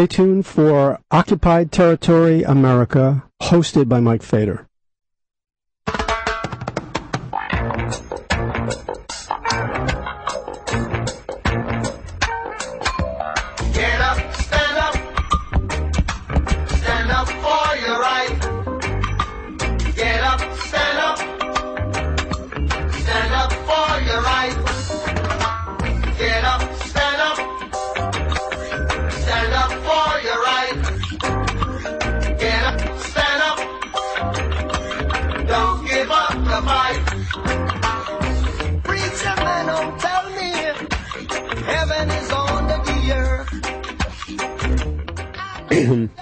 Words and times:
Stay 0.00 0.06
tuned 0.06 0.46
for 0.46 0.98
Occupied 1.10 1.70
Territory 1.72 2.42
America, 2.42 3.22
hosted 3.42 3.86
by 3.86 4.00
Mike 4.00 4.22
Fader. 4.22 4.66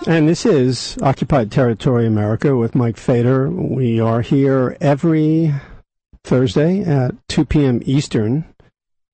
And 0.08 0.26
this 0.26 0.46
is 0.46 0.96
Occupied 1.02 1.52
Territory 1.52 2.06
America 2.06 2.56
with 2.56 2.74
Mike 2.74 2.96
Fader. 2.96 3.50
We 3.50 4.00
are 4.00 4.22
here 4.22 4.74
every 4.80 5.52
Thursday 6.24 6.80
at 6.80 7.14
2 7.28 7.44
p.m. 7.44 7.82
Eastern. 7.84 8.46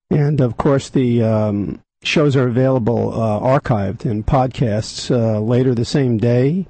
And 0.09 0.41
of 0.41 0.57
course, 0.57 0.88
the 0.88 1.21
um, 1.25 1.83
shows 2.05 2.37
are 2.37 2.47
available 2.47 3.12
uh, 3.12 3.41
archived 3.41 4.07
in 4.07 4.23
podcasts 4.23 5.11
uh, 5.11 5.41
later 5.41 5.75
the 5.75 5.85
same 5.85 6.16
day 6.16 6.69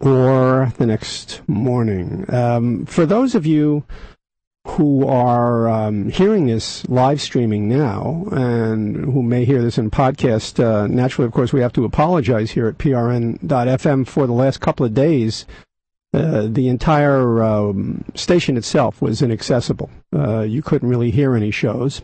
or 0.00 0.72
the 0.78 0.86
next 0.86 1.42
morning. 1.48 2.32
Um, 2.32 2.86
for 2.86 3.04
those 3.04 3.34
of 3.34 3.46
you 3.46 3.84
who 4.66 5.06
are 5.06 5.68
um, 5.68 6.10
hearing 6.10 6.46
this 6.46 6.86
live 6.88 7.20
streaming 7.20 7.68
now 7.68 8.26
and 8.30 8.96
who 8.96 9.22
may 9.22 9.44
hear 9.44 9.62
this 9.62 9.78
in 9.78 9.90
podcast, 9.90 10.62
uh, 10.62 10.86
naturally, 10.86 11.26
of 11.26 11.32
course, 11.32 11.52
we 11.52 11.60
have 11.60 11.72
to 11.72 11.84
apologize 11.84 12.50
here 12.50 12.66
at 12.66 12.78
prn.fm 12.78 14.06
for 14.06 14.26
the 14.26 14.32
last 14.32 14.60
couple 14.60 14.84
of 14.84 14.94
days. 14.94 15.46
Uh, 16.12 16.48
the 16.50 16.68
entire 16.68 17.42
um, 17.42 18.04
station 18.14 18.56
itself 18.56 19.00
was 19.00 19.22
inaccessible. 19.22 19.90
Uh, 20.14 20.40
you 20.40 20.60
couldn't 20.60 20.88
really 20.88 21.10
hear 21.10 21.36
any 21.36 21.50
shows. 21.50 22.02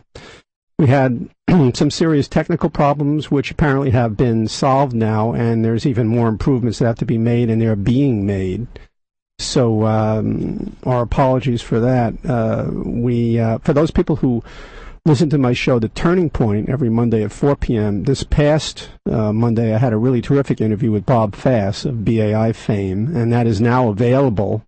We 0.79 0.87
had 0.87 1.29
some 1.73 1.91
serious 1.91 2.27
technical 2.27 2.69
problems, 2.69 3.29
which 3.29 3.51
apparently 3.51 3.89
have 3.91 4.15
been 4.15 4.47
solved 4.47 4.93
now, 4.93 5.33
and 5.33 5.63
there's 5.63 5.85
even 5.85 6.07
more 6.07 6.27
improvements 6.27 6.79
that 6.79 6.85
have 6.85 6.99
to 6.99 7.05
be 7.05 7.17
made, 7.17 7.49
and 7.49 7.61
they're 7.61 7.75
being 7.75 8.25
made. 8.25 8.67
So 9.39 9.85
um, 9.85 10.75
our 10.83 11.03
apologies 11.03 11.61
for 11.61 11.79
that. 11.79 12.13
Uh, 12.25 12.69
we 12.71 13.39
uh, 13.39 13.59
for 13.59 13.73
those 13.73 13.91
people 13.91 14.17
who 14.17 14.43
listen 15.05 15.29
to 15.29 15.37
my 15.37 15.53
show, 15.53 15.79
The 15.79 15.89
Turning 15.89 16.29
Point, 16.29 16.69
every 16.69 16.89
Monday 16.89 17.23
at 17.23 17.31
4 17.31 17.55
p.m. 17.55 18.03
This 18.03 18.23
past 18.23 18.89
uh, 19.09 19.31
Monday, 19.31 19.73
I 19.73 19.77
had 19.77 19.93
a 19.93 19.97
really 19.97 20.21
terrific 20.21 20.59
interview 20.59 20.91
with 20.91 21.05
Bob 21.05 21.35
Fass 21.35 21.85
of 21.85 22.03
BAI 22.03 22.51
fame, 22.51 23.15
and 23.15 23.31
that 23.31 23.47
is 23.47 23.61
now 23.61 23.89
available 23.89 24.65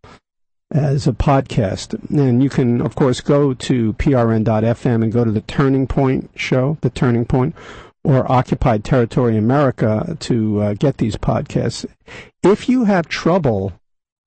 as 0.71 1.07
a 1.07 1.13
podcast. 1.13 1.93
And 2.09 2.41
you 2.43 2.49
can, 2.49 2.79
of 2.81 2.95
course, 2.95 3.21
go 3.21 3.53
to 3.53 3.93
prn.fm 3.93 5.03
and 5.03 5.11
go 5.11 5.25
to 5.25 5.31
the 5.31 5.41
Turning 5.41 5.87
Point 5.87 6.29
show, 6.35 6.77
The 6.81 6.89
Turning 6.89 7.25
Point, 7.25 7.55
or 8.03 8.31
Occupied 8.31 8.83
Territory 8.83 9.35
America 9.35 10.15
to 10.21 10.61
uh, 10.61 10.73
get 10.75 10.97
these 10.97 11.17
podcasts. 11.17 11.85
If 12.43 12.69
you 12.69 12.85
have 12.85 13.09
trouble 13.09 13.73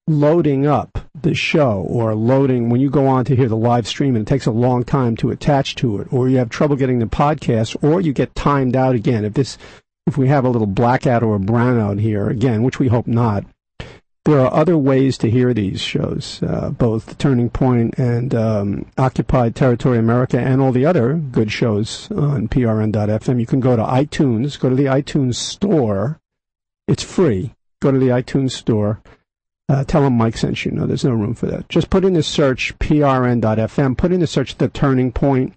loading 0.09 0.67
up 0.67 0.99
the 1.21 1.35
show 1.35 1.85
or 1.89 2.15
loading 2.15 2.69
when 2.69 2.81
you 2.81 2.91
go 2.91 3.07
on 3.07 3.25
to 3.25 3.37
hear 3.37 3.49
the 3.49 3.57
live 3.57 3.87
stream 3.87 4.17
and 4.17 4.27
it 4.27 4.29
takes 4.29 4.47
a 4.47 4.51
long 4.51 4.83
time 4.83 5.15
to 5.17 5.31
attach 5.31 5.77
to 5.77 6.01
it 6.01 6.13
or 6.13 6.29
you 6.29 6.39
have 6.39 6.51
trouble 6.51 6.75
getting 6.75 6.99
the 6.99 7.07
podcast 7.07 7.77
or 7.83 8.01
you 8.01 8.13
get 8.13 8.35
timed 8.35 8.75
out 8.75 8.95
again. 8.95 9.25
If 9.25 9.35
this 9.35 9.59
if 10.07 10.19
we 10.19 10.27
have 10.29 10.45
a 10.45 10.49
little 10.49 10.67
blackout 10.67 11.23
or 11.23 11.37
a 11.37 11.41
brownout 11.41 12.01
here 12.01 12.29
again 12.29 12.63
which 12.63 12.81
we 12.81 12.89
hope 12.89 13.07
not 13.07 13.45
there 14.25 14.41
are 14.41 14.53
other 14.53 14.79
ways 14.79 15.19
to 15.19 15.31
hear 15.31 15.55
these 15.55 15.81
shows 15.81 16.43
uh, 16.43 16.71
both 16.71 17.19
turning 17.19 17.49
point 17.49 17.97
and 17.99 18.35
um, 18.35 18.87
occupied 18.99 19.55
territory 19.55 19.99
america 19.99 20.41
and 20.41 20.61
all 20.61 20.73
the 20.73 20.85
other 20.85 21.15
good 21.15 21.53
shows 21.53 22.11
on 22.11 22.49
prn.fm 22.49 23.39
you 23.39 23.47
can 23.47 23.61
go 23.61 23.77
to 23.77 23.83
itunes 23.85 24.59
go 24.59 24.69
to 24.69 24.75
the 24.75 24.87
itunes 24.87 25.37
store. 25.37 26.19
It's 26.89 27.05
free. 27.05 27.55
Go 27.81 27.93
to 27.93 27.99
the 27.99 28.09
itunes 28.09 28.51
store 28.51 29.01
uh, 29.73 29.85
tell 29.85 30.03
them 30.03 30.19
Mike 30.19 30.37
sent 30.37 30.67
you. 30.67 30.71
No, 30.71 30.87
there's 30.87 31.05
no 31.05 31.13
room 31.13 31.33
for 31.33 31.47
that. 31.47 31.67
Just 31.71 31.89
put 31.89 32.05
in 32.05 32.13
the 32.13 32.23
search 32.23 32.79
prn.fm. 32.79 33.97
Put 33.97 34.13
in 34.13 34.21
the 34.21 34.27
search 34.27 34.59
the 34.59 34.69
turning 34.69 35.11
point. 35.11 35.55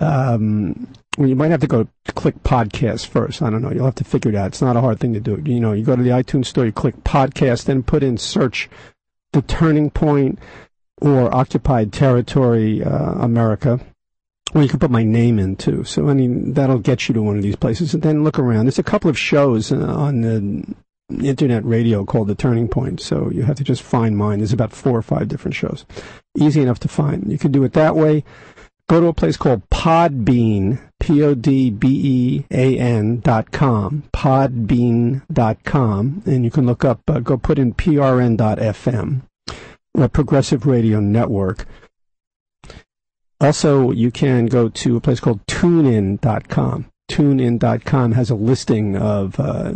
Um, 0.00 0.88
well, 1.18 1.28
you 1.28 1.36
might 1.36 1.50
have 1.50 1.60
to 1.60 1.66
go 1.66 1.86
click 2.14 2.42
podcast 2.42 3.06
first. 3.06 3.42
I 3.42 3.50
don't 3.50 3.60
know. 3.60 3.70
You'll 3.70 3.84
have 3.84 3.96
to 3.96 4.04
figure 4.04 4.30
it 4.30 4.34
out. 4.34 4.48
It's 4.48 4.62
not 4.62 4.76
a 4.76 4.80
hard 4.80 4.98
thing 4.98 5.12
to 5.12 5.20
do. 5.20 5.42
You 5.44 5.60
know, 5.60 5.74
you 5.74 5.84
go 5.84 5.94
to 5.94 6.02
the 6.02 6.08
iTunes 6.08 6.46
store, 6.46 6.64
you 6.64 6.72
click 6.72 7.04
podcast, 7.04 7.66
then 7.66 7.82
put 7.82 8.02
in 8.02 8.16
search 8.16 8.70
the 9.32 9.42
turning 9.42 9.90
point 9.90 10.38
or 11.02 11.32
occupied 11.34 11.92
territory 11.92 12.82
uh, 12.82 13.12
America. 13.12 13.78
Or 14.54 14.62
you 14.62 14.68
can 14.70 14.78
put 14.78 14.90
my 14.90 15.02
name 15.04 15.38
in 15.38 15.56
too. 15.56 15.84
So 15.84 16.08
I 16.08 16.14
mean 16.14 16.54
that'll 16.54 16.78
get 16.78 17.08
you 17.08 17.14
to 17.14 17.22
one 17.22 17.36
of 17.36 17.42
these 17.42 17.56
places, 17.56 17.92
and 17.92 18.02
then 18.02 18.24
look 18.24 18.38
around. 18.38 18.64
There's 18.64 18.78
a 18.78 18.84
couple 18.84 19.10
of 19.10 19.18
shows 19.18 19.70
uh, 19.70 19.76
on 19.76 20.22
the 20.22 20.74
internet 21.10 21.64
radio 21.64 22.04
called 22.04 22.28
The 22.28 22.34
Turning 22.34 22.68
Point. 22.68 23.00
So 23.00 23.30
you 23.30 23.42
have 23.42 23.56
to 23.56 23.64
just 23.64 23.82
find 23.82 24.16
mine. 24.16 24.38
There's 24.38 24.52
about 24.52 24.72
four 24.72 24.96
or 24.96 25.02
five 25.02 25.28
different 25.28 25.54
shows. 25.54 25.84
Easy 26.36 26.60
enough 26.60 26.80
to 26.80 26.88
find. 26.88 27.30
You 27.30 27.38
can 27.38 27.52
do 27.52 27.64
it 27.64 27.72
that 27.74 27.96
way. 27.96 28.24
Go 28.88 29.00
to 29.00 29.06
a 29.06 29.14
place 29.14 29.38
called 29.38 29.68
Podbean, 29.70 30.78
P-O-D-B-E-A-N 31.00 32.40
dot 33.20 33.50
com, 33.50 34.02
podbean 34.12 35.22
dot 35.32 35.64
com, 35.64 36.22
and 36.26 36.44
you 36.44 36.50
can 36.50 36.66
look 36.66 36.84
up, 36.84 37.00
uh, 37.08 37.20
go 37.20 37.38
put 37.38 37.58
in 37.58 37.72
PRN 37.72 38.36
dot 38.36 38.58
FM, 38.58 39.22
Progressive 40.12 40.66
Radio 40.66 41.00
Network. 41.00 41.64
Also, 43.40 43.90
you 43.90 44.10
can 44.10 44.46
go 44.46 44.68
to 44.68 44.96
a 44.96 45.00
place 45.00 45.20
called 45.20 45.46
TuneIn.com. 45.46 46.90
TuneIn.com 47.08 48.12
has 48.12 48.30
a 48.30 48.34
listing 48.34 48.96
of 48.96 49.38
uh, 49.38 49.72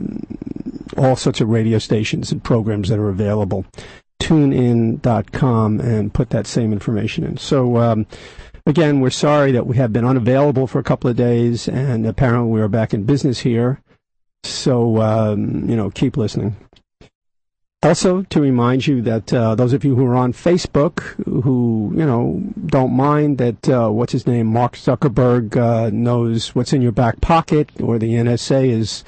all 0.97 1.17
sorts 1.17 1.41
of 1.41 1.49
radio 1.49 1.79
stations 1.79 2.33
and 2.33 2.43
programs 2.43 2.89
that 2.89 2.99
are 2.99 3.09
available. 3.09 3.67
TuneIn.com 4.21 5.81
and 5.81 6.13
put 6.13 6.31
that 6.31 6.47
same 6.47 6.73
information 6.73 7.25
in. 7.25 7.37
So, 7.37 7.77
um, 7.79 8.07
again, 8.67 9.01
we're 9.01 9.11
sorry 9.11 9.53
that 9.53 9.67
we 9.67 9.77
have 9.77 9.93
been 9.93 10.05
unavailable 10.05 10.67
for 10.67 10.79
a 10.79 10.85
couple 10.85 11.09
of 11.09 11.17
days, 11.17 11.69
and 11.69 12.07
apparently 12.07 12.51
we 12.51 12.61
are 12.61 12.69
back 12.69 12.93
in 12.93 13.05
business 13.05 13.41
here. 13.41 13.81
So, 14.45 15.01
um, 15.01 15.69
you 15.69 15.77
know, 15.77 15.91
keep 15.91 16.17
listening. 16.17 16.57
Also, 17.85 18.23
to 18.23 18.41
remind 18.41 18.89
you 18.89 19.01
that 19.03 19.33
uh, 19.33 19.55
those 19.55 19.73
of 19.73 19.85
you 19.85 19.95
who 19.95 20.05
are 20.05 20.17
on 20.17 20.33
Facebook, 20.33 21.01
who 21.25 21.93
you 21.95 22.05
know 22.05 22.43
don't 22.67 22.93
mind 22.93 23.39
that 23.39 23.69
uh, 23.69 23.89
what's 23.89 24.13
his 24.13 24.27
name, 24.27 24.49
Mark 24.49 24.75
Zuckerberg, 24.75 25.57
uh, 25.57 25.89
knows 25.93 26.57
what's 26.57 26.73
in 26.73 26.83
your 26.83 26.91
back 26.91 27.21
pocket, 27.21 27.71
or 27.81 27.99
the 27.99 28.15
NSA 28.15 28.69
is 28.69 29.05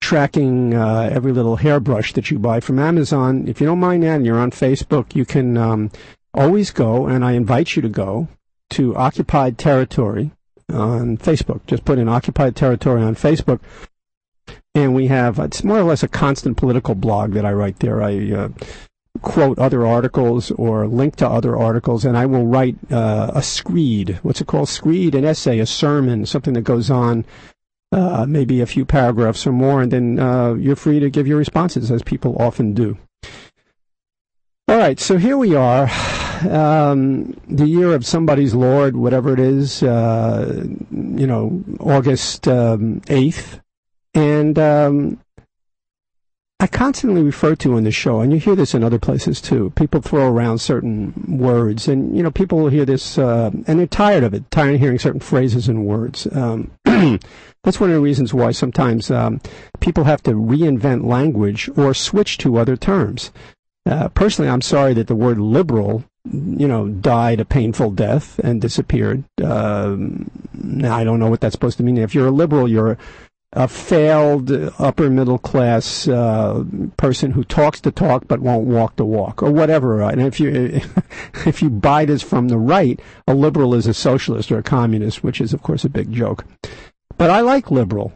tracking 0.00 0.72
uh, 0.72 1.10
every 1.12 1.32
little 1.32 1.56
hairbrush 1.56 2.12
that 2.12 2.30
you 2.30 2.38
buy 2.38 2.60
from 2.60 2.78
Amazon. 2.78 3.48
If 3.48 3.60
you 3.60 3.66
don't 3.66 3.80
mind 3.80 4.04
that, 4.04 4.16
and 4.16 4.26
you're 4.26 4.38
on 4.38 4.52
Facebook, 4.52 5.16
you 5.16 5.24
can 5.24 5.56
um, 5.56 5.90
always 6.32 6.70
go, 6.70 7.08
and 7.08 7.24
I 7.24 7.32
invite 7.32 7.74
you 7.74 7.82
to 7.82 7.88
go 7.88 8.28
to 8.70 8.94
Occupied 8.94 9.58
Territory 9.58 10.30
on 10.72 11.18
Facebook. 11.18 11.66
Just 11.66 11.84
put 11.84 11.98
in 11.98 12.08
Occupied 12.08 12.54
Territory 12.54 13.02
on 13.02 13.16
Facebook 13.16 13.58
and 14.76 14.94
we 14.94 15.06
have 15.06 15.38
it's 15.38 15.64
more 15.64 15.78
or 15.78 15.84
less 15.84 16.02
a 16.02 16.08
constant 16.08 16.56
political 16.56 16.94
blog 16.94 17.32
that 17.32 17.46
I 17.46 17.52
write 17.52 17.78
there. 17.78 18.02
I 18.02 18.30
uh, 18.30 18.48
quote 19.22 19.58
other 19.58 19.86
articles 19.86 20.50
or 20.52 20.86
link 20.86 21.16
to 21.16 21.28
other 21.28 21.56
articles, 21.56 22.04
and 22.04 22.16
I 22.16 22.26
will 22.26 22.46
write 22.46 22.76
uh, 22.92 23.32
a 23.34 23.42
screed. 23.42 24.20
What's 24.22 24.42
it 24.42 24.46
called? 24.46 24.68
Screed, 24.68 25.14
an 25.14 25.24
essay, 25.24 25.58
a 25.58 25.66
sermon, 25.66 26.26
something 26.26 26.54
that 26.54 26.62
goes 26.62 26.90
on. 26.90 27.24
Uh, 27.92 28.26
maybe 28.28 28.60
a 28.60 28.66
few 28.66 28.84
paragraphs 28.84 29.46
or 29.46 29.52
more, 29.52 29.80
and 29.80 29.92
then 29.92 30.18
uh, 30.18 30.52
you're 30.54 30.76
free 30.76 30.98
to 30.98 31.08
give 31.08 31.26
your 31.26 31.38
responses, 31.38 31.90
as 31.90 32.02
people 32.02 32.36
often 32.36 32.74
do. 32.74 32.98
All 34.68 34.76
right, 34.76 34.98
so 34.98 35.16
here 35.16 35.38
we 35.38 35.54
are, 35.54 35.88
um, 36.50 37.32
the 37.48 37.66
year 37.66 37.94
of 37.94 38.04
somebody's 38.04 38.54
Lord, 38.54 38.96
whatever 38.96 39.32
it 39.32 39.38
is, 39.38 39.84
uh, 39.84 40.66
you 40.90 41.26
know, 41.28 41.62
August 41.78 42.48
um, 42.48 43.00
8th, 43.02 43.60
and 44.16 44.58
um, 44.58 45.20
I 46.58 46.66
constantly 46.66 47.22
refer 47.22 47.54
to 47.56 47.76
in 47.76 47.84
the 47.84 47.92
show, 47.92 48.20
and 48.20 48.32
you 48.32 48.38
hear 48.38 48.56
this 48.56 48.74
in 48.74 48.82
other 48.82 48.98
places 48.98 49.42
too. 49.42 49.70
People 49.76 50.00
throw 50.00 50.26
around 50.26 50.58
certain 50.58 51.12
words, 51.28 51.86
and 51.86 52.16
you 52.16 52.22
know, 52.22 52.30
people 52.30 52.58
will 52.58 52.70
hear 52.70 52.86
this, 52.86 53.18
uh, 53.18 53.50
and 53.66 53.78
they're 53.78 53.86
tired 53.86 54.24
of 54.24 54.32
it, 54.32 54.50
tired 54.50 54.76
of 54.76 54.80
hearing 54.80 54.98
certain 54.98 55.20
phrases 55.20 55.68
and 55.68 55.84
words. 55.84 56.26
Um, 56.34 56.70
that's 57.62 57.78
one 57.78 57.90
of 57.90 57.94
the 57.94 58.00
reasons 58.00 58.32
why 58.32 58.52
sometimes 58.52 59.10
um, 59.10 59.38
people 59.80 60.04
have 60.04 60.22
to 60.22 60.32
reinvent 60.32 61.04
language 61.04 61.68
or 61.76 61.92
switch 61.92 62.38
to 62.38 62.56
other 62.56 62.76
terms. 62.76 63.30
Uh, 63.84 64.08
personally, 64.08 64.50
I'm 64.50 64.62
sorry 64.62 64.94
that 64.94 65.08
the 65.08 65.14
word 65.14 65.38
liberal, 65.38 66.04
you 66.24 66.66
know, 66.66 66.88
died 66.88 67.38
a 67.38 67.44
painful 67.44 67.90
death 67.90 68.38
and 68.38 68.62
disappeared. 68.62 69.24
Uh, 69.40 69.96
I 70.84 71.04
don't 71.04 71.20
know 71.20 71.28
what 71.28 71.42
that's 71.42 71.52
supposed 71.52 71.76
to 71.76 71.84
mean. 71.84 71.98
If 71.98 72.14
you're 72.14 72.28
a 72.28 72.32
liberal, 72.32 72.66
you're 72.66 72.92
a 72.92 72.98
failed 73.54 74.50
upper 74.78 75.08
middle 75.08 75.38
class 75.38 76.08
uh, 76.08 76.64
person 76.96 77.32
who 77.32 77.44
talks 77.44 77.80
the 77.80 77.90
talk 77.90 78.28
but 78.28 78.40
won't 78.40 78.66
walk 78.66 78.96
the 78.96 79.04
walk, 79.04 79.42
or 79.42 79.50
whatever. 79.50 80.02
And 80.02 80.20
if 80.20 80.38
you 80.40 80.50
if 81.46 81.62
you 81.62 81.70
buy 81.70 82.04
this 82.04 82.22
from 82.22 82.48
the 82.48 82.58
right, 82.58 83.00
a 83.26 83.34
liberal 83.34 83.74
is 83.74 83.86
a 83.86 83.94
socialist 83.94 84.52
or 84.52 84.58
a 84.58 84.62
communist, 84.62 85.22
which 85.22 85.40
is 85.40 85.52
of 85.52 85.62
course 85.62 85.84
a 85.84 85.88
big 85.88 86.12
joke. 86.12 86.44
But 87.16 87.30
I 87.30 87.40
like 87.40 87.70
liberal. 87.70 88.12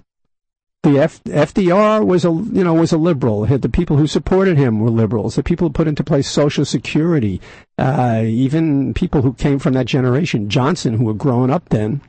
The 0.82 0.98
F- 0.98 1.22
FDR 1.24 2.04
was 2.04 2.24
a 2.24 2.30
you 2.30 2.64
know 2.64 2.74
was 2.74 2.92
a 2.92 2.98
liberal. 2.98 3.44
The 3.44 3.68
people 3.68 3.98
who 3.98 4.06
supported 4.06 4.56
him 4.56 4.80
were 4.80 4.90
liberals. 4.90 5.36
The 5.36 5.42
people 5.42 5.68
who 5.68 5.72
put 5.72 5.88
into 5.88 6.02
place 6.02 6.28
Social 6.28 6.64
Security, 6.64 7.40
uh, 7.78 8.22
even 8.24 8.94
people 8.94 9.22
who 9.22 9.34
came 9.34 9.58
from 9.58 9.74
that 9.74 9.86
generation, 9.86 10.48
Johnson, 10.48 10.94
who 10.94 11.04
were 11.04 11.14
growing 11.14 11.50
up 11.50 11.68
then, 11.68 12.00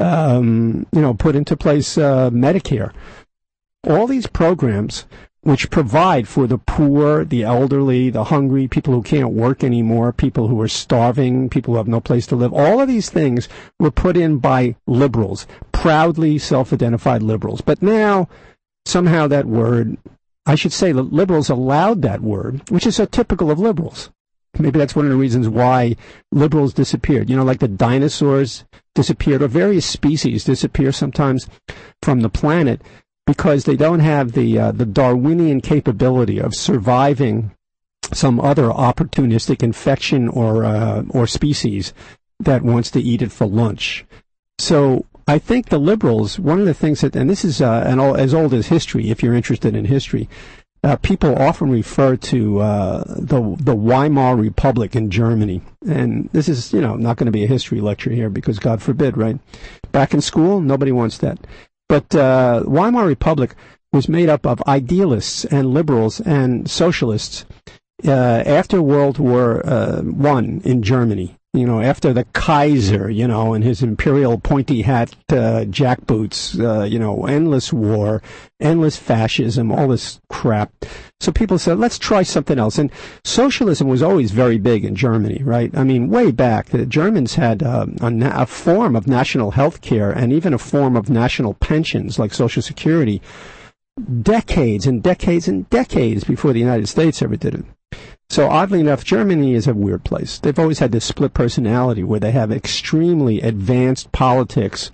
um, 0.00 0.86
you 0.92 1.00
know, 1.00 1.14
put 1.14 1.36
into 1.36 1.56
place 1.56 1.96
uh, 1.98 2.30
Medicare. 2.30 2.92
All 3.88 4.06
these 4.06 4.26
programs 4.26 5.04
which 5.44 5.70
provide 5.70 6.26
for 6.26 6.46
the 6.46 6.56
poor, 6.56 7.22
the 7.24 7.42
elderly, 7.42 8.08
the 8.08 8.24
hungry, 8.24 8.66
people 8.66 8.94
who 8.94 9.02
can't 9.02 9.32
work 9.32 9.62
anymore, 9.62 10.10
people 10.10 10.48
who 10.48 10.58
are 10.60 10.68
starving, 10.68 11.50
people 11.50 11.74
who 11.74 11.78
have 11.78 11.86
no 11.86 12.00
place 12.00 12.26
to 12.26 12.34
live. 12.34 12.52
All 12.52 12.80
of 12.80 12.88
these 12.88 13.10
things 13.10 13.46
were 13.78 13.90
put 13.90 14.16
in 14.16 14.38
by 14.38 14.74
liberals, 14.86 15.46
proudly 15.70 16.38
self-identified 16.38 17.22
liberals. 17.22 17.60
But 17.60 17.82
now, 17.82 18.26
somehow 18.86 19.26
that 19.26 19.44
word, 19.44 19.98
I 20.46 20.54
should 20.54 20.72
say, 20.72 20.92
the 20.92 21.02
liberals 21.02 21.50
allowed 21.50 22.00
that 22.02 22.22
word, 22.22 22.68
which 22.70 22.86
is 22.86 22.96
so 22.96 23.04
typical 23.04 23.50
of 23.50 23.58
liberals. 23.58 24.10
Maybe 24.58 24.78
that's 24.78 24.96
one 24.96 25.04
of 25.04 25.10
the 25.10 25.16
reasons 25.16 25.48
why 25.48 25.96
liberals 26.32 26.74
disappeared. 26.74 27.30
You 27.30 27.36
know, 27.36 27.44
like 27.44 27.60
the 27.60 27.68
dinosaurs 27.68 28.64
disappeared, 28.94 29.42
or 29.42 29.48
various 29.48 29.86
species 29.86 30.44
disappear 30.44 30.92
sometimes 30.92 31.48
from 32.02 32.20
the 32.20 32.28
planet 32.28 32.80
because 33.26 33.64
they 33.64 33.76
don't 33.76 34.00
have 34.00 34.32
the 34.32 34.58
uh, 34.58 34.72
the 34.72 34.86
Darwinian 34.86 35.60
capability 35.60 36.38
of 36.38 36.54
surviving 36.54 37.52
some 38.12 38.38
other 38.40 38.68
opportunistic 38.68 39.62
infection 39.62 40.28
or 40.28 40.64
uh, 40.64 41.02
or 41.10 41.26
species 41.26 41.94
that 42.40 42.62
wants 42.62 42.90
to 42.90 43.00
eat 43.00 43.22
it 43.22 43.32
for 43.32 43.46
lunch. 43.46 44.04
So 44.58 45.06
I 45.26 45.38
think 45.38 45.68
the 45.68 45.78
liberals, 45.78 46.38
one 46.38 46.60
of 46.60 46.66
the 46.66 46.74
things 46.74 47.00
that, 47.00 47.16
and 47.16 47.30
this 47.30 47.44
is 47.44 47.62
uh, 47.62 47.84
an, 47.86 47.98
as 47.98 48.34
old 48.34 48.52
as 48.52 48.68
history, 48.68 49.10
if 49.10 49.22
you're 49.22 49.34
interested 49.34 49.74
in 49.74 49.86
history, 49.86 50.28
uh, 50.84 50.96
people 50.96 51.34
often 51.36 51.70
refer 51.70 52.14
to 52.14 52.60
uh, 52.60 53.04
the 53.16 53.56
the 53.58 53.74
Weimar 53.74 54.36
Republic 54.36 54.94
in 54.94 55.10
Germany, 55.10 55.62
and 55.86 56.28
this 56.32 56.46
is 56.46 56.74
you 56.74 56.80
know 56.82 56.94
not 56.94 57.16
going 57.16 57.24
to 57.26 57.32
be 57.32 57.42
a 57.42 57.48
history 57.48 57.80
lecture 57.80 58.10
here 58.10 58.28
because 58.28 58.58
God 58.58 58.82
forbid, 58.82 59.16
right? 59.16 59.38
Back 59.92 60.12
in 60.12 60.20
school, 60.20 60.60
nobody 60.60 60.92
wants 60.92 61.16
that. 61.18 61.38
But 61.88 62.14
uh, 62.14 62.64
Weimar 62.66 63.06
Republic 63.06 63.54
was 63.94 64.10
made 64.10 64.28
up 64.28 64.44
of 64.44 64.62
idealists 64.66 65.46
and 65.46 65.72
liberals 65.72 66.20
and 66.20 66.68
socialists 66.68 67.46
uh, 68.06 68.10
after 68.10 68.82
World 68.82 69.18
War 69.18 69.66
uh, 69.66 70.02
One 70.02 70.60
in 70.64 70.82
Germany 70.82 71.38
you 71.54 71.66
know, 71.66 71.80
after 71.80 72.12
the 72.12 72.24
Kaiser, 72.32 73.08
you 73.08 73.28
know, 73.28 73.54
and 73.54 73.62
his 73.62 73.80
imperial 73.80 74.38
pointy 74.38 74.82
hat 74.82 75.14
uh, 75.30 75.64
jackboots, 75.64 76.58
uh, 76.58 76.82
you 76.82 76.98
know, 76.98 77.26
endless 77.26 77.72
war, 77.72 78.20
endless 78.60 78.96
fascism, 78.96 79.70
all 79.70 79.86
this 79.86 80.20
crap. 80.28 80.72
So 81.20 81.30
people 81.30 81.58
said, 81.58 81.78
let's 81.78 81.98
try 81.98 82.24
something 82.24 82.58
else. 82.58 82.76
And 82.76 82.90
socialism 83.24 83.86
was 83.86 84.02
always 84.02 84.32
very 84.32 84.58
big 84.58 84.84
in 84.84 84.96
Germany, 84.96 85.42
right? 85.44 85.70
I 85.76 85.84
mean, 85.84 86.10
way 86.10 86.32
back, 86.32 86.70
the 86.70 86.86
Germans 86.86 87.36
had 87.36 87.62
um, 87.62 87.96
a, 88.00 88.42
a 88.42 88.46
form 88.46 88.96
of 88.96 89.06
national 89.06 89.52
health 89.52 89.80
care 89.80 90.10
and 90.10 90.32
even 90.32 90.54
a 90.54 90.58
form 90.58 90.96
of 90.96 91.08
national 91.08 91.54
pensions 91.54 92.18
like 92.18 92.34
Social 92.34 92.62
Security 92.62 93.22
decades 94.22 94.88
and 94.88 95.04
decades 95.04 95.46
and 95.46 95.70
decades 95.70 96.24
before 96.24 96.52
the 96.52 96.58
United 96.58 96.88
States 96.88 97.22
ever 97.22 97.36
did 97.36 97.54
it. 97.54 97.64
So 98.34 98.50
oddly 98.50 98.80
enough, 98.80 99.04
Germany 99.04 99.54
is 99.54 99.68
a 99.68 99.74
weird 99.74 100.02
place. 100.02 100.40
They've 100.40 100.58
always 100.58 100.80
had 100.80 100.90
this 100.90 101.04
split 101.04 101.34
personality 101.34 102.02
where 102.02 102.18
they 102.18 102.32
have 102.32 102.50
extremely 102.50 103.40
advanced 103.40 104.10
politics 104.10 104.90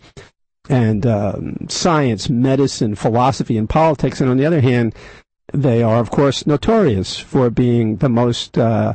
and 0.68 1.06
um, 1.06 1.66
science, 1.70 2.28
medicine, 2.28 2.96
philosophy, 2.96 3.56
and 3.56 3.66
politics, 3.66 4.20
and 4.20 4.28
on 4.28 4.36
the 4.36 4.44
other 4.44 4.60
hand, 4.60 4.94
they 5.54 5.82
are, 5.82 6.00
of 6.00 6.10
course, 6.10 6.46
notorious 6.46 7.18
for 7.18 7.48
being 7.48 7.96
the 7.96 8.10
most 8.10 8.58
uh, 8.58 8.92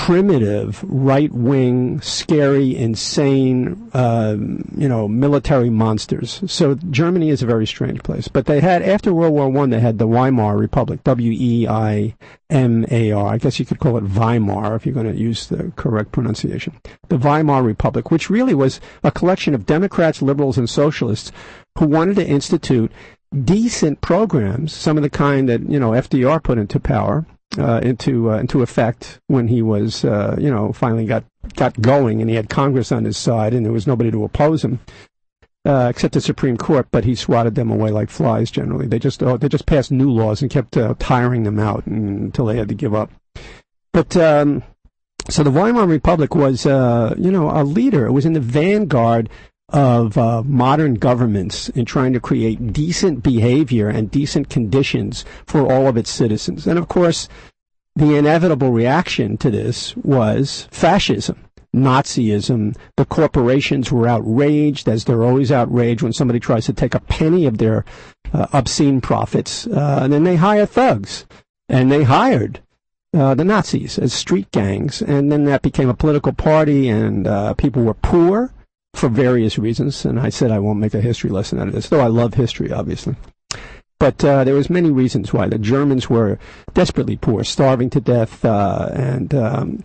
primitive, 0.00 0.82
right 0.88 1.30
wing, 1.30 2.00
scary, 2.00 2.74
insane, 2.74 3.90
um, 3.92 4.64
you 4.74 4.88
know, 4.88 5.06
military 5.06 5.68
monsters. 5.68 6.42
So 6.46 6.74
Germany 6.88 7.28
is 7.28 7.42
a 7.42 7.46
very 7.46 7.66
strange 7.66 8.02
place. 8.02 8.26
But 8.26 8.46
they 8.46 8.60
had 8.60 8.80
after 8.80 9.12
World 9.12 9.34
War 9.34 9.50
One, 9.50 9.68
they 9.68 9.78
had 9.78 9.98
the 9.98 10.06
Weimar 10.06 10.56
Republic, 10.56 11.04
W 11.04 11.32
E 11.38 11.68
I 11.68 12.14
M 12.48 12.86
A 12.90 13.12
R. 13.12 13.26
I 13.26 13.36
guess 13.36 13.60
you 13.60 13.66
could 13.66 13.78
call 13.78 13.98
it 13.98 14.04
Weimar 14.04 14.74
if 14.74 14.86
you're 14.86 14.94
going 14.94 15.12
to 15.12 15.20
use 15.20 15.48
the 15.48 15.70
correct 15.76 16.12
pronunciation. 16.12 16.80
The 17.08 17.18
Weimar 17.18 17.62
Republic, 17.62 18.10
which 18.10 18.30
really 18.30 18.54
was 18.54 18.80
a 19.04 19.10
collection 19.10 19.54
of 19.54 19.66
Democrats, 19.66 20.22
liberals, 20.22 20.56
and 20.56 20.70
socialists 20.70 21.30
who 21.76 21.84
wanted 21.84 22.16
to 22.16 22.26
institute 22.26 22.90
decent 23.44 24.00
programs, 24.00 24.72
some 24.72 24.96
of 24.96 25.02
the 25.02 25.10
kind 25.10 25.46
that 25.50 25.68
you 25.68 25.78
know 25.78 25.90
FDR 25.90 26.42
put 26.42 26.56
into 26.56 26.80
power 26.80 27.26
uh, 27.58 27.80
into 27.82 28.30
uh, 28.30 28.38
into 28.38 28.62
effect 28.62 29.20
when 29.26 29.48
he 29.48 29.62
was 29.62 30.04
uh, 30.04 30.36
you 30.38 30.50
know 30.50 30.72
finally 30.72 31.04
got 31.04 31.24
got 31.56 31.80
going 31.80 32.20
and 32.20 32.30
he 32.30 32.36
had 32.36 32.48
Congress 32.48 32.92
on 32.92 33.04
his 33.04 33.16
side 33.16 33.54
and 33.54 33.64
there 33.64 33.72
was 33.72 33.86
nobody 33.86 34.10
to 34.10 34.24
oppose 34.24 34.64
him 34.64 34.78
uh, 35.64 35.88
except 35.90 36.14
the 36.14 36.20
Supreme 36.20 36.56
Court, 36.56 36.88
but 36.90 37.04
he 37.04 37.14
swatted 37.14 37.54
them 37.54 37.70
away 37.70 37.90
like 37.90 38.10
flies. 38.10 38.50
Generally, 38.50 38.86
they 38.86 38.98
just 38.98 39.22
oh, 39.22 39.36
they 39.36 39.48
just 39.48 39.66
passed 39.66 39.90
new 39.90 40.10
laws 40.10 40.42
and 40.42 40.50
kept 40.50 40.76
uh, 40.76 40.94
tiring 40.98 41.42
them 41.42 41.58
out 41.58 41.86
until 41.86 42.46
they 42.46 42.56
had 42.56 42.68
to 42.68 42.74
give 42.74 42.94
up. 42.94 43.10
But 43.92 44.16
um, 44.16 44.62
so 45.28 45.42
the 45.42 45.50
Weimar 45.50 45.86
Republic 45.86 46.34
was 46.34 46.64
uh, 46.64 47.14
you 47.18 47.30
know 47.30 47.50
a 47.50 47.62
leader. 47.62 48.06
It 48.06 48.12
was 48.12 48.26
in 48.26 48.32
the 48.32 48.40
vanguard 48.40 49.28
of 49.72 50.18
uh, 50.18 50.42
modern 50.44 50.94
governments 50.94 51.68
in 51.70 51.84
trying 51.84 52.12
to 52.12 52.20
create 52.20 52.72
decent 52.72 53.22
behavior 53.22 53.88
and 53.88 54.10
decent 54.10 54.48
conditions 54.48 55.24
for 55.46 55.60
all 55.70 55.86
of 55.86 55.96
its 55.96 56.10
citizens. 56.10 56.66
And 56.66 56.78
of 56.78 56.88
course, 56.88 57.28
the 57.96 58.16
inevitable 58.16 58.72
reaction 58.72 59.36
to 59.38 59.50
this 59.50 59.96
was 59.96 60.68
fascism. 60.70 61.44
Nazism. 61.74 62.76
The 62.96 63.04
corporations 63.04 63.92
were 63.92 64.08
outraged, 64.08 64.88
as 64.88 65.04
they're 65.04 65.22
always 65.22 65.52
outraged 65.52 66.02
when 66.02 66.12
somebody 66.12 66.40
tries 66.40 66.66
to 66.66 66.72
take 66.72 66.94
a 66.94 67.00
penny 67.00 67.46
of 67.46 67.58
their 67.58 67.84
uh, 68.32 68.46
obscene 68.52 69.00
profits. 69.00 69.66
Uh, 69.66 70.00
and 70.02 70.12
then 70.12 70.24
they 70.24 70.36
hire 70.36 70.66
thugs. 70.66 71.26
And 71.68 71.90
they 71.92 72.02
hired 72.02 72.60
uh, 73.14 73.34
the 73.34 73.44
Nazis 73.44 73.98
as 73.98 74.12
street 74.12 74.50
gangs. 74.50 75.00
And 75.00 75.30
then 75.30 75.44
that 75.44 75.62
became 75.62 75.88
a 75.88 75.94
political 75.94 76.32
party, 76.32 76.88
and 76.88 77.26
uh, 77.26 77.54
people 77.54 77.84
were 77.84 77.94
poor 77.94 78.52
for 78.94 79.08
various 79.08 79.58
reasons. 79.58 80.04
And 80.04 80.18
I 80.18 80.28
said 80.28 80.50
I 80.50 80.58
won't 80.58 80.78
make 80.78 80.94
a 80.94 81.00
history 81.00 81.30
lesson 81.30 81.60
out 81.60 81.68
of 81.68 81.74
this, 81.74 81.88
though 81.88 82.00
I 82.00 82.08
love 82.08 82.34
history, 82.34 82.72
obviously. 82.72 83.16
But 83.98 84.24
uh, 84.24 84.44
there 84.44 84.54
was 84.54 84.70
many 84.70 84.90
reasons 84.90 85.32
why 85.32 85.46
the 85.46 85.58
Germans 85.58 86.08
were 86.08 86.38
desperately 86.72 87.16
poor, 87.16 87.44
starving 87.44 87.90
to 87.90 88.00
death, 88.00 88.42
uh, 88.44 88.88
and 88.94 89.34
um, 89.34 89.84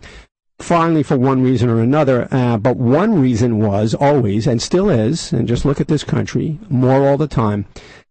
finally, 0.57 1.03
for 1.03 1.17
one 1.17 1.43
reason 1.43 1.69
or 1.69 1.81
another. 1.81 2.29
Uh, 2.31 2.57
but 2.57 2.77
one 2.77 3.19
reason 3.19 3.59
was 3.59 3.93
always, 3.93 4.47
and 4.47 4.62
still 4.62 4.89
is, 4.89 5.33
and 5.33 5.50
just 5.50 5.65
look 5.65 5.81
at 5.81 5.89
this 5.89 6.05
country, 6.05 6.59
more 6.69 7.05
all 7.05 7.17
the 7.17 7.27
time, 7.27 7.65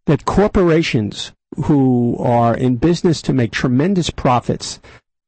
that 0.04 0.26
corporations 0.26 1.32
who 1.64 2.16
are 2.18 2.54
in 2.54 2.76
business 2.76 3.22
to 3.22 3.32
make 3.32 3.50
tremendous 3.50 4.10
profits 4.10 4.80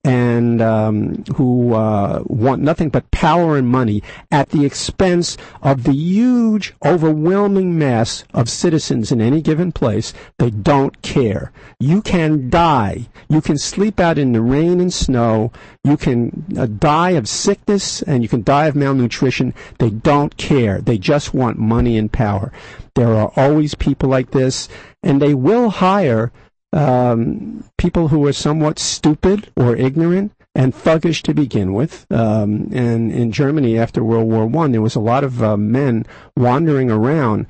and 0.06 0.62
um, 0.62 1.24
who 1.34 1.74
uh, 1.74 2.22
want 2.26 2.62
nothing 2.62 2.88
but 2.90 3.10
power 3.10 3.56
and 3.56 3.66
money 3.66 4.04
at 4.30 4.50
the 4.50 4.64
expense 4.64 5.36
of 5.62 5.82
the 5.82 5.92
huge, 5.92 6.74
overwhelming 6.84 7.76
mass 7.76 8.22
of 8.32 8.48
citizens 8.48 9.10
in 9.10 9.20
any 9.20 9.42
given 9.42 9.72
place. 9.72 10.14
They 10.38 10.50
don't 10.50 11.02
care. 11.02 11.50
You 11.80 12.02
can 12.02 12.48
die. 12.48 13.08
You 13.28 13.40
can 13.40 13.58
sleep 13.58 13.98
out 13.98 14.16
in 14.16 14.30
the 14.30 14.40
rain 14.40 14.80
and 14.80 14.92
snow. 14.92 15.50
You 15.82 15.96
can 15.96 16.44
uh, 16.56 16.66
die 16.66 17.10
of 17.10 17.28
sickness 17.28 18.00
and 18.02 18.22
you 18.22 18.28
can 18.28 18.44
die 18.44 18.66
of 18.66 18.76
malnutrition. 18.76 19.54
They 19.80 19.90
don't 19.90 20.36
care. 20.36 20.80
They 20.80 20.98
just 20.98 21.34
want 21.34 21.58
money 21.58 21.98
and 21.98 22.12
power. 22.12 22.52
There 22.94 23.12
are 23.12 23.32
always 23.36 23.74
people 23.74 24.08
like 24.08 24.30
this, 24.30 24.70
and 25.02 25.20
they 25.20 25.34
will 25.34 25.68
hire 25.68 26.32
um, 26.76 27.64
people 27.78 28.08
who 28.08 28.18
were 28.18 28.34
somewhat 28.34 28.78
stupid 28.78 29.50
or 29.56 29.74
ignorant 29.74 30.32
and 30.54 30.74
thuggish 30.74 31.22
to 31.22 31.32
begin 31.32 31.72
with. 31.72 32.06
Um, 32.10 32.68
and 32.72 33.10
in 33.10 33.32
Germany 33.32 33.78
after 33.78 34.04
World 34.04 34.30
War 34.30 34.46
One, 34.46 34.72
there 34.72 34.82
was 34.82 34.94
a 34.94 35.00
lot 35.00 35.24
of 35.24 35.42
uh, 35.42 35.56
men 35.56 36.04
wandering 36.36 36.90
around. 36.90 37.46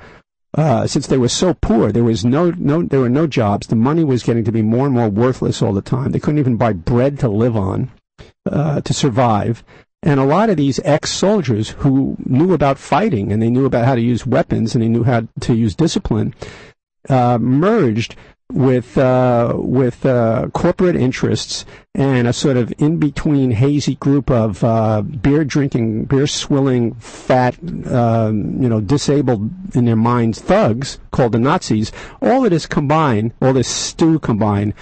Uh, 0.54 0.86
since 0.86 1.06
they 1.08 1.18
were 1.18 1.28
so 1.28 1.52
poor, 1.52 1.92
there 1.92 2.04
was 2.04 2.24
no, 2.24 2.50
no, 2.52 2.82
there 2.82 3.00
were 3.00 3.10
no 3.10 3.26
jobs. 3.26 3.66
The 3.66 3.76
money 3.76 4.04
was 4.04 4.22
getting 4.22 4.44
to 4.44 4.52
be 4.52 4.62
more 4.62 4.86
and 4.86 4.94
more 4.94 5.10
worthless 5.10 5.60
all 5.60 5.74
the 5.74 5.82
time. 5.82 6.12
They 6.12 6.18
couldn't 6.18 6.38
even 6.38 6.56
buy 6.56 6.72
bread 6.72 7.18
to 7.18 7.28
live 7.28 7.56
on, 7.56 7.90
uh, 8.50 8.80
to 8.80 8.94
survive. 8.94 9.62
And 10.02 10.18
a 10.18 10.24
lot 10.24 10.48
of 10.48 10.56
these 10.56 10.80
ex-soldiers 10.84 11.70
who 11.70 12.16
knew 12.24 12.54
about 12.54 12.78
fighting 12.78 13.32
and 13.32 13.42
they 13.42 13.50
knew 13.50 13.66
about 13.66 13.84
how 13.84 13.96
to 13.96 14.00
use 14.00 14.24
weapons 14.24 14.74
and 14.74 14.82
they 14.82 14.88
knew 14.88 15.02
how 15.02 15.26
to 15.40 15.54
use 15.54 15.74
discipline, 15.74 16.32
uh, 17.08 17.38
merged 17.38 18.16
with 18.52 18.96
uh, 18.96 19.52
with 19.56 20.06
uh, 20.06 20.48
corporate 20.52 20.96
interests 20.96 21.64
and 21.94 22.28
a 22.28 22.32
sort 22.32 22.56
of 22.56 22.72
in 22.78 22.98
between 22.98 23.50
hazy 23.50 23.96
group 23.96 24.30
of 24.30 24.62
uh, 24.62 25.02
beer 25.02 25.44
drinking, 25.44 26.04
beer 26.04 26.26
swilling, 26.26 26.94
fat, 26.94 27.58
um, 27.90 28.62
you 28.62 28.68
know, 28.68 28.80
disabled 28.80 29.50
in 29.74 29.84
their 29.84 29.96
minds 29.96 30.40
thugs 30.40 30.98
called 31.10 31.32
the 31.32 31.38
Nazis. 31.38 31.90
All 32.22 32.44
of 32.44 32.50
this 32.50 32.66
combined, 32.66 33.32
all 33.42 33.52
this 33.52 33.68
stew 33.68 34.18
combined, 34.18 34.74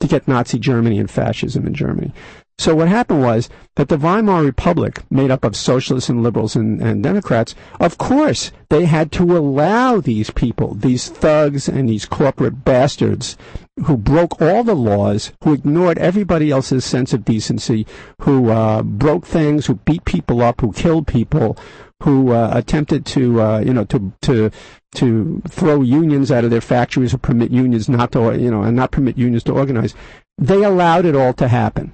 to 0.00 0.06
get 0.06 0.28
Nazi 0.28 0.58
Germany 0.58 0.98
and 0.98 1.10
fascism 1.10 1.66
in 1.66 1.74
Germany. 1.74 2.12
So 2.58 2.74
what 2.74 2.88
happened 2.88 3.22
was 3.22 3.48
that 3.76 3.88
the 3.88 3.96
Weimar 3.96 4.42
Republic, 4.42 5.04
made 5.10 5.30
up 5.30 5.44
of 5.44 5.54
socialists 5.54 6.10
and 6.10 6.24
liberals 6.24 6.56
and, 6.56 6.82
and, 6.82 7.04
Democrats, 7.04 7.54
of 7.78 7.98
course, 7.98 8.50
they 8.68 8.84
had 8.84 9.12
to 9.12 9.38
allow 9.38 10.00
these 10.00 10.30
people, 10.30 10.74
these 10.74 11.08
thugs 11.08 11.68
and 11.68 11.88
these 11.88 12.04
corporate 12.04 12.64
bastards, 12.64 13.36
who 13.84 13.96
broke 13.96 14.42
all 14.42 14.64
the 14.64 14.74
laws, 14.74 15.32
who 15.44 15.52
ignored 15.52 15.98
everybody 15.98 16.50
else's 16.50 16.84
sense 16.84 17.12
of 17.12 17.24
decency, 17.24 17.86
who 18.22 18.50
uh, 18.50 18.82
broke 18.82 19.24
things, 19.24 19.66
who 19.66 19.76
beat 19.76 20.04
people 20.04 20.42
up, 20.42 20.60
who 20.60 20.72
killed 20.72 21.06
people, 21.06 21.56
who 22.02 22.32
uh, 22.32 22.50
attempted 22.52 23.06
to, 23.06 23.40
uh, 23.40 23.58
you 23.60 23.72
know, 23.72 23.84
to 23.84 24.12
to 24.22 24.50
to 24.96 25.40
throw 25.48 25.80
unions 25.80 26.32
out 26.32 26.44
of 26.44 26.50
their 26.50 26.60
factories 26.60 27.14
or 27.14 27.18
permit 27.18 27.52
unions 27.52 27.88
not 27.88 28.10
to, 28.12 28.36
you 28.36 28.50
know, 28.50 28.62
and 28.62 28.74
not 28.74 28.90
permit 28.90 29.16
unions 29.16 29.44
to 29.44 29.52
organize. 29.52 29.94
They 30.38 30.64
allowed 30.64 31.04
it 31.04 31.14
all 31.14 31.34
to 31.34 31.46
happen. 31.46 31.92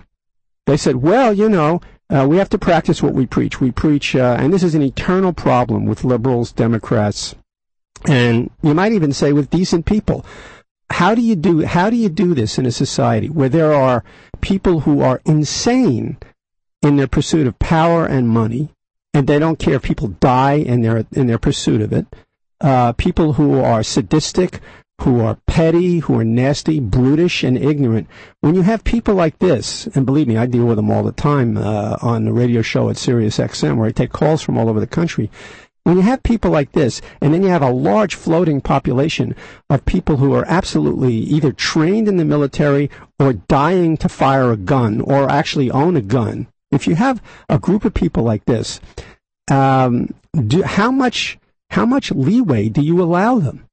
They 0.67 0.77
said, 0.77 0.97
well, 0.97 1.33
you 1.33 1.49
know, 1.49 1.81
uh, 2.11 2.27
we 2.29 2.37
have 2.37 2.49
to 2.51 2.59
practice 2.59 3.03
what 3.03 3.15
we 3.15 3.27
preach. 3.27 3.61
We 3.61 3.71
preach, 3.71 4.15
uh, 4.15 4.37
and 4.39 4.53
this 4.53 4.63
is 4.63 4.75
an 4.75 4.83
eternal 4.83 5.33
problem 5.33 5.85
with 5.85 6.05
liberals, 6.05 6.53
Democrats, 6.53 7.35
and 8.07 8.51
you 8.63 8.75
might 8.75 8.93
even 8.93 9.13
say 9.13 9.33
with 9.33 9.51
decent 9.51 9.87
people. 9.87 10.25
How 10.91 11.15
do 11.15 11.23
you 11.23 11.35
do, 11.35 11.65
how 11.65 11.91
do 11.91 11.97
you 11.97 12.09
do 12.09 12.35
this 12.35 12.59
in 12.59 12.67
a 12.67 12.71
society 12.71 13.29
where 13.29 13.49
there 13.49 13.73
are 13.73 14.05
people 14.41 14.81
who 14.81 15.01
are 15.01 15.23
insane 15.25 16.19
in 16.83 16.97
their 16.97 17.09
pursuit 17.09 17.47
of 17.47 17.59
power 17.59 18.05
and 18.05 18.29
money, 18.29 18.69
and 19.15 19.27
they 19.27 19.39
don't 19.39 19.59
care 19.59 19.75
if 19.75 19.83
people 19.83 20.09
die 20.09 20.55
in 20.55 20.83
their, 20.83 21.07
in 21.13 21.27
their 21.27 21.39
pursuit 21.39 21.81
of 21.81 21.93
it, 21.93 22.07
uh, 22.61 22.93
people 22.93 23.35
who 23.35 23.61
are 23.61 23.83
sadistic, 23.83 24.61
who 25.03 25.21
are 25.21 25.39
petty, 25.47 25.99
who 25.99 26.19
are 26.19 26.25
nasty, 26.25 26.81
brutish, 26.81 27.43
and 27.43 27.59
ignorant. 27.59 28.09
When 28.41 28.55
you 28.55 28.63
have 28.63 28.85
people 28.85 29.15
like 29.15 29.39
this, 29.39 29.87
and 29.89 30.07
believe 30.07 30.29
me, 30.29 30.37
I 30.37 30.47
deal 30.47 30.65
with 30.65 30.77
them 30.77 30.91
all 30.91 31.03
the 31.03 31.13
time 31.13 31.57
uh, 31.57 31.97
on 32.01 32.25
the 32.25 32.33
radio 32.33 32.63
show 32.63 32.89
at 32.89 32.97
Sirius 32.97 33.39
XM, 33.39 33.77
where 33.77 33.89
I 33.89 33.93
take 33.93 34.13
calls 34.13 34.43
from 34.43 34.57
all 34.57 34.69
over 34.69 34.81
the 34.81 34.87
country. 34.87 35.31
When 35.83 35.97
you 35.97 36.03
have 36.03 36.23
people 36.23 36.51
like 36.51 36.73
this, 36.73 37.03
and 37.21 37.35
then 37.35 37.43
you 37.43 37.49
have 37.49 37.63
a 37.63 37.71
large 37.71 38.15
floating 38.15 38.63
population 38.63 39.37
of 39.69 39.85
people 39.85 40.17
who 40.17 40.33
are 40.33 40.47
absolutely 40.47 41.15
either 41.15 41.53
trained 41.53 42.09
in 42.09 42.17
the 42.17 42.25
military 42.25 42.91
or 43.19 43.35
dying 43.35 43.99
to 43.99 44.09
fire 44.09 44.51
a 44.51 44.57
gun 44.57 45.03
or 45.03 45.29
actually 45.29 45.71
own 45.71 45.97
a 45.97 46.01
gun, 46.01 46.47
if 46.73 46.87
you 46.87 46.95
have 46.95 47.23
a 47.49 47.59
group 47.59 47.85
of 47.85 47.95
people 47.95 48.23
like 48.23 48.45
this, 48.47 48.81
um, 49.51 50.15
do, 50.35 50.63
how 50.63 50.91
much 50.91 51.39
how 51.71 51.87
much 51.87 52.11
leeway 52.13 52.69
do 52.69 52.81
you 52.81 53.03
allow 53.03 53.39
them? 53.39 53.67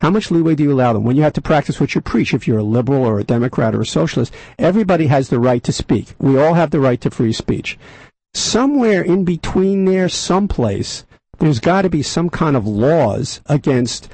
How 0.00 0.10
much 0.10 0.30
leeway 0.30 0.54
do 0.54 0.62
you 0.62 0.72
allow 0.72 0.92
them? 0.92 1.04
When 1.04 1.16
you 1.16 1.22
have 1.22 1.32
to 1.34 1.42
practice 1.42 1.80
what 1.80 1.94
you 1.94 2.00
preach, 2.00 2.34
if 2.34 2.46
you're 2.46 2.58
a 2.58 2.62
liberal 2.64 3.04
or 3.04 3.18
a 3.18 3.24
Democrat 3.24 3.74
or 3.74 3.80
a 3.80 3.86
socialist, 3.86 4.34
everybody 4.58 5.06
has 5.06 5.28
the 5.28 5.40
right 5.40 5.62
to 5.64 5.72
speak. 5.72 6.14
We 6.18 6.38
all 6.38 6.54
have 6.54 6.70
the 6.70 6.80
right 6.80 7.00
to 7.00 7.10
free 7.10 7.32
speech. 7.32 7.78
Somewhere 8.34 9.02
in 9.02 9.24
between 9.24 9.84
there, 9.84 10.08
someplace, 10.08 11.04
there's 11.38 11.60
got 11.60 11.82
to 11.82 11.90
be 11.90 12.02
some 12.02 12.28
kind 12.28 12.56
of 12.56 12.66
laws 12.66 13.40
against 13.46 14.08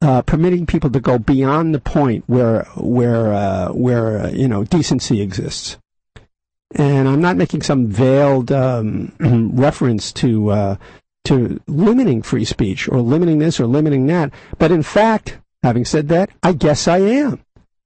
uh, 0.00 0.22
permitting 0.22 0.66
people 0.66 0.90
to 0.90 1.00
go 1.00 1.18
beyond 1.18 1.74
the 1.74 1.80
point 1.80 2.24
where 2.26 2.64
where 2.76 3.32
uh, 3.32 3.72
where 3.72 4.18
uh, 4.18 4.30
you 4.30 4.48
know 4.48 4.64
decency 4.64 5.20
exists. 5.20 5.76
And 6.74 7.08
I'm 7.08 7.20
not 7.20 7.36
making 7.36 7.62
some 7.62 7.86
veiled 7.86 8.52
um, 8.52 9.12
reference 9.54 10.12
to 10.14 10.50
uh, 10.50 10.76
to 11.28 11.60
limiting 11.66 12.22
free 12.22 12.44
speech 12.44 12.88
or 12.88 13.00
limiting 13.00 13.38
this 13.38 13.60
or 13.60 13.66
limiting 13.66 14.06
that. 14.06 14.32
But 14.58 14.70
in 14.70 14.82
fact, 14.82 15.38
having 15.62 15.84
said 15.84 16.08
that, 16.08 16.30
I 16.42 16.52
guess 16.52 16.88
I 16.88 16.98
am. 16.98 17.40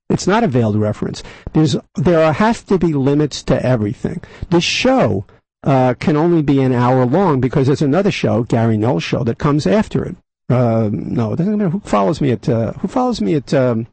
It's 0.08 0.26
not 0.26 0.44
a 0.44 0.48
veiled 0.48 0.76
reference. 0.76 1.22
There's, 1.52 1.76
there 1.96 2.32
have 2.32 2.66
to 2.66 2.78
be 2.78 2.92
limits 2.92 3.42
to 3.44 3.64
everything. 3.64 4.22
This 4.50 4.64
show 4.64 5.24
uh, 5.64 5.94
can 5.94 6.16
only 6.16 6.42
be 6.42 6.60
an 6.60 6.72
hour 6.72 7.06
long 7.06 7.40
because 7.40 7.66
there's 7.66 7.82
another 7.82 8.10
show, 8.10 8.42
Gary 8.42 8.76
Null's 8.76 9.04
show, 9.04 9.24
that 9.24 9.38
comes 9.38 9.66
after 9.66 10.04
it. 10.04 10.16
Uh, 10.48 10.90
no, 10.92 11.32
it 11.32 11.36
doesn't 11.36 11.56
matter 11.56 11.70
who 11.70 11.80
follows 11.80 12.20
me 12.20 12.30
at 12.30 12.46
uh, 12.48 12.72
who 12.74 12.88
follows 12.88 13.20
me 13.22 13.34
at 13.34 13.54
um, 13.54 13.86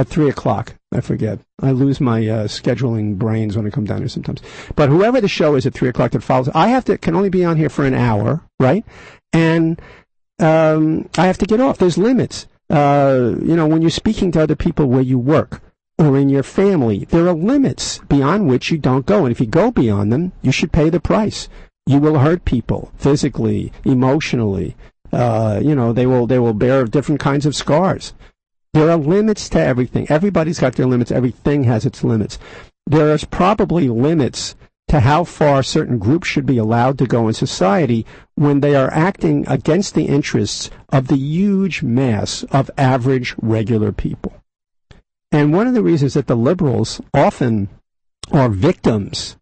at 0.00 0.08
three 0.08 0.30
o'clock. 0.30 0.74
I 0.92 1.00
forget. 1.00 1.38
I 1.60 1.72
lose 1.72 2.00
my 2.00 2.26
uh, 2.26 2.44
scheduling 2.48 3.16
brains 3.16 3.56
when 3.56 3.66
I 3.66 3.70
come 3.70 3.84
down 3.84 3.98
here 3.98 4.08
sometimes. 4.08 4.40
But 4.74 4.88
whoever 4.88 5.20
the 5.20 5.28
show 5.28 5.54
is 5.54 5.66
at 5.66 5.74
three 5.74 5.90
o'clock 5.90 6.12
that 6.12 6.22
follows, 6.22 6.48
I 6.54 6.68
have 6.68 6.86
to 6.86 6.96
can 6.96 7.14
only 7.14 7.28
be 7.28 7.44
on 7.44 7.58
here 7.58 7.68
for 7.68 7.84
an 7.84 7.94
hour, 7.94 8.40
right? 8.58 8.84
And 9.32 9.80
um, 10.38 11.08
I 11.18 11.26
have 11.26 11.38
to 11.38 11.46
get 11.46 11.60
off. 11.60 11.78
There's 11.78 11.98
limits. 11.98 12.48
Uh, 12.70 13.34
you 13.42 13.56
know, 13.56 13.66
when 13.66 13.82
you're 13.82 13.90
speaking 13.90 14.32
to 14.32 14.42
other 14.42 14.56
people 14.56 14.86
where 14.86 15.02
you 15.02 15.18
work 15.18 15.60
or 15.98 16.16
in 16.16 16.30
your 16.30 16.42
family, 16.42 17.04
there 17.10 17.28
are 17.28 17.34
limits 17.34 17.98
beyond 18.08 18.48
which 18.48 18.70
you 18.70 18.78
don't 18.78 19.04
go. 19.04 19.26
And 19.26 19.32
if 19.32 19.40
you 19.40 19.46
go 19.46 19.70
beyond 19.70 20.10
them, 20.10 20.32
you 20.40 20.50
should 20.50 20.72
pay 20.72 20.88
the 20.88 21.00
price. 21.00 21.48
You 21.86 21.98
will 21.98 22.20
hurt 22.20 22.46
people 22.46 22.90
physically, 22.96 23.70
emotionally. 23.84 24.76
Uh, 25.12 25.60
you 25.62 25.74
know, 25.74 25.92
they 25.92 26.06
will 26.06 26.26
they 26.26 26.38
will 26.38 26.54
bear 26.54 26.84
different 26.84 27.20
kinds 27.20 27.44
of 27.44 27.54
scars. 27.54 28.14
There 28.72 28.90
are 28.90 28.96
limits 28.96 29.48
to 29.50 29.60
everything. 29.60 30.06
Everybody's 30.08 30.60
got 30.60 30.74
their 30.74 30.86
limits. 30.86 31.10
Everything 31.10 31.64
has 31.64 31.84
its 31.84 32.04
limits. 32.04 32.38
There 32.86 33.12
is 33.12 33.24
probably 33.24 33.88
limits 33.88 34.54
to 34.88 35.00
how 35.00 35.22
far 35.22 35.62
certain 35.62 35.98
groups 35.98 36.26
should 36.26 36.46
be 36.46 36.58
allowed 36.58 36.98
to 36.98 37.06
go 37.06 37.28
in 37.28 37.34
society 37.34 38.04
when 38.34 38.60
they 38.60 38.74
are 38.74 38.92
acting 38.92 39.46
against 39.46 39.94
the 39.94 40.06
interests 40.06 40.70
of 40.88 41.06
the 41.06 41.16
huge 41.16 41.82
mass 41.82 42.42
of 42.50 42.70
average, 42.76 43.34
regular 43.40 43.92
people. 43.92 44.34
And 45.30 45.54
one 45.54 45.68
of 45.68 45.74
the 45.74 45.82
reasons 45.82 46.14
that 46.14 46.26
the 46.26 46.36
liberals 46.36 47.00
often 47.14 47.68
are 48.32 48.48
victims 48.48 49.36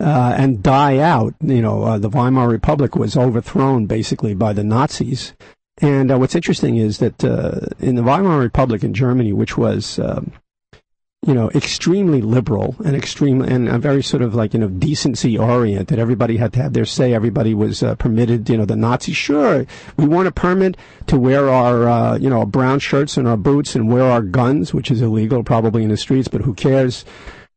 uh, 0.00 0.34
and 0.38 0.62
die 0.62 0.98
out, 0.98 1.34
you 1.42 1.60
know, 1.60 1.84
uh, 1.84 1.98
the 1.98 2.08
Weimar 2.08 2.48
Republic 2.48 2.96
was 2.96 3.16
overthrown 3.16 3.86
basically 3.86 4.34
by 4.34 4.52
the 4.52 4.64
Nazis 4.64 5.34
and 5.78 6.10
uh, 6.10 6.18
what's 6.18 6.34
interesting 6.34 6.76
is 6.76 6.98
that 6.98 7.24
uh, 7.24 7.60
in 7.80 7.96
the 7.96 8.02
Weimar 8.02 8.38
Republic 8.38 8.84
in 8.84 8.94
Germany, 8.94 9.32
which 9.32 9.56
was, 9.56 9.98
um, 9.98 10.32
you 11.26 11.34
know, 11.34 11.50
extremely 11.50 12.20
liberal 12.20 12.76
and 12.84 12.94
extreme 12.94 13.40
and 13.40 13.68
a 13.68 13.78
very 13.78 14.02
sort 14.02 14.22
of 14.22 14.34
like 14.34 14.54
you 14.54 14.60
know 14.60 14.68
decency 14.68 15.36
oriented. 15.38 15.98
Everybody 15.98 16.36
had 16.36 16.52
to 16.52 16.62
have 16.62 16.74
their 16.74 16.84
say. 16.84 17.12
Everybody 17.12 17.54
was 17.54 17.82
uh, 17.82 17.96
permitted. 17.96 18.48
You 18.48 18.58
know, 18.58 18.66
the 18.66 18.76
Nazis. 18.76 19.16
Sure, 19.16 19.66
we 19.96 20.06
want 20.06 20.28
a 20.28 20.32
permit 20.32 20.76
to 21.06 21.18
wear 21.18 21.48
our 21.48 21.88
uh, 21.88 22.18
you 22.18 22.28
know 22.28 22.44
brown 22.44 22.78
shirts 22.78 23.16
and 23.16 23.26
our 23.26 23.38
boots 23.38 23.74
and 23.74 23.90
wear 23.90 24.04
our 24.04 24.22
guns, 24.22 24.74
which 24.74 24.90
is 24.90 25.00
illegal 25.00 25.42
probably 25.42 25.82
in 25.82 25.88
the 25.88 25.96
streets, 25.96 26.28
but 26.28 26.42
who 26.42 26.54
cares? 26.54 27.04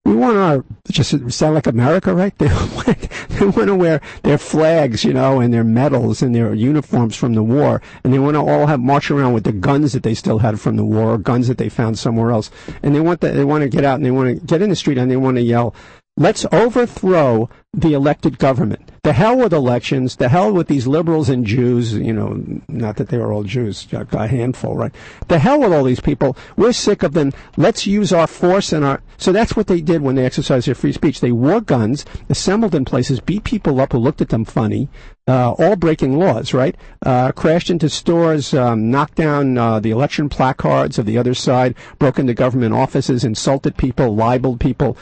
We 0.08 0.16
want 0.16 0.38
our 0.38 0.64
just 0.90 1.12
sound 1.32 1.56
like 1.56 1.68
America, 1.68 2.16
right? 2.16 2.34
They 2.40 2.48
want, 2.48 3.10
they 3.30 3.46
want 3.46 3.68
to 3.68 3.76
wear 3.76 4.02
their 4.24 4.38
flags, 4.38 5.04
you 5.04 5.14
know, 5.14 5.42
and 5.42 5.54
their 5.54 5.66
medals 5.66 6.22
and 6.22 6.34
their 6.34 6.54
uniforms 6.54 7.16
from 7.16 7.34
the 7.34 7.44
war, 7.44 7.82
and 8.04 8.14
they 8.14 8.20
want 8.20 8.36
to 8.36 8.40
all 8.40 8.68
have 8.68 8.80
march 8.80 9.12
around 9.12 9.34
with 9.34 9.44
the 9.44 9.52
guns 9.52 9.92
that 9.92 10.04
they 10.04 10.14
still 10.14 10.40
had 10.40 10.62
from 10.62 10.78
the 10.78 10.86
war, 10.86 11.12
or 11.12 11.18
guns 11.18 11.50
that 11.50 11.58
they 11.58 11.68
found 11.68 12.00
somewhere 12.00 12.32
else, 12.32 12.50
and 12.82 12.96
they 12.96 13.02
want 13.02 13.20
that 13.20 13.34
they 13.34 13.44
want 13.44 13.64
to 13.64 13.70
get 13.70 13.84
out 13.84 13.96
and 13.96 14.06
they 14.06 14.12
want 14.12 14.30
to 14.30 14.46
get 14.46 14.62
in 14.62 14.70
the 14.70 14.78
street 14.78 14.98
and 14.98 15.12
they 15.12 15.18
want 15.18 15.36
to 15.36 15.44
yell, 15.44 15.76
"Let's 16.16 16.46
overthrow 16.54 17.50
the 17.74 17.92
elected 17.94 18.40
government." 18.40 18.90
The 19.08 19.14
hell 19.14 19.38
with 19.38 19.54
elections. 19.54 20.18
The 20.18 20.28
hell 20.28 20.52
with 20.52 20.68
these 20.68 20.86
liberals 20.86 21.30
and 21.30 21.46
Jews. 21.46 21.94
You 21.94 22.12
know, 22.12 22.44
not 22.68 22.98
that 22.98 23.08
they 23.08 23.18
were 23.18 23.32
all 23.32 23.44
Jews, 23.44 23.88
a 23.94 24.28
handful, 24.28 24.76
right? 24.76 24.94
The 25.30 25.40
hell 25.40 25.62
with 25.62 25.72
all 25.72 25.86
these 25.86 26.02
people. 26.02 26.36
We're 26.58 26.74
sick 26.74 27.04
of 27.04 27.14
them. 27.14 27.32
Let's 27.56 27.88
use 27.88 28.12
our 28.12 28.28
force 28.28 28.74
and 28.74 28.84
our. 28.84 29.02
So 29.16 29.32
that's 29.32 29.56
what 29.56 29.68
they 29.68 29.80
did 29.80 30.02
when 30.02 30.16
they 30.16 30.26
exercised 30.26 30.68
their 30.68 30.76
free 30.76 30.92
speech. 30.92 31.22
They 31.22 31.32
wore 31.32 31.62
guns, 31.62 32.04
assembled 32.28 32.76
in 32.76 32.84
places, 32.84 33.22
beat 33.22 33.46
people 33.46 33.80
up 33.80 33.94
who 33.94 33.98
looked 33.98 34.20
at 34.20 34.28
them 34.28 34.44
funny, 34.44 34.90
uh, 35.26 35.54
all 35.54 35.78
breaking 35.78 36.20
laws, 36.20 36.54
right? 36.54 36.76
Uh, 37.06 37.32
crashed 37.32 37.70
into 37.70 37.88
stores, 37.90 38.54
um, 38.54 38.92
knocked 38.92 39.16
down 39.16 39.58
uh, 39.58 39.80
the 39.80 39.92
election 39.92 40.28
placards 40.28 41.00
of 41.00 41.06
the 41.06 41.18
other 41.18 41.34
side, 41.34 41.76
broke 41.98 42.20
into 42.20 42.34
government 42.34 42.74
offices, 42.74 43.24
insulted 43.24 43.78
people, 43.78 44.14
libeled 44.14 44.60
people. 44.60 44.98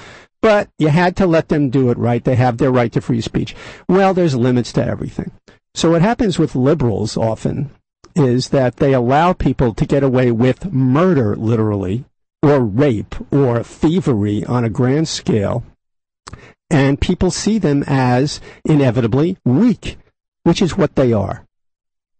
But 0.46 0.70
you 0.78 0.90
had 0.90 1.16
to 1.16 1.26
let 1.26 1.50
them 1.50 1.72
do 1.72 1.90
it, 1.90 1.98
right? 1.98 2.24
They 2.24 2.36
have 2.36 2.60
their 2.60 2.70
right 2.70 2.92
to 2.92 3.02
free 3.02 3.20
speech. 3.20 3.56
Well, 3.90 4.14
there's 4.14 4.36
limits 4.36 4.72
to 4.74 4.86
everything. 4.86 5.32
So 5.74 5.90
what 5.90 6.04
happens 6.04 6.38
with 6.38 6.54
liberals 6.54 7.18
often 7.18 7.72
is 8.16 8.50
that 8.50 8.76
they 8.76 8.94
allow 8.94 9.34
people 9.34 9.74
to 9.74 9.88
get 9.88 10.04
away 10.04 10.32
with 10.32 10.72
murder, 10.72 11.36
literally, 11.36 12.06
or 12.44 12.60
rape, 12.60 13.16
or 13.34 13.64
thievery 13.64 14.46
on 14.46 14.64
a 14.64 14.70
grand 14.70 15.08
scale, 15.08 15.64
and 16.70 17.02
people 17.02 17.32
see 17.32 17.58
them 17.58 17.84
as 17.88 18.40
inevitably 18.66 19.40
weak, 19.46 19.98
which 20.44 20.62
is 20.62 20.78
what 20.78 20.96
they 20.96 21.12
are 21.12 21.44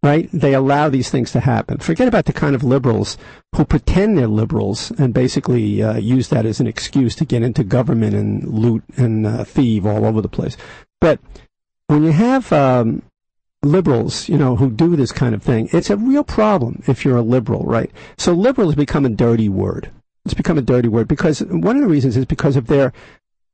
right? 0.06 0.28
They 0.32 0.54
allow 0.54 0.88
these 0.88 1.10
things 1.10 1.32
to 1.32 1.40
happen. 1.40 1.78
Forget 1.78 2.06
about 2.06 2.26
the 2.26 2.32
kind 2.32 2.54
of 2.54 2.62
liberals 2.62 3.18
who 3.56 3.64
pretend 3.64 4.16
they're 4.16 4.28
liberals 4.28 4.92
and 4.92 5.12
basically 5.12 5.82
uh, 5.82 5.96
use 5.96 6.28
that 6.28 6.46
as 6.46 6.60
an 6.60 6.68
excuse 6.68 7.16
to 7.16 7.24
get 7.24 7.42
into 7.42 7.64
government 7.64 8.14
and 8.14 8.46
loot 8.46 8.84
and 8.96 9.26
uh, 9.26 9.42
thieve 9.42 9.84
all 9.84 10.04
over 10.04 10.20
the 10.20 10.28
place. 10.28 10.56
But 11.00 11.18
when 11.88 12.04
you 12.04 12.12
have 12.12 12.52
um, 12.52 13.02
liberals, 13.64 14.28
you 14.28 14.38
know, 14.38 14.54
who 14.54 14.70
do 14.70 14.94
this 14.94 15.10
kind 15.10 15.34
of 15.34 15.42
thing, 15.42 15.68
it's 15.72 15.90
a 15.90 15.96
real 15.96 16.22
problem 16.22 16.84
if 16.86 17.04
you're 17.04 17.16
a 17.16 17.22
liberal, 17.22 17.64
right? 17.64 17.90
So 18.16 18.32
liberal 18.32 18.68
has 18.68 18.76
become 18.76 19.04
a 19.04 19.10
dirty 19.10 19.48
word. 19.48 19.90
It's 20.24 20.34
become 20.34 20.58
a 20.58 20.62
dirty 20.62 20.88
word 20.88 21.08
because 21.08 21.40
one 21.40 21.74
of 21.74 21.82
the 21.82 21.88
reasons 21.88 22.16
is 22.16 22.26
because 22.26 22.54
of 22.54 22.68
their, 22.68 22.92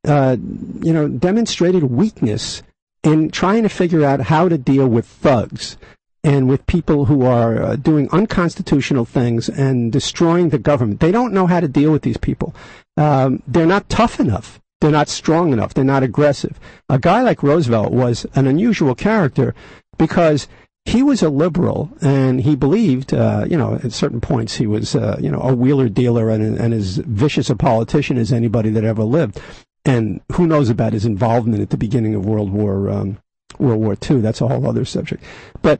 uh, 0.07 0.37
you 0.83 0.93
know, 0.93 1.07
demonstrated 1.07 1.85
weakness 1.85 2.61
in 3.03 3.31
trying 3.31 3.63
to 3.63 3.69
figure 3.69 4.05
out 4.05 4.21
how 4.21 4.47
to 4.49 4.57
deal 4.59 4.87
with 4.87 5.07
thugs 5.07 5.77
and 6.23 6.47
with 6.47 6.65
people 6.67 7.05
who 7.05 7.25
are 7.25 7.61
uh, 7.61 7.75
doing 7.75 8.09
unconstitutional 8.11 9.05
things 9.05 9.49
and 9.49 9.91
destroying 9.91 10.49
the 10.49 10.57
government. 10.57 10.99
They 10.99 11.11
don't 11.11 11.33
know 11.33 11.47
how 11.47 11.59
to 11.59 11.67
deal 11.67 11.91
with 11.91 12.03
these 12.03 12.17
people. 12.17 12.55
Um, 12.95 13.43
they're 13.47 13.65
not 13.65 13.89
tough 13.89 14.19
enough. 14.19 14.59
They're 14.79 14.91
not 14.91 15.09
strong 15.09 15.53
enough. 15.53 15.73
They're 15.73 15.83
not 15.83 16.03
aggressive. 16.03 16.59
A 16.89 16.99
guy 16.99 17.21
like 17.21 17.43
Roosevelt 17.43 17.91
was 17.91 18.25
an 18.35 18.47
unusual 18.47 18.95
character 18.95 19.55
because 19.97 20.47
he 20.85 21.01
was 21.01 21.21
a 21.21 21.29
liberal 21.29 21.89
and 22.01 22.41
he 22.41 22.55
believed, 22.55 23.13
uh, 23.13 23.45
you 23.49 23.57
know, 23.57 23.79
at 23.83 23.93
certain 23.93 24.19
points 24.19 24.55
he 24.55 24.67
was, 24.67 24.95
uh, 24.95 25.17
you 25.21 25.31
know, 25.31 25.39
a 25.39 25.53
wheeler 25.55 25.87
dealer 25.87 26.29
and, 26.29 26.57
and 26.57 26.73
as 26.73 26.97
vicious 26.97 27.49
a 27.49 27.55
politician 27.55 28.17
as 28.17 28.33
anybody 28.33 28.69
that 28.71 28.83
ever 28.83 29.03
lived. 29.03 29.39
And 29.85 30.21
who 30.33 30.47
knows 30.47 30.69
about 30.69 30.93
his 30.93 31.05
involvement 31.05 31.61
at 31.61 31.69
the 31.69 31.77
beginning 31.77 32.15
of 32.15 32.25
World 32.25 32.51
War 32.51 32.89
um, 32.89 33.17
World 33.59 33.81
War 33.81 33.97
II? 34.09 34.21
That's 34.21 34.41
a 34.41 34.47
whole 34.47 34.67
other 34.67 34.85
subject. 34.85 35.23
But 35.61 35.79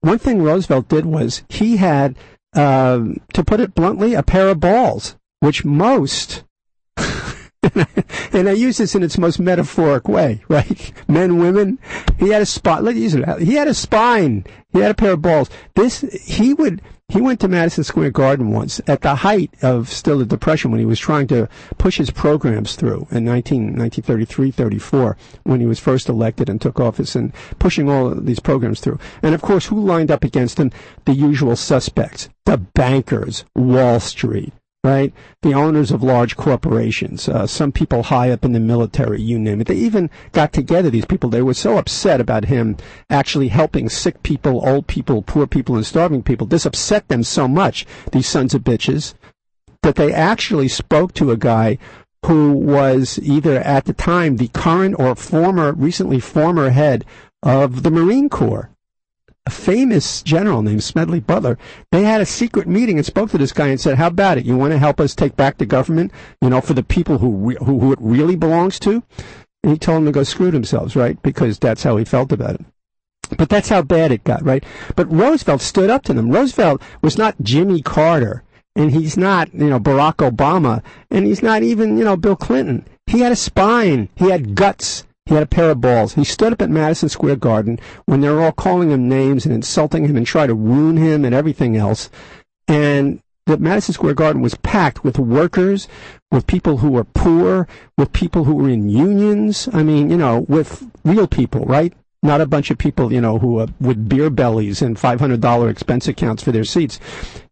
one 0.00 0.18
thing 0.18 0.42
Roosevelt 0.42 0.88
did 0.88 1.06
was 1.06 1.42
he 1.48 1.76
had, 1.76 2.16
uh, 2.54 3.00
to 3.32 3.44
put 3.44 3.60
it 3.60 3.74
bluntly, 3.74 4.14
a 4.14 4.22
pair 4.22 4.48
of 4.48 4.60
balls, 4.60 5.16
which 5.40 5.64
most, 5.64 6.44
and 8.32 8.48
I 8.48 8.52
use 8.52 8.78
this 8.78 8.94
in 8.94 9.02
its 9.02 9.18
most 9.18 9.38
metaphoric 9.38 10.08
way, 10.08 10.42
right? 10.48 10.92
Men, 11.08 11.38
women, 11.38 11.78
he 12.18 12.30
had 12.30 12.42
a 12.42 12.46
spot. 12.46 12.82
Let's 12.82 12.98
use 12.98 13.14
it. 13.14 13.40
He 13.40 13.54
had 13.54 13.68
a 13.68 13.74
spine. 13.74 14.44
He 14.72 14.78
had 14.78 14.90
a 14.90 14.94
pair 14.94 15.12
of 15.12 15.22
balls. 15.22 15.50
This 15.74 16.00
he 16.00 16.54
would 16.54 16.80
he 17.10 17.20
went 17.20 17.40
to 17.40 17.48
Madison 17.48 17.82
Square 17.82 18.12
Garden 18.12 18.52
once 18.52 18.80
at 18.86 19.00
the 19.00 19.16
height 19.16 19.52
of 19.62 19.88
still 19.88 20.18
the 20.18 20.24
Depression 20.24 20.70
when 20.70 20.78
he 20.78 20.86
was 20.86 21.00
trying 21.00 21.26
to 21.26 21.48
push 21.76 21.98
his 21.98 22.10
programs 22.10 22.76
through 22.76 23.08
in 23.10 23.24
19, 23.24 23.76
1933, 23.76 24.52
34, 24.52 25.16
when 25.42 25.58
he 25.58 25.66
was 25.66 25.80
first 25.80 26.08
elected 26.08 26.48
and 26.48 26.60
took 26.60 26.78
office 26.78 27.16
and 27.16 27.32
pushing 27.58 27.90
all 27.90 28.14
these 28.14 28.38
programs 28.38 28.78
through. 28.78 28.98
And 29.22 29.34
of 29.34 29.42
course, 29.42 29.66
who 29.66 29.80
lined 29.80 30.12
up 30.12 30.22
against 30.22 30.58
him? 30.58 30.70
The 31.04 31.12
usual 31.12 31.56
suspects. 31.56 32.28
The 32.46 32.58
bankers, 32.58 33.44
Wall 33.56 33.98
Street, 33.98 34.52
right? 34.82 35.12
The 35.42 35.52
owners 35.52 35.90
of 35.90 36.02
large 36.02 36.36
corporations, 36.36 37.28
uh, 37.28 37.46
some 37.46 37.70
people 37.70 38.04
high 38.04 38.30
up 38.30 38.44
in 38.44 38.52
the 38.52 38.60
military, 38.60 39.20
you 39.20 39.38
name 39.38 39.60
it. 39.60 39.66
They 39.66 39.74
even 39.74 40.10
got 40.32 40.52
together, 40.52 40.88
these 40.88 41.04
people. 41.04 41.28
They 41.28 41.42
were 41.42 41.54
so 41.54 41.76
upset 41.76 42.20
about 42.20 42.46
him 42.46 42.76
actually 43.10 43.48
helping 43.48 43.88
sick 43.88 44.22
people, 44.22 44.66
old 44.66 44.86
people, 44.86 45.22
poor 45.22 45.46
people, 45.46 45.76
and 45.76 45.84
starving 45.84 46.22
people. 46.22 46.46
This 46.46 46.64
upset 46.64 47.08
them 47.08 47.22
so 47.22 47.46
much, 47.46 47.86
these 48.12 48.28
sons 48.28 48.54
of 48.54 48.62
bitches, 48.62 49.14
that 49.82 49.96
they 49.96 50.12
actually 50.12 50.68
spoke 50.68 51.12
to 51.14 51.30
a 51.30 51.36
guy 51.36 51.78
who 52.26 52.52
was 52.52 53.18
either 53.22 53.58
at 53.58 53.84
the 53.86 53.94
time 53.94 54.36
the 54.36 54.48
current 54.48 54.94
or 54.98 55.14
former, 55.14 55.72
recently 55.72 56.20
former 56.20 56.70
head 56.70 57.04
of 57.42 57.82
the 57.82 57.90
Marine 57.90 58.28
Corps 58.28 58.69
a 59.50 59.52
famous 59.52 60.22
general 60.22 60.62
named 60.62 60.84
Smedley 60.84 61.18
Butler, 61.18 61.58
they 61.90 62.04
had 62.04 62.20
a 62.20 62.26
secret 62.26 62.68
meeting 62.68 62.98
and 62.98 63.04
spoke 63.04 63.30
to 63.30 63.38
this 63.38 63.52
guy 63.52 63.66
and 63.66 63.80
said, 63.80 63.98
"How 63.98 64.06
about 64.06 64.38
it? 64.38 64.44
You 64.44 64.56
want 64.56 64.72
to 64.72 64.78
help 64.78 65.00
us 65.00 65.14
take 65.14 65.36
back 65.36 65.58
the 65.58 65.66
government? 65.66 66.12
You 66.40 66.50
know, 66.50 66.60
for 66.60 66.74
the 66.74 66.84
people 66.84 67.18
who 67.18 67.30
re- 67.30 67.56
who, 67.58 67.80
who 67.80 67.92
it 67.92 67.98
really 68.00 68.36
belongs 68.36 68.78
to." 68.80 69.02
And 69.62 69.72
he 69.72 69.78
told 69.78 69.98
them 69.98 70.06
to 70.06 70.12
go 70.12 70.22
screw 70.22 70.52
themselves, 70.52 70.94
right? 70.94 71.20
Because 71.20 71.58
that's 71.58 71.82
how 71.82 71.96
he 71.96 72.04
felt 72.04 72.30
about 72.30 72.54
it. 72.54 72.64
But 73.36 73.48
that's 73.48 73.68
how 73.68 73.82
bad 73.82 74.12
it 74.12 74.24
got, 74.24 74.44
right? 74.44 74.64
But 74.94 75.12
Roosevelt 75.12 75.60
stood 75.60 75.90
up 75.90 76.04
to 76.04 76.14
them. 76.14 76.30
Roosevelt 76.30 76.80
was 77.02 77.18
not 77.18 77.42
Jimmy 77.42 77.82
Carter, 77.82 78.44
and 78.76 78.92
he's 78.92 79.16
not, 79.16 79.52
you 79.52 79.68
know, 79.68 79.80
Barack 79.80 80.16
Obama, 80.16 80.82
and 81.10 81.26
he's 81.26 81.42
not 81.42 81.62
even, 81.62 81.98
you 81.98 82.04
know, 82.04 82.16
Bill 82.16 82.36
Clinton. 82.36 82.86
He 83.06 83.20
had 83.20 83.32
a 83.32 83.36
spine. 83.36 84.08
He 84.14 84.30
had 84.30 84.54
guts. 84.54 85.04
He 85.26 85.34
had 85.34 85.42
a 85.42 85.46
pair 85.46 85.70
of 85.70 85.80
balls. 85.80 86.14
He 86.14 86.24
stood 86.24 86.52
up 86.52 86.62
at 86.62 86.70
Madison 86.70 87.08
Square 87.08 87.36
Garden 87.36 87.78
when 88.06 88.20
they 88.20 88.28
were 88.28 88.42
all 88.42 88.52
calling 88.52 88.90
him 88.90 89.08
names 89.08 89.44
and 89.44 89.54
insulting 89.54 90.04
him 90.06 90.16
and 90.16 90.26
trying 90.26 90.48
to 90.48 90.56
wound 90.56 90.98
him 90.98 91.24
and 91.24 91.34
everything 91.34 91.76
else. 91.76 92.10
And 92.66 93.22
the 93.46 93.58
Madison 93.58 93.94
Square 93.94 94.14
Garden 94.14 94.42
was 94.42 94.54
packed 94.56 95.04
with 95.04 95.18
workers, 95.18 95.88
with 96.30 96.46
people 96.46 96.78
who 96.78 96.90
were 96.90 97.04
poor, 97.04 97.66
with 97.96 98.12
people 98.12 98.44
who 98.44 98.54
were 98.54 98.68
in 98.68 98.88
unions. 98.88 99.68
I 99.72 99.82
mean, 99.82 100.10
you 100.10 100.16
know, 100.16 100.40
with 100.48 100.88
real 101.04 101.26
people, 101.26 101.64
right? 101.64 101.92
Not 102.22 102.40
a 102.40 102.46
bunch 102.46 102.70
of 102.70 102.78
people, 102.78 103.12
you 103.12 103.20
know, 103.20 103.38
who 103.38 103.60
uh, 103.60 103.66
with 103.80 104.08
beer 104.08 104.30
bellies 104.30 104.82
and 104.82 104.96
$500 104.96 105.70
expense 105.70 106.06
accounts 106.06 106.42
for 106.42 106.52
their 106.52 106.64
seats. 106.64 107.00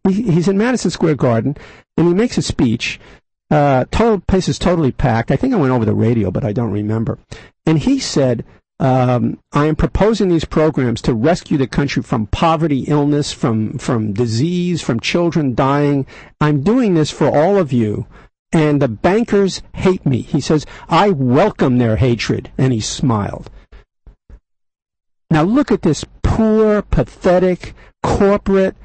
He, 0.07 0.23
he's 0.23 0.49
in 0.49 0.59
Madison 0.59 0.91
Square 0.91 1.17
Garden 1.17 1.57
and 1.97 2.07
he 2.07 2.15
makes 2.15 2.39
a 2.39 2.43
speech. 2.43 3.01
Uh, 3.51 3.87
total 3.91 4.21
place 4.21 4.47
is 4.47 4.59
totally 4.59 4.93
packed. 4.93 5.31
I 5.31 5.37
think 5.37 5.55
I 5.55 5.57
went 5.57 5.73
over 5.73 5.87
the 5.87 5.95
radio, 5.95 6.31
but 6.31 6.45
I 6.45 6.53
don't 6.53 6.71
remember. 6.71 7.19
And 7.69 7.81
he 7.81 7.99
said, 7.99 8.47
um, 8.81 9.41
I 9.53 9.67
am 9.67 9.77
proposing 9.77 10.31
these 10.31 10.47
programs 10.47 11.03
to 11.03 11.13
rescue 11.13 11.59
the 11.59 11.67
country 11.67 12.03
from 12.03 12.27
poverty, 12.29 12.85
illness, 12.89 13.31
from, 13.31 13.77
from 13.77 14.15
disease, 14.15 14.81
from 14.81 15.01
children 15.01 15.55
dying. 15.55 16.07
I'm 16.41 16.63
doing 16.63 16.95
this 16.95 17.11
for 17.11 17.27
all 17.27 17.59
of 17.59 17.71
you. 17.71 18.07
And 18.53 18.81
the 18.81 18.89
bankers 18.89 19.61
hate 19.75 20.07
me. 20.07 20.23
He 20.23 20.41
says, 20.41 20.65
I 20.89 21.11
welcome 21.11 21.77
their 21.77 21.97
hatred. 21.97 22.51
And 22.57 22.73
he 22.73 22.81
smiled. 22.81 23.51
Now 25.31 25.43
look 25.43 25.71
at 25.71 25.83
this 25.83 26.07
poor, 26.23 26.81
pathetic, 26.81 27.75
corporate, 28.03 28.77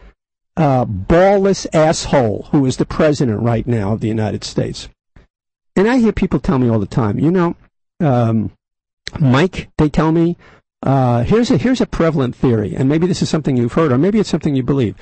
uh, 0.57 0.83
ballless 0.83 1.65
asshole 1.73 2.49
who 2.51 2.65
is 2.65 2.75
the 2.75 2.85
president 2.85 3.41
right 3.41 3.65
now 3.65 3.93
of 3.93 4.01
the 4.01 4.09
United 4.09 4.43
States. 4.43 4.89
And 5.73 5.87
I 5.87 5.99
hear 5.99 6.11
people 6.11 6.41
tell 6.41 6.59
me 6.59 6.67
all 6.67 6.79
the 6.79 6.85
time, 6.85 7.17
you 7.17 7.31
know, 7.31 7.55
um, 8.01 8.51
Mike, 9.19 9.69
they 9.77 9.89
tell 9.89 10.11
me, 10.11 10.37
uh, 10.81 11.23
here's 11.23 11.49
a 11.49 11.57
here's 11.57 11.81
a 11.81 11.85
prevalent 11.85 12.35
theory, 12.35 12.75
and 12.75 12.89
maybe 12.89 13.07
this 13.07 13.21
is 13.21 13.29
something 13.29 13.55
you've 13.55 13.73
heard, 13.73 13.91
or 13.91 13.97
maybe 13.97 14.19
it's 14.19 14.29
something 14.29 14.55
you 14.55 14.63
believe. 14.63 14.95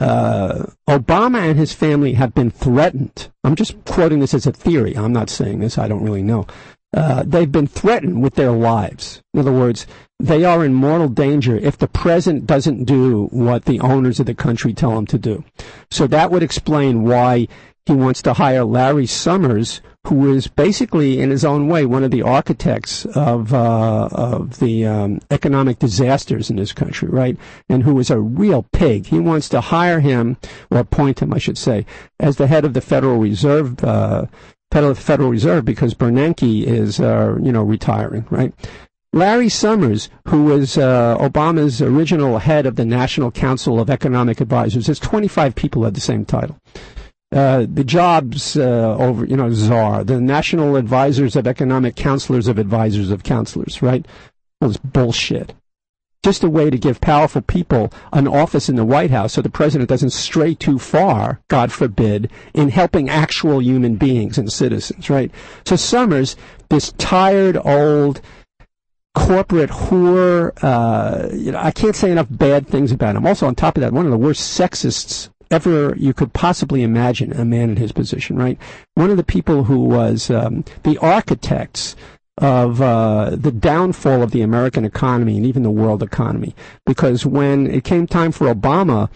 Uh, 0.00 0.66
Obama 0.88 1.38
and 1.38 1.58
his 1.58 1.72
family 1.72 2.14
have 2.14 2.34
been 2.34 2.50
threatened. 2.50 3.30
I'm 3.44 3.54
just 3.54 3.84
quoting 3.84 4.20
this 4.20 4.34
as 4.34 4.46
a 4.46 4.52
theory. 4.52 4.96
I'm 4.96 5.12
not 5.12 5.30
saying 5.30 5.60
this. 5.60 5.78
I 5.78 5.88
don't 5.88 6.02
really 6.02 6.22
know. 6.22 6.46
Uh, 6.92 7.22
they've 7.24 7.52
been 7.52 7.66
threatened 7.66 8.22
with 8.22 8.34
their 8.34 8.50
lives. 8.50 9.22
In 9.32 9.40
other 9.40 9.52
words, 9.52 9.86
they 10.18 10.44
are 10.44 10.64
in 10.64 10.74
mortal 10.74 11.08
danger 11.08 11.56
if 11.56 11.78
the 11.78 11.86
president 11.86 12.46
doesn't 12.46 12.84
do 12.84 13.26
what 13.26 13.66
the 13.66 13.78
owners 13.80 14.18
of 14.18 14.26
the 14.26 14.34
country 14.34 14.72
tell 14.72 14.98
him 14.98 15.06
to 15.06 15.18
do. 15.18 15.44
So 15.90 16.06
that 16.08 16.30
would 16.30 16.42
explain 16.42 17.04
why 17.04 17.46
he 17.86 17.92
wants 17.92 18.22
to 18.22 18.32
hire 18.32 18.64
Larry 18.64 19.06
Summers, 19.06 19.80
who 20.06 20.32
is 20.32 20.46
basically, 20.46 21.20
in 21.20 21.30
his 21.30 21.44
own 21.44 21.68
way, 21.68 21.84
one 21.84 22.04
of 22.04 22.10
the 22.10 22.22
architects 22.22 23.04
of 23.06 23.52
uh, 23.52 24.08
of 24.12 24.58
the 24.58 24.86
um, 24.86 25.20
economic 25.30 25.78
disasters 25.78 26.48
in 26.48 26.56
this 26.56 26.72
country, 26.72 27.08
right? 27.08 27.36
And 27.68 27.82
who 27.82 27.98
is 27.98 28.10
a 28.10 28.18
real 28.18 28.66
pig. 28.72 29.06
He 29.06 29.18
wants 29.18 29.48
to 29.50 29.60
hire 29.60 30.00
him, 30.00 30.38
or 30.70 30.78
appoint 30.78 31.20
him, 31.20 31.34
I 31.34 31.38
should 31.38 31.58
say, 31.58 31.84
as 32.18 32.36
the 32.36 32.46
head 32.46 32.64
of 32.64 32.74
the 32.74 32.80
Federal 32.80 33.18
Reserve. 33.18 33.82
Uh, 33.84 34.26
Federal 34.72 35.30
Reserve 35.30 35.64
because 35.64 35.94
Bernanke 35.94 36.62
is, 36.64 37.00
uh, 37.00 37.36
you 37.42 37.50
know, 37.50 37.64
retiring, 37.64 38.24
right? 38.30 38.54
Larry 39.12 39.48
Summers, 39.48 40.08
who 40.28 40.44
was 40.44 40.78
uh, 40.78 41.18
Obama's 41.18 41.82
original 41.82 42.38
head 42.38 42.66
of 42.66 42.76
the 42.76 42.84
National 42.84 43.32
Council 43.32 43.80
of 43.80 43.90
Economic 43.90 44.40
Advisors, 44.40 44.86
there's 44.86 45.00
25 45.00 45.56
people 45.56 45.84
at 45.84 45.94
the 45.94 46.00
same 46.00 46.24
title. 46.24 46.56
Uh, 47.32 47.64
the 47.72 47.84
jobs 47.84 48.56
uh, 48.56 48.96
over, 48.98 49.24
you 49.24 49.36
know, 49.36 49.52
czar, 49.52 50.02
the 50.02 50.20
National 50.20 50.74
Advisors 50.74 51.36
of 51.36 51.46
Economic 51.46 51.94
Counselors 51.94 52.48
of 52.48 52.58
Advisors 52.58 53.10
of 53.10 53.22
Counselors, 53.22 53.80
right? 53.80 54.04
Well, 54.60 54.70
it's 54.70 54.80
bullshit. 54.80 55.54
Just 56.24 56.42
a 56.42 56.50
way 56.50 56.70
to 56.70 56.76
give 56.76 57.00
powerful 57.00 57.40
people 57.40 57.92
an 58.12 58.26
office 58.26 58.68
in 58.68 58.74
the 58.74 58.84
White 58.84 59.12
House 59.12 59.34
so 59.34 59.42
the 59.42 59.48
president 59.48 59.88
doesn't 59.88 60.10
stray 60.10 60.54
too 60.54 60.78
far, 60.78 61.40
God 61.48 61.72
forbid, 61.72 62.30
in 62.52 62.68
helping 62.68 63.08
actual 63.08 63.62
human 63.62 63.94
beings 63.94 64.36
and 64.36 64.52
citizens, 64.52 65.08
right? 65.08 65.30
So 65.64 65.76
Summers, 65.76 66.36
this 66.68 66.92
tired 66.98 67.56
old, 67.64 68.20
corporate 69.14 69.70
whore. 69.70 70.52
Uh, 70.62 71.28
you 71.32 71.52
know, 71.52 71.58
I 71.58 71.70
can't 71.70 71.96
say 71.96 72.10
enough 72.10 72.28
bad 72.28 72.66
things 72.66 72.92
about 72.92 73.16
him. 73.16 73.26
Also, 73.26 73.46
on 73.46 73.54
top 73.54 73.76
of 73.76 73.82
that, 73.82 73.92
one 73.92 74.04
of 74.04 74.10
the 74.10 74.18
worst 74.18 74.58
sexists 74.58 75.30
ever 75.50 75.94
you 75.96 76.14
could 76.14 76.32
possibly 76.32 76.82
imagine 76.82 77.32
a 77.32 77.44
man 77.44 77.70
in 77.70 77.76
his 77.76 77.92
position, 77.92 78.36
right? 78.36 78.58
One 78.94 79.10
of 79.10 79.16
the 79.16 79.24
people 79.24 79.64
who 79.64 79.80
was 79.80 80.30
um, 80.30 80.64
the 80.82 80.98
architects 80.98 81.96
of 82.38 82.80
uh, 82.80 83.30
the 83.36 83.52
downfall 83.52 84.22
of 84.22 84.30
the 84.30 84.42
American 84.42 84.84
economy 84.84 85.36
and 85.36 85.44
even 85.44 85.62
the 85.62 85.70
world 85.70 86.02
economy. 86.02 86.54
Because 86.86 87.26
when 87.26 87.66
it 87.66 87.84
came 87.84 88.06
time 88.06 88.32
for 88.32 88.52
Obama 88.52 89.10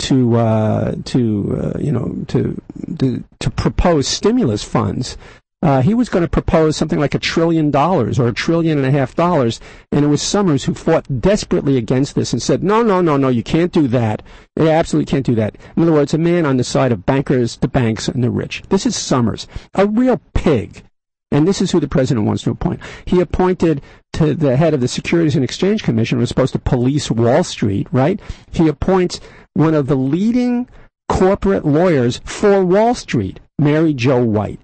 to 0.00 0.36
uh, 0.36 0.94
to 1.04 1.72
uh, 1.74 1.78
you 1.78 1.92
know 1.92 2.24
to, 2.28 2.60
to 2.98 3.22
to 3.38 3.50
propose 3.50 4.08
stimulus 4.08 4.64
funds, 4.64 5.16
uh, 5.64 5.80
he 5.80 5.94
was 5.94 6.10
going 6.10 6.22
to 6.22 6.28
propose 6.28 6.76
something 6.76 7.00
like 7.00 7.14
a 7.14 7.18
trillion 7.18 7.70
dollars 7.70 8.18
or 8.18 8.28
a 8.28 8.34
trillion 8.34 8.76
and 8.76 8.86
a 8.86 8.90
half 8.90 9.14
dollars, 9.16 9.60
and 9.90 10.04
it 10.04 10.08
was 10.08 10.20
Summers 10.20 10.64
who 10.64 10.74
fought 10.74 11.22
desperately 11.22 11.78
against 11.78 12.14
this 12.14 12.34
and 12.34 12.42
said, 12.42 12.62
"No, 12.62 12.82
no, 12.82 13.00
no, 13.00 13.16
no, 13.16 13.28
you 13.28 13.42
can't 13.42 13.72
do 13.72 13.88
that. 13.88 14.22
You 14.56 14.68
absolutely 14.68 15.10
can't 15.10 15.24
do 15.24 15.34
that." 15.36 15.56
In 15.74 15.82
other 15.82 15.92
words, 15.92 16.12
a 16.12 16.18
man 16.18 16.44
on 16.44 16.58
the 16.58 16.64
side 16.64 16.92
of 16.92 17.06
bankers, 17.06 17.56
the 17.56 17.68
banks, 17.68 18.08
and 18.08 18.22
the 18.22 18.28
rich. 18.28 18.62
This 18.68 18.84
is 18.84 18.94
Summers, 18.94 19.46
a 19.72 19.86
real 19.86 20.20
pig. 20.34 20.84
And 21.30 21.48
this 21.48 21.62
is 21.62 21.72
who 21.72 21.80
the 21.80 21.88
president 21.88 22.26
wants 22.26 22.42
to 22.42 22.50
appoint. 22.50 22.80
He 23.06 23.20
appointed 23.20 23.80
to 24.12 24.34
the 24.34 24.56
head 24.56 24.74
of 24.74 24.82
the 24.82 24.86
Securities 24.86 25.34
and 25.34 25.42
Exchange 25.42 25.82
Commission, 25.82 26.18
was 26.18 26.28
supposed 26.28 26.52
to 26.52 26.58
police 26.58 27.10
Wall 27.10 27.42
Street, 27.42 27.88
right? 27.90 28.20
He 28.52 28.68
appoints 28.68 29.18
one 29.54 29.74
of 29.74 29.86
the 29.86 29.96
leading 29.96 30.68
corporate 31.08 31.64
lawyers 31.64 32.20
for 32.22 32.62
Wall 32.62 32.94
Street, 32.94 33.40
Mary 33.58 33.94
Jo 33.94 34.22
White. 34.22 34.60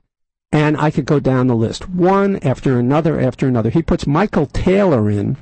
And 0.52 0.76
I 0.76 0.90
could 0.90 1.04
go 1.04 1.20
down 1.20 1.46
the 1.46 1.54
list, 1.54 1.88
one 1.88 2.36
after 2.38 2.78
another 2.78 3.20
after 3.20 3.46
another. 3.46 3.70
He 3.70 3.82
puts 3.82 4.06
Michael 4.06 4.46
Taylor 4.46 5.08
in 5.08 5.36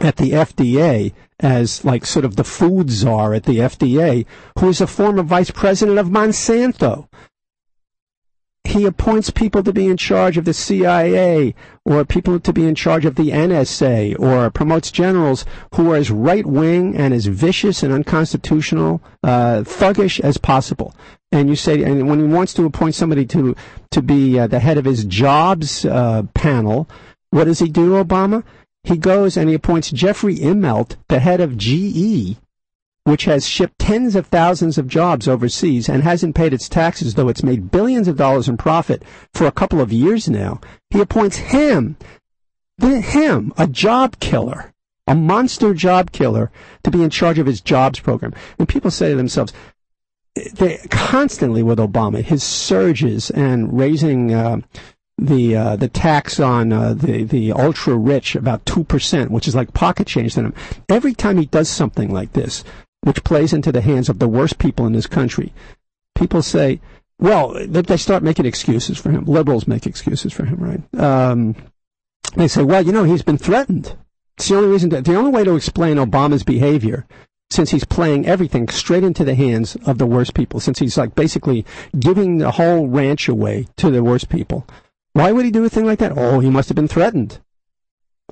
at 0.00 0.16
the 0.16 0.32
FDA 0.32 1.12
as 1.38 1.84
like 1.84 2.04
sort 2.04 2.24
of 2.24 2.36
the 2.36 2.44
food 2.44 2.90
czar 2.90 3.32
at 3.34 3.44
the 3.44 3.58
FDA, 3.58 4.26
who 4.58 4.68
is 4.68 4.80
a 4.80 4.86
former 4.86 5.22
vice 5.22 5.50
president 5.52 5.98
of 5.98 6.08
Monsanto 6.08 7.08
he 8.64 8.86
appoints 8.86 9.30
people 9.30 9.62
to 9.62 9.72
be 9.72 9.86
in 9.86 9.96
charge 9.96 10.38
of 10.38 10.46
the 10.46 10.54
CIA 10.54 11.54
or 11.84 12.04
people 12.04 12.40
to 12.40 12.52
be 12.52 12.66
in 12.66 12.74
charge 12.74 13.04
of 13.04 13.14
the 13.14 13.28
NSA 13.28 14.18
or 14.18 14.50
promotes 14.50 14.90
generals 14.90 15.44
who 15.74 15.92
are 15.92 15.96
as 15.96 16.10
right 16.10 16.46
wing 16.46 16.96
and 16.96 17.12
as 17.12 17.26
vicious 17.26 17.82
and 17.82 17.92
unconstitutional, 17.92 19.02
uh, 19.22 19.62
thuggish 19.64 20.18
as 20.20 20.38
possible. 20.38 20.94
And 21.30 21.48
you 21.48 21.56
say, 21.56 21.82
and 21.82 22.08
when 22.08 22.20
he 22.20 22.26
wants 22.26 22.54
to 22.54 22.64
appoint 22.64 22.94
somebody 22.94 23.26
to 23.26 23.54
to 23.90 24.02
be 24.02 24.38
uh, 24.38 24.46
the 24.46 24.60
head 24.60 24.78
of 24.78 24.86
his 24.86 25.04
jobs 25.04 25.84
uh, 25.84 26.22
panel, 26.34 26.88
what 27.30 27.44
does 27.44 27.58
he 27.58 27.68
do, 27.68 28.02
Obama? 28.02 28.44
He 28.82 28.96
goes 28.96 29.36
and 29.36 29.48
he 29.48 29.54
appoints 29.54 29.90
Jeffrey 29.90 30.36
Immelt, 30.36 30.96
the 31.08 31.20
head 31.20 31.40
of 31.40 31.56
GE, 31.56 32.36
which 33.04 33.26
has 33.26 33.46
shipped 33.46 33.78
tens 33.78 34.16
of 34.16 34.26
thousands 34.26 34.78
of 34.78 34.88
jobs 34.88 35.28
overseas 35.28 35.88
and 35.88 36.02
hasn't 36.02 36.34
paid 36.34 36.52
its 36.54 36.68
taxes, 36.68 37.14
though 37.14 37.28
it's 37.28 37.42
made 37.42 37.70
billions 37.70 38.08
of 38.08 38.16
dollars 38.16 38.48
in 38.48 38.56
profit 38.56 39.02
for 39.32 39.46
a 39.46 39.52
couple 39.52 39.80
of 39.80 39.92
years 39.92 40.28
now, 40.28 40.58
he 40.90 41.00
appoints 41.00 41.36
him, 41.36 41.96
him, 42.80 43.52
a 43.58 43.66
job 43.66 44.18
killer, 44.20 44.72
a 45.06 45.14
monster 45.14 45.74
job 45.74 46.12
killer, 46.12 46.50
to 46.82 46.90
be 46.90 47.02
in 47.02 47.10
charge 47.10 47.38
of 47.38 47.46
his 47.46 47.60
jobs 47.60 48.00
program. 48.00 48.32
And 48.58 48.68
people 48.68 48.90
say 48.90 49.10
to 49.10 49.16
themselves, 49.16 49.52
they 50.34 50.78
constantly 50.90 51.62
with 51.62 51.78
Obama, 51.78 52.22
his 52.22 52.42
surges 52.42 53.30
and 53.30 53.78
raising 53.78 54.34
uh, 54.34 54.60
the 55.16 55.56
uh, 55.56 55.76
the 55.76 55.88
tax 55.88 56.40
on 56.40 56.72
uh, 56.72 56.92
the 56.94 57.22
the 57.22 57.52
ultra 57.52 57.94
rich 57.94 58.34
about 58.34 58.66
two 58.66 58.82
percent, 58.82 59.30
which 59.30 59.46
is 59.46 59.54
like 59.54 59.72
pocket 59.72 60.08
change 60.08 60.34
to 60.34 60.42
them. 60.42 60.54
Every 60.88 61.14
time 61.14 61.36
he 61.36 61.46
does 61.46 61.68
something 61.68 62.12
like 62.12 62.32
this, 62.32 62.64
which 63.04 63.22
plays 63.22 63.52
into 63.52 63.70
the 63.70 63.82
hands 63.82 64.08
of 64.08 64.18
the 64.18 64.28
worst 64.28 64.58
people 64.58 64.86
in 64.86 64.92
this 64.94 65.06
country. 65.06 65.52
People 66.14 66.42
say, 66.42 66.80
well, 67.18 67.54
they 67.68 67.96
start 67.96 68.22
making 68.22 68.46
excuses 68.46 68.98
for 68.98 69.10
him. 69.10 69.24
Liberals 69.26 69.68
make 69.68 69.86
excuses 69.86 70.32
for 70.32 70.44
him, 70.44 70.58
right? 70.58 71.00
Um, 71.00 71.54
they 72.34 72.48
say, 72.48 72.62
well, 72.62 72.84
you 72.84 72.92
know, 72.92 73.04
he's 73.04 73.22
been 73.22 73.38
threatened. 73.38 73.96
It's 74.36 74.48
the 74.48 74.56
only 74.56 74.70
reason, 74.70 74.88
the 74.88 75.14
only 75.14 75.30
way 75.30 75.44
to 75.44 75.54
explain 75.54 75.96
Obama's 75.96 76.42
behavior, 76.42 77.06
since 77.50 77.70
he's 77.70 77.84
playing 77.84 78.26
everything 78.26 78.68
straight 78.68 79.04
into 79.04 79.22
the 79.22 79.34
hands 79.34 79.76
of 79.86 79.98
the 79.98 80.06
worst 80.06 80.34
people, 80.34 80.58
since 80.58 80.78
he's 80.78 80.96
like 80.96 81.14
basically 81.14 81.64
giving 81.98 82.38
the 82.38 82.52
whole 82.52 82.88
ranch 82.88 83.28
away 83.28 83.68
to 83.76 83.90
the 83.90 84.02
worst 84.02 84.28
people. 84.28 84.66
Why 85.12 85.30
would 85.30 85.44
he 85.44 85.50
do 85.52 85.64
a 85.64 85.68
thing 85.68 85.84
like 85.84 86.00
that? 86.00 86.16
Oh, 86.16 86.40
he 86.40 86.50
must 86.50 86.68
have 86.70 86.76
been 86.76 86.88
threatened. 86.88 87.38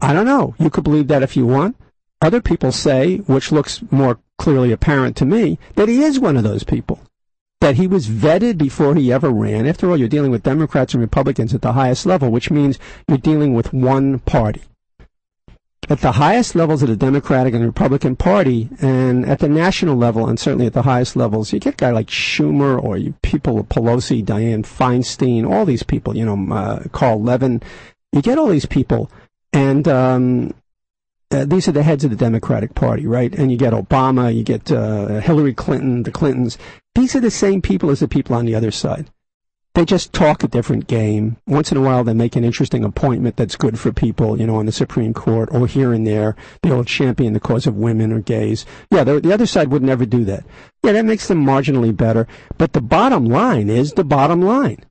I 0.00 0.12
don't 0.12 0.26
know. 0.26 0.56
You 0.58 0.70
could 0.70 0.82
believe 0.82 1.08
that 1.08 1.22
if 1.22 1.36
you 1.36 1.46
want. 1.46 1.76
Other 2.22 2.40
people 2.40 2.70
say, 2.70 3.16
which 3.18 3.50
looks 3.50 3.82
more 3.90 4.20
clearly 4.38 4.70
apparent 4.70 5.16
to 5.16 5.26
me 5.26 5.58
that 5.74 5.88
he 5.88 6.02
is 6.02 6.20
one 6.20 6.36
of 6.36 6.44
those 6.44 6.62
people. 6.62 7.00
That 7.60 7.74
he 7.74 7.88
was 7.88 8.06
vetted 8.06 8.58
before 8.58 8.94
he 8.94 9.12
ever 9.12 9.28
ran. 9.30 9.66
After 9.66 9.90
all, 9.90 9.96
you're 9.96 10.08
dealing 10.08 10.30
with 10.30 10.44
Democrats 10.44 10.94
and 10.94 11.00
Republicans 11.00 11.52
at 11.52 11.62
the 11.62 11.72
highest 11.72 12.06
level, 12.06 12.30
which 12.30 12.50
means 12.50 12.78
you're 13.08 13.18
dealing 13.18 13.54
with 13.54 13.72
one 13.72 14.20
party. 14.20 14.62
At 15.90 16.00
the 16.00 16.12
highest 16.12 16.54
levels 16.54 16.82
of 16.82 16.88
the 16.88 16.96
Democratic 16.96 17.54
and 17.54 17.64
Republican 17.64 18.14
Party, 18.14 18.68
and 18.80 19.26
at 19.26 19.40
the 19.40 19.48
national 19.48 19.96
level, 19.96 20.28
and 20.28 20.38
certainly 20.38 20.66
at 20.66 20.74
the 20.74 20.82
highest 20.82 21.16
levels, 21.16 21.52
you 21.52 21.58
get 21.58 21.74
a 21.74 21.76
guy 21.76 21.90
like 21.90 22.06
Schumer 22.06 22.80
or 22.80 22.96
you 22.96 23.14
people, 23.22 23.64
Pelosi, 23.64 24.24
Dianne 24.24 24.64
Feinstein, 24.64 25.48
all 25.48 25.64
these 25.64 25.82
people, 25.82 26.16
you 26.16 26.24
know, 26.24 26.54
uh, 26.54 26.84
Carl 26.92 27.20
Levin. 27.20 27.62
You 28.12 28.22
get 28.22 28.38
all 28.38 28.46
these 28.48 28.66
people, 28.66 29.10
and 29.52 29.88
um, 29.88 30.54
uh, 31.32 31.44
these 31.44 31.68
are 31.68 31.72
the 31.72 31.82
heads 31.82 32.04
of 32.04 32.10
the 32.10 32.16
Democratic 32.16 32.74
Party, 32.74 33.06
right? 33.06 33.34
And 33.34 33.50
you 33.50 33.58
get 33.58 33.72
Obama, 33.72 34.34
you 34.34 34.42
get 34.42 34.70
uh, 34.70 35.20
Hillary 35.20 35.54
Clinton, 35.54 36.02
the 36.02 36.12
Clintons. 36.12 36.58
These 36.94 37.16
are 37.16 37.20
the 37.20 37.30
same 37.30 37.62
people 37.62 37.90
as 37.90 38.00
the 38.00 38.08
people 38.08 38.36
on 38.36 38.44
the 38.44 38.54
other 38.54 38.70
side. 38.70 39.10
They 39.74 39.86
just 39.86 40.12
talk 40.12 40.44
a 40.44 40.48
different 40.48 40.86
game. 40.86 41.38
Once 41.46 41.72
in 41.72 41.78
a 41.78 41.80
while, 41.80 42.04
they 42.04 42.12
make 42.12 42.36
an 42.36 42.44
interesting 42.44 42.84
appointment 42.84 43.36
that's 43.36 43.56
good 43.56 43.78
for 43.78 43.90
people, 43.90 44.38
you 44.38 44.46
know, 44.46 44.56
on 44.56 44.66
the 44.66 44.72
Supreme 44.72 45.14
Court 45.14 45.48
or 45.50 45.66
here 45.66 45.94
and 45.94 46.06
there. 46.06 46.36
They'll 46.62 46.84
champion 46.84 47.32
the 47.32 47.40
cause 47.40 47.66
of 47.66 47.76
women 47.76 48.12
or 48.12 48.20
gays. 48.20 48.66
Yeah, 48.90 49.04
the 49.04 49.32
other 49.32 49.46
side 49.46 49.70
would 49.70 49.82
never 49.82 50.04
do 50.04 50.26
that. 50.26 50.44
Yeah, 50.82 50.92
that 50.92 51.06
makes 51.06 51.26
them 51.26 51.42
marginally 51.42 51.96
better. 51.96 52.28
But 52.58 52.74
the 52.74 52.82
bottom 52.82 53.24
line 53.24 53.70
is 53.70 53.94
the 53.94 54.04
bottom 54.04 54.42
line. 54.42 54.84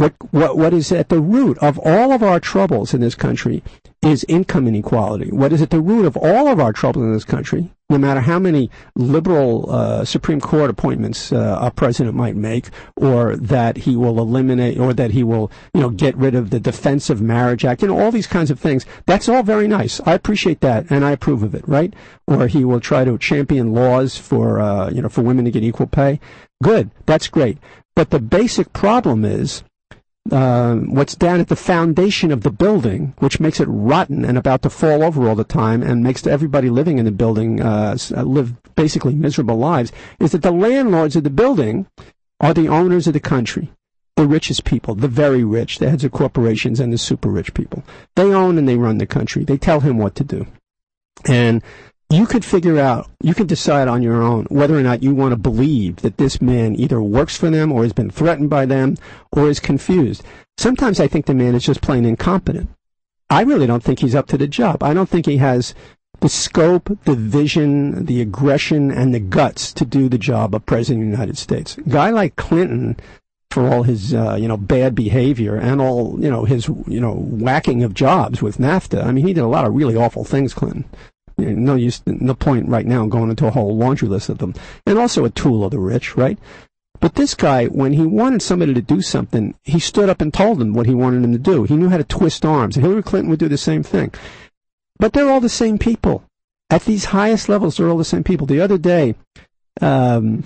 What, 0.00 0.14
what, 0.30 0.56
what 0.56 0.72
is 0.72 0.90
at 0.92 1.10
the 1.10 1.20
root 1.20 1.58
of 1.58 1.78
all 1.78 2.10
of 2.10 2.22
our 2.22 2.40
troubles 2.40 2.94
in 2.94 3.02
this 3.02 3.14
country 3.14 3.62
is 4.00 4.24
income 4.28 4.66
inequality. 4.66 5.30
What 5.30 5.52
is 5.52 5.60
at 5.60 5.68
the 5.68 5.82
root 5.82 6.06
of 6.06 6.16
all 6.16 6.48
of 6.48 6.58
our 6.58 6.72
troubles 6.72 7.04
in 7.04 7.12
this 7.12 7.26
country, 7.26 7.70
no 7.90 7.98
matter 7.98 8.20
how 8.20 8.38
many 8.38 8.70
liberal 8.94 9.70
uh, 9.70 10.06
Supreme 10.06 10.40
Court 10.40 10.70
appointments 10.70 11.32
uh, 11.32 11.68
president 11.76 12.16
might 12.16 12.34
make, 12.34 12.70
or 12.96 13.36
that 13.36 13.76
he 13.76 13.94
will 13.94 14.18
eliminate, 14.18 14.78
or 14.78 14.94
that 14.94 15.10
he 15.10 15.22
will, 15.22 15.52
you 15.74 15.82
know, 15.82 15.90
get 15.90 16.16
rid 16.16 16.34
of 16.34 16.48
the 16.48 16.60
Defense 16.60 17.10
of 17.10 17.20
Marriage 17.20 17.66
Act, 17.66 17.82
you 17.82 17.88
know, 17.88 18.00
all 18.00 18.10
these 18.10 18.26
kinds 18.26 18.50
of 18.50 18.58
things. 18.58 18.86
That's 19.04 19.28
all 19.28 19.42
very 19.42 19.68
nice. 19.68 20.00
I 20.06 20.14
appreciate 20.14 20.60
that, 20.60 20.86
and 20.88 21.04
I 21.04 21.10
approve 21.10 21.42
of 21.42 21.54
it, 21.54 21.68
right? 21.68 21.92
Or 22.26 22.46
he 22.46 22.64
will 22.64 22.80
try 22.80 23.04
to 23.04 23.18
champion 23.18 23.74
laws 23.74 24.16
for, 24.16 24.60
uh, 24.60 24.88
you 24.88 25.02
know, 25.02 25.10
for 25.10 25.20
women 25.20 25.44
to 25.44 25.50
get 25.50 25.62
equal 25.62 25.88
pay. 25.88 26.20
Good. 26.62 26.90
That's 27.04 27.28
great. 27.28 27.58
But 27.94 28.08
the 28.08 28.18
basic 28.18 28.72
problem 28.72 29.26
is 29.26 29.62
uh, 30.30 30.76
what's 30.76 31.16
down 31.16 31.40
at 31.40 31.48
the 31.48 31.56
foundation 31.56 32.30
of 32.30 32.42
the 32.42 32.50
building, 32.50 33.14
which 33.18 33.40
makes 33.40 33.58
it 33.58 33.68
rotten 33.68 34.24
and 34.24 34.36
about 34.36 34.62
to 34.62 34.70
fall 34.70 35.02
over 35.02 35.28
all 35.28 35.34
the 35.34 35.44
time, 35.44 35.82
and 35.82 36.02
makes 36.02 36.26
everybody 36.26 36.70
living 36.70 36.98
in 36.98 37.04
the 37.04 37.10
building 37.10 37.60
uh, 37.60 37.96
uh, 38.14 38.22
live 38.22 38.54
basically 38.74 39.14
miserable 39.14 39.56
lives, 39.56 39.92
is 40.18 40.32
that 40.32 40.42
the 40.42 40.50
landlords 40.52 41.16
of 41.16 41.24
the 41.24 41.30
building 41.30 41.86
are 42.38 42.54
the 42.54 42.68
owners 42.68 43.06
of 43.06 43.12
the 43.12 43.20
country, 43.20 43.70
the 44.16 44.26
richest 44.26 44.64
people, 44.64 44.94
the 44.94 45.08
very 45.08 45.42
rich, 45.42 45.78
the 45.78 45.90
heads 45.90 46.04
of 46.04 46.12
corporations, 46.12 46.80
and 46.80 46.92
the 46.92 46.98
super 46.98 47.30
rich 47.30 47.54
people. 47.54 47.82
They 48.14 48.32
own 48.32 48.58
and 48.58 48.68
they 48.68 48.76
run 48.76 48.98
the 48.98 49.06
country. 49.06 49.44
They 49.44 49.58
tell 49.58 49.80
him 49.80 49.98
what 49.98 50.14
to 50.16 50.24
do, 50.24 50.46
and 51.26 51.62
you 52.10 52.26
could 52.26 52.44
figure 52.44 52.78
out, 52.78 53.08
you 53.22 53.34
could 53.34 53.46
decide 53.46 53.86
on 53.86 54.02
your 54.02 54.20
own 54.20 54.44
whether 54.50 54.76
or 54.76 54.82
not 54.82 55.02
you 55.02 55.14
want 55.14 55.32
to 55.32 55.36
believe 55.36 55.96
that 55.96 56.16
this 56.16 56.42
man 56.42 56.74
either 56.74 57.00
works 57.00 57.36
for 57.36 57.50
them 57.50 57.70
or 57.70 57.84
has 57.84 57.92
been 57.92 58.10
threatened 58.10 58.50
by 58.50 58.66
them 58.66 58.96
or 59.32 59.48
is 59.48 59.60
confused. 59.60 60.24
Sometimes 60.58 60.98
I 60.98 61.06
think 61.06 61.26
the 61.26 61.34
man 61.34 61.54
is 61.54 61.64
just 61.64 61.80
plain 61.80 62.04
incompetent. 62.04 62.68
I 63.30 63.42
really 63.42 63.66
don't 63.66 63.82
think 63.82 64.00
he's 64.00 64.16
up 64.16 64.26
to 64.28 64.38
the 64.38 64.48
job. 64.48 64.82
I 64.82 64.92
don't 64.92 65.08
think 65.08 65.26
he 65.26 65.36
has 65.36 65.72
the 66.18 66.28
scope, 66.28 66.90
the 67.04 67.14
vision, 67.14 68.06
the 68.06 68.20
aggression, 68.20 68.90
and 68.90 69.14
the 69.14 69.20
guts 69.20 69.72
to 69.74 69.84
do 69.84 70.08
the 70.08 70.18
job 70.18 70.54
of 70.54 70.66
president 70.66 71.04
of 71.04 71.06
the 71.06 71.16
United 71.16 71.38
States. 71.38 71.78
A 71.78 71.82
guy 71.82 72.10
like 72.10 72.34
Clinton, 72.34 72.96
for 73.50 73.68
all 73.68 73.82
his 73.82 74.14
uh, 74.14 74.36
you 74.38 74.46
know 74.46 74.56
bad 74.56 74.94
behavior 74.94 75.56
and 75.56 75.80
all 75.80 76.16
you 76.20 76.30
know 76.30 76.44
his 76.44 76.68
you 76.86 77.00
know 77.00 77.14
whacking 77.14 77.82
of 77.82 77.94
jobs 77.94 78.42
with 78.42 78.58
NAFTA. 78.58 79.04
I 79.04 79.12
mean, 79.12 79.26
he 79.26 79.32
did 79.32 79.42
a 79.42 79.48
lot 79.48 79.66
of 79.66 79.74
really 79.74 79.96
awful 79.96 80.24
things, 80.24 80.54
Clinton. 80.54 80.84
No 81.40 81.74
use, 81.74 82.02
no 82.06 82.34
point 82.34 82.68
right 82.68 82.86
now 82.86 83.06
going 83.06 83.30
into 83.30 83.46
a 83.46 83.50
whole 83.50 83.76
laundry 83.76 84.08
list 84.08 84.28
of 84.28 84.38
them. 84.38 84.54
And 84.86 84.98
also 84.98 85.24
a 85.24 85.30
tool 85.30 85.64
of 85.64 85.70
the 85.70 85.78
rich, 85.78 86.16
right? 86.16 86.38
But 87.00 87.14
this 87.14 87.34
guy, 87.34 87.66
when 87.66 87.94
he 87.94 88.04
wanted 88.04 88.42
somebody 88.42 88.74
to 88.74 88.82
do 88.82 89.00
something, 89.00 89.54
he 89.62 89.78
stood 89.78 90.10
up 90.10 90.20
and 90.20 90.32
told 90.32 90.58
them 90.58 90.74
what 90.74 90.86
he 90.86 90.94
wanted 90.94 91.22
them 91.22 91.32
to 91.32 91.38
do. 91.38 91.64
He 91.64 91.76
knew 91.76 91.88
how 91.88 91.96
to 91.96 92.04
twist 92.04 92.44
arms. 92.44 92.76
Hillary 92.76 93.02
Clinton 93.02 93.30
would 93.30 93.38
do 93.38 93.48
the 93.48 93.56
same 93.56 93.82
thing. 93.82 94.12
But 94.98 95.14
they're 95.14 95.30
all 95.30 95.40
the 95.40 95.48
same 95.48 95.78
people. 95.78 96.24
At 96.68 96.84
these 96.84 97.06
highest 97.06 97.48
levels, 97.48 97.76
they're 97.76 97.88
all 97.88 97.96
the 97.96 98.04
same 98.04 98.22
people. 98.22 98.46
The 98.46 98.60
other 98.60 98.76
day, 98.76 99.14
um, 99.80 100.44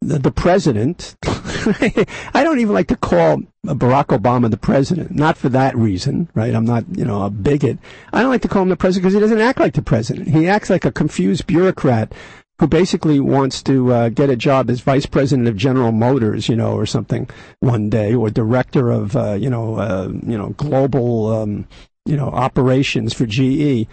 the, 0.00 0.18
the 0.18 0.30
president, 0.30 1.16
I 1.24 2.42
don't 2.42 2.58
even 2.60 2.74
like 2.74 2.88
to 2.88 2.96
call 2.96 3.42
Barack 3.66 4.06
Obama 4.06 4.50
the 4.50 4.56
president. 4.56 5.10
Not 5.10 5.36
for 5.36 5.48
that 5.50 5.76
reason, 5.76 6.28
right? 6.34 6.54
I'm 6.54 6.64
not, 6.64 6.84
you 6.96 7.04
know, 7.04 7.22
a 7.22 7.30
bigot. 7.30 7.78
I 8.12 8.22
don't 8.22 8.30
like 8.30 8.42
to 8.42 8.48
call 8.48 8.62
him 8.62 8.70
the 8.70 8.76
president 8.76 9.04
because 9.04 9.14
he 9.14 9.20
doesn't 9.20 9.40
act 9.40 9.60
like 9.60 9.74
the 9.74 9.82
president. 9.82 10.28
He 10.28 10.48
acts 10.48 10.70
like 10.70 10.84
a 10.84 10.92
confused 10.92 11.46
bureaucrat 11.46 12.12
who 12.60 12.66
basically 12.66 13.20
wants 13.20 13.62
to 13.62 13.92
uh, 13.92 14.08
get 14.10 14.28
a 14.28 14.36
job 14.36 14.68
as 14.68 14.80
vice 14.80 15.06
president 15.06 15.48
of 15.48 15.56
General 15.56 15.92
Motors, 15.92 16.48
you 16.48 16.56
know, 16.56 16.72
or 16.72 16.86
something 16.86 17.28
one 17.60 17.88
day, 17.88 18.14
or 18.14 18.30
director 18.30 18.90
of, 18.90 19.16
uh, 19.16 19.32
you 19.32 19.48
know, 19.48 19.76
uh, 19.76 20.10
you 20.26 20.36
know, 20.36 20.50
global, 20.50 21.28
um, 21.32 21.66
you 22.04 22.16
know, 22.16 22.28
operations 22.28 23.14
for 23.14 23.26
GE. 23.26 23.86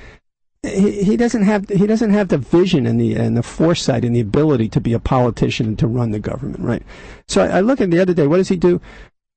He, 0.68 1.18
doesn't 1.18 1.44
have 1.44 1.70
he 1.70 1.88
doesn't 1.88 2.12
have 2.12 2.30
the 2.30 2.38
vision 2.38 2.86
and 2.86 3.00
the 3.00 3.16
and 3.16 3.36
the 3.38 3.44
foresight 3.44 4.04
and 4.06 4.16
the 4.16 4.20
ability 4.20 4.70
to 4.70 4.82
be 4.82 4.94
a 4.94 5.00
politician 5.00 5.68
and 5.68 5.80
to 5.80 5.88
run 5.88 6.12
the 6.12 6.20
government, 6.20 6.60
right? 6.60 6.84
So 7.28 7.42
I, 7.42 7.58
I 7.58 7.62
look 7.62 7.82
at 7.82 7.92
the 7.92 8.00
other 8.00 8.14
day. 8.14 8.28
What 8.28 8.38
does 8.38 8.50
he 8.50 8.56
do? 8.56 8.82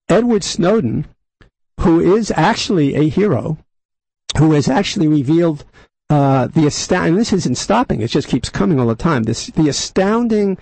Edward 0.09 0.43
Snowden, 0.43 1.07
who 1.81 2.01
is 2.16 2.33
actually 2.33 2.95
a 2.95 3.09
hero, 3.09 3.59
who 4.38 4.53
has 4.53 4.69
actually 4.69 5.09
revealed 5.09 5.64
uh, 6.11 6.49
the 6.49 6.66
astounding, 6.66 7.14
this 7.14 7.33
isn't 7.33 7.57
stopping, 7.57 8.01
it 8.01 8.09
just 8.09 8.29
keeps 8.29 8.49
coming 8.49 8.81
all 8.81 8.88
the 8.88 8.97
time. 8.97 9.23
This, 9.23 9.47
the 9.47 9.69
astounding 9.69 10.59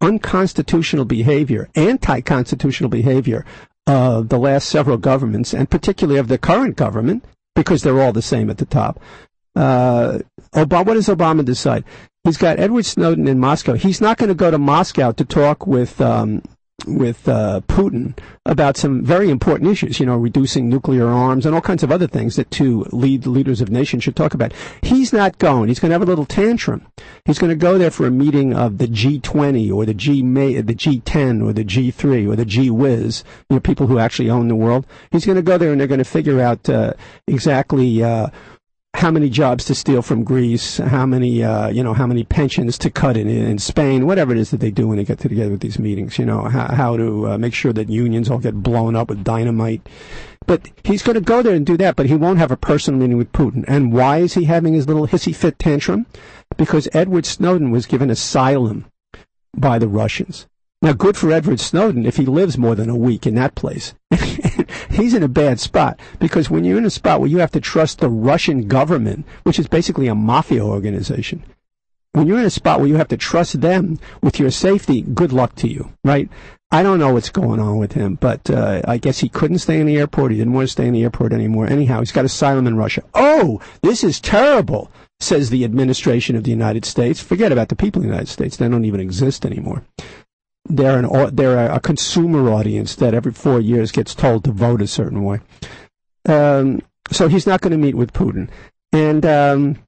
unconstitutional 0.00 1.04
behavior, 1.04 1.68
anti-constitutional 1.74 2.90
behavior 2.90 3.44
of 3.86 4.28
the 4.28 4.38
last 4.38 4.68
several 4.68 4.96
governments, 4.96 5.54
and 5.54 5.70
particularly 5.70 6.18
of 6.18 6.28
the 6.28 6.38
current 6.38 6.76
government, 6.76 7.24
because 7.54 7.82
they're 7.82 8.00
all 8.00 8.12
the 8.12 8.22
same 8.22 8.50
at 8.50 8.58
the 8.58 8.66
top. 8.66 9.00
Uh, 9.58 10.20
Obama, 10.54 10.86
what 10.86 10.94
does 10.94 11.08
Obama 11.08 11.44
decide? 11.44 11.84
He's 12.24 12.36
got 12.36 12.60
Edward 12.60 12.86
Snowden 12.86 13.26
in 13.26 13.38
Moscow. 13.38 13.74
He's 13.74 14.00
not 14.00 14.18
going 14.18 14.28
to 14.28 14.34
go 14.34 14.50
to 14.50 14.58
Moscow 14.58 15.12
to 15.12 15.24
talk 15.24 15.66
with 15.66 16.00
um, 16.00 16.42
with 16.86 17.28
uh, 17.28 17.60
Putin 17.66 18.16
about 18.46 18.76
some 18.76 19.04
very 19.04 19.30
important 19.30 19.68
issues, 19.68 19.98
you 19.98 20.06
know, 20.06 20.16
reducing 20.16 20.68
nuclear 20.68 21.08
arms 21.08 21.44
and 21.44 21.54
all 21.54 21.60
kinds 21.60 21.82
of 21.82 21.90
other 21.90 22.06
things 22.06 22.36
that 22.36 22.50
two 22.52 22.86
lead 22.92 23.26
leaders 23.26 23.60
of 23.60 23.68
nations 23.68 24.04
should 24.04 24.14
talk 24.14 24.32
about. 24.32 24.52
He's 24.82 25.12
not 25.12 25.38
going. 25.38 25.68
He's 25.68 25.80
going 25.80 25.90
to 25.90 25.94
have 25.94 26.02
a 26.02 26.06
little 26.06 26.24
tantrum. 26.24 26.86
He's 27.24 27.38
going 27.38 27.50
to 27.50 27.56
go 27.56 27.78
there 27.78 27.90
for 27.90 28.06
a 28.06 28.12
meeting 28.12 28.54
of 28.54 28.78
the 28.78 28.86
G20 28.86 29.72
or 29.74 29.84
the 29.84 29.94
G 29.94 30.22
the 30.22 30.74
G10 30.74 31.44
or 31.44 31.52
the 31.52 31.64
G3 31.64 32.30
or 32.30 32.36
the 32.36 32.44
G 32.44 32.70
Whiz, 32.70 33.24
you 33.50 33.56
know, 33.56 33.60
people 33.60 33.88
who 33.88 33.98
actually 33.98 34.30
own 34.30 34.46
the 34.46 34.54
world. 34.54 34.86
He's 35.10 35.26
going 35.26 35.36
to 35.36 35.42
go 35.42 35.58
there 35.58 35.72
and 35.72 35.80
they're 35.80 35.88
going 35.88 35.98
to 35.98 36.04
figure 36.04 36.40
out 36.40 36.68
uh, 36.68 36.92
exactly. 37.26 38.04
Uh, 38.04 38.28
how 38.94 39.10
many 39.10 39.28
jobs 39.28 39.64
to 39.66 39.74
steal 39.74 40.02
from 40.02 40.24
Greece, 40.24 40.78
how 40.78 41.06
many, 41.06 41.44
uh, 41.44 41.68
you 41.68 41.84
know, 41.84 41.94
how 41.94 42.06
many 42.06 42.24
pensions 42.24 42.76
to 42.78 42.90
cut 42.90 43.16
in, 43.16 43.28
in 43.28 43.58
Spain, 43.58 44.06
whatever 44.06 44.32
it 44.32 44.38
is 44.38 44.50
that 44.50 44.60
they 44.60 44.70
do 44.70 44.88
when 44.88 44.96
they 44.96 45.04
get 45.04 45.20
together 45.20 45.50
with 45.50 45.60
these 45.60 45.78
meetings, 45.78 46.18
you 46.18 46.24
know, 46.24 46.42
how, 46.44 46.74
how 46.74 46.96
to 46.96 47.28
uh, 47.28 47.38
make 47.38 47.54
sure 47.54 47.72
that 47.72 47.88
unions 47.88 48.30
all 48.30 48.38
get 48.38 48.62
blown 48.62 48.96
up 48.96 49.08
with 49.08 49.22
dynamite. 49.22 49.86
But 50.46 50.70
he's 50.82 51.02
going 51.02 51.14
to 51.14 51.20
go 51.20 51.42
there 51.42 51.54
and 51.54 51.66
do 51.66 51.76
that, 51.76 51.94
but 51.94 52.06
he 52.06 52.16
won't 52.16 52.38
have 52.38 52.50
a 52.50 52.56
personal 52.56 52.98
meeting 52.98 53.18
with 53.18 53.32
Putin. 53.32 53.64
And 53.68 53.92
why 53.92 54.18
is 54.18 54.34
he 54.34 54.44
having 54.44 54.72
his 54.72 54.88
little 54.88 55.06
hissy 55.06 55.36
fit 55.36 55.58
tantrum? 55.58 56.06
Because 56.56 56.88
Edward 56.92 57.26
Snowden 57.26 57.70
was 57.70 57.86
given 57.86 58.10
asylum 58.10 58.86
by 59.54 59.78
the 59.78 59.88
Russians. 59.88 60.46
Now, 60.80 60.92
good 60.92 61.16
for 61.16 61.30
Edward 61.30 61.60
Snowden 61.60 62.06
if 62.06 62.16
he 62.16 62.24
lives 62.24 62.56
more 62.56 62.74
than 62.74 62.88
a 62.88 62.96
week 62.96 63.26
in 63.26 63.34
that 63.34 63.54
place. 63.54 63.94
He's 64.98 65.14
in 65.14 65.22
a 65.22 65.28
bad 65.28 65.60
spot 65.60 66.00
because 66.18 66.50
when 66.50 66.64
you're 66.64 66.76
in 66.76 66.84
a 66.84 66.90
spot 66.90 67.20
where 67.20 67.30
you 67.30 67.38
have 67.38 67.52
to 67.52 67.60
trust 67.60 68.00
the 68.00 68.08
Russian 68.08 68.66
government, 68.66 69.26
which 69.44 69.60
is 69.60 69.68
basically 69.68 70.08
a 70.08 70.14
mafia 70.14 70.64
organization, 70.64 71.44
when 72.12 72.26
you're 72.26 72.40
in 72.40 72.44
a 72.44 72.50
spot 72.50 72.80
where 72.80 72.88
you 72.88 72.96
have 72.96 73.06
to 73.08 73.16
trust 73.16 73.60
them 73.60 74.00
with 74.22 74.40
your 74.40 74.50
safety, 74.50 75.02
good 75.02 75.32
luck 75.32 75.54
to 75.56 75.68
you, 75.68 75.92
right? 76.02 76.28
I 76.72 76.82
don't 76.82 76.98
know 76.98 77.12
what's 77.12 77.30
going 77.30 77.60
on 77.60 77.78
with 77.78 77.92
him, 77.92 78.16
but 78.16 78.50
uh, 78.50 78.82
I 78.88 78.98
guess 78.98 79.20
he 79.20 79.28
couldn't 79.28 79.58
stay 79.58 79.78
in 79.78 79.86
the 79.86 79.96
airport. 79.96 80.32
He 80.32 80.38
didn't 80.38 80.52
want 80.52 80.66
to 80.66 80.72
stay 80.72 80.88
in 80.88 80.94
the 80.94 81.04
airport 81.04 81.32
anymore. 81.32 81.68
Anyhow, 81.68 82.00
he's 82.00 82.12
got 82.12 82.24
asylum 82.24 82.66
in 82.66 82.76
Russia. 82.76 83.04
Oh, 83.14 83.60
this 83.82 84.02
is 84.02 84.20
terrible, 84.20 84.90
says 85.20 85.48
the 85.48 85.64
administration 85.64 86.34
of 86.34 86.42
the 86.42 86.50
United 86.50 86.84
States. 86.84 87.20
Forget 87.20 87.52
about 87.52 87.68
the 87.68 87.76
people 87.76 88.00
of 88.00 88.02
the 88.02 88.10
United 88.10 88.28
States. 88.28 88.56
They 88.56 88.68
don't 88.68 88.84
even 88.84 89.00
exist 89.00 89.46
anymore 89.46 89.84
they're 90.68 90.98
an 90.98 91.34
they're 91.34 91.70
a 91.70 91.80
consumer 91.80 92.50
audience 92.50 92.94
that 92.96 93.14
every 93.14 93.32
four 93.32 93.60
years 93.60 93.92
gets 93.92 94.14
told 94.14 94.44
to 94.44 94.52
vote 94.52 94.82
a 94.82 94.86
certain 94.86 95.24
way. 95.24 95.40
Um, 96.26 96.82
so 97.10 97.28
he's 97.28 97.46
not 97.46 97.60
going 97.60 97.72
to 97.72 97.78
meet 97.78 97.94
with 97.94 98.12
Putin, 98.12 98.50
and 98.92 99.24
um, 99.24 99.78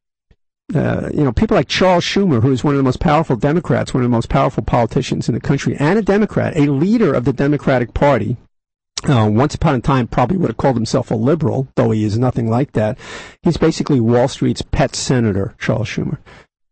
uh, 0.75 1.11
you 1.13 1.23
know 1.23 1.33
people 1.33 1.57
like 1.57 1.69
Charles 1.69 2.05
Schumer, 2.05 2.43
who 2.43 2.53
is 2.53 2.65
one 2.65 2.75
of 2.75 2.79
the 2.79 2.85
most 2.85 3.01
powerful 3.01 3.37
Democrats, 3.37 3.93
one 3.93 4.03
of 4.03 4.11
the 4.11 4.17
most 4.17 4.29
powerful 4.29 4.63
politicians 4.63 5.29
in 5.29 5.35
the 5.35 5.41
country, 5.41 5.77
and 5.79 5.99
a 5.99 6.03
Democrat, 6.03 6.57
a 6.57 6.67
leader 6.67 7.13
of 7.15 7.25
the 7.25 7.33
Democratic 7.33 7.95
Party. 7.95 8.37
Uh, 9.09 9.31
once 9.33 9.55
upon 9.55 9.75
a 9.75 9.81
time, 9.81 10.07
probably 10.07 10.37
would 10.37 10.51
have 10.51 10.59
called 10.59 10.77
himself 10.77 11.11
a 11.11 11.15
liberal, 11.15 11.69
though 11.75 11.91
he 11.91 12.05
is 12.05 12.19
nothing 12.19 12.51
like 12.51 12.73
that. 12.73 12.99
He's 13.43 13.57
basically 13.57 13.99
Wall 13.99 14.29
Street's 14.29 14.61
pet 14.61 14.95
senator, 14.95 15.55
Charles 15.59 15.89
Schumer 15.89 16.19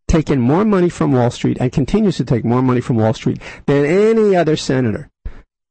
taken 0.09 0.41
more 0.41 0.65
money 0.65 0.89
from 0.89 1.13
Wall 1.13 1.31
Street 1.31 1.59
and 1.61 1.71
continues 1.71 2.17
to 2.17 2.25
take 2.25 2.45
more 2.45 2.63
money 2.63 2.81
from 2.81 2.97
Wall 2.97 3.15
Street 3.15 3.41
than 3.67 3.85
any 3.85 4.35
other 4.35 4.57
senator. 4.57 5.11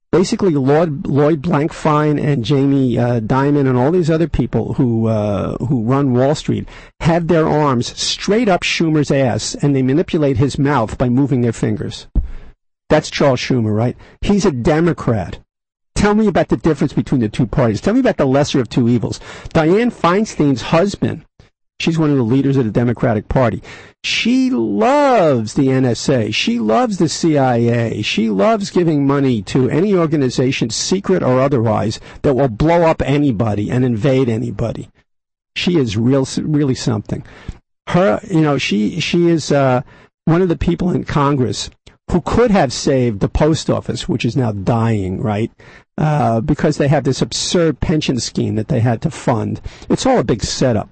Basically, 0.09 0.51
Lloyd, 0.51 1.05
Lloyd 1.05 1.41
Blankfein 1.41 2.23
and 2.23 2.45
Jamie 2.45 2.97
uh, 2.97 3.19
Dimon 3.19 3.67
and 3.67 3.77
all 3.77 3.91
these 3.91 4.09
other 4.09 4.29
people 4.29 4.75
who 4.75 5.07
uh, 5.07 5.57
who 5.65 5.83
run 5.83 6.13
Wall 6.13 6.33
Street 6.33 6.67
have 7.01 7.27
their 7.27 7.47
arms 7.47 7.95
straight 7.99 8.47
up 8.47 8.61
Schumer's 8.61 9.11
ass, 9.11 9.53
and 9.55 9.75
they 9.75 9.81
manipulate 9.81 10.37
his 10.37 10.57
mouth 10.57 10.97
by 10.97 11.09
moving 11.09 11.41
their 11.41 11.51
fingers. 11.51 12.07
That's 12.89 13.11
Charles 13.11 13.41
Schumer, 13.41 13.75
right? 13.75 13.97
He's 14.21 14.45
a 14.45 14.51
Democrat. 14.51 15.39
Tell 15.93 16.15
me 16.15 16.27
about 16.27 16.47
the 16.47 16.57
difference 16.57 16.93
between 16.93 17.19
the 17.19 17.27
two 17.27 17.47
parties. 17.47 17.81
Tell 17.81 17.93
me 17.93 17.99
about 17.99 18.17
the 18.17 18.25
lesser 18.25 18.61
of 18.61 18.69
two 18.69 18.87
evils. 18.87 19.19
Dianne 19.49 19.91
Feinstein's 19.91 20.61
husband 20.61 21.25
She's 21.79 21.99
one 21.99 22.09
of 22.09 22.17
the 22.17 22.23
leaders 22.23 22.57
of 22.57 22.65
the 22.65 22.71
Democratic 22.71 23.29
Party. 23.29 23.61
She 24.03 24.49
loves 24.49 25.53
the 25.53 25.67
NSA. 25.67 26.33
She 26.33 26.59
loves 26.59 26.97
the 26.97 27.07
CIA. 27.07 28.01
She 28.01 28.29
loves 28.29 28.71
giving 28.71 29.05
money 29.05 29.43
to 29.43 29.69
any 29.69 29.93
organization, 29.93 30.71
secret 30.71 31.21
or 31.21 31.39
otherwise, 31.39 31.99
that 32.23 32.33
will 32.33 32.47
blow 32.47 32.83
up 32.83 33.01
anybody 33.03 33.69
and 33.69 33.85
invade 33.85 34.27
anybody. 34.27 34.89
She 35.55 35.77
is 35.77 35.97
real, 35.97 36.27
really 36.37 36.75
something. 36.75 37.23
Her, 37.87 38.19
you 38.29 38.41
know, 38.41 38.57
she 38.57 38.99
she 38.99 39.27
is 39.27 39.51
uh, 39.51 39.81
one 40.25 40.41
of 40.41 40.49
the 40.49 40.57
people 40.57 40.89
in 40.91 41.03
Congress 41.03 41.69
who 42.09 42.21
could 42.21 42.51
have 42.51 42.73
saved 42.73 43.19
the 43.19 43.29
post 43.29 43.69
office, 43.69 44.09
which 44.09 44.25
is 44.25 44.35
now 44.35 44.51
dying, 44.51 45.21
right? 45.21 45.51
Uh, 45.97 46.41
because 46.41 46.77
they 46.77 46.87
have 46.87 47.03
this 47.03 47.21
absurd 47.21 47.79
pension 47.79 48.19
scheme 48.19 48.55
that 48.55 48.67
they 48.67 48.79
had 48.79 49.01
to 49.01 49.11
fund. 49.11 49.61
It's 49.89 50.05
all 50.05 50.19
a 50.19 50.23
big 50.23 50.43
setup 50.43 50.89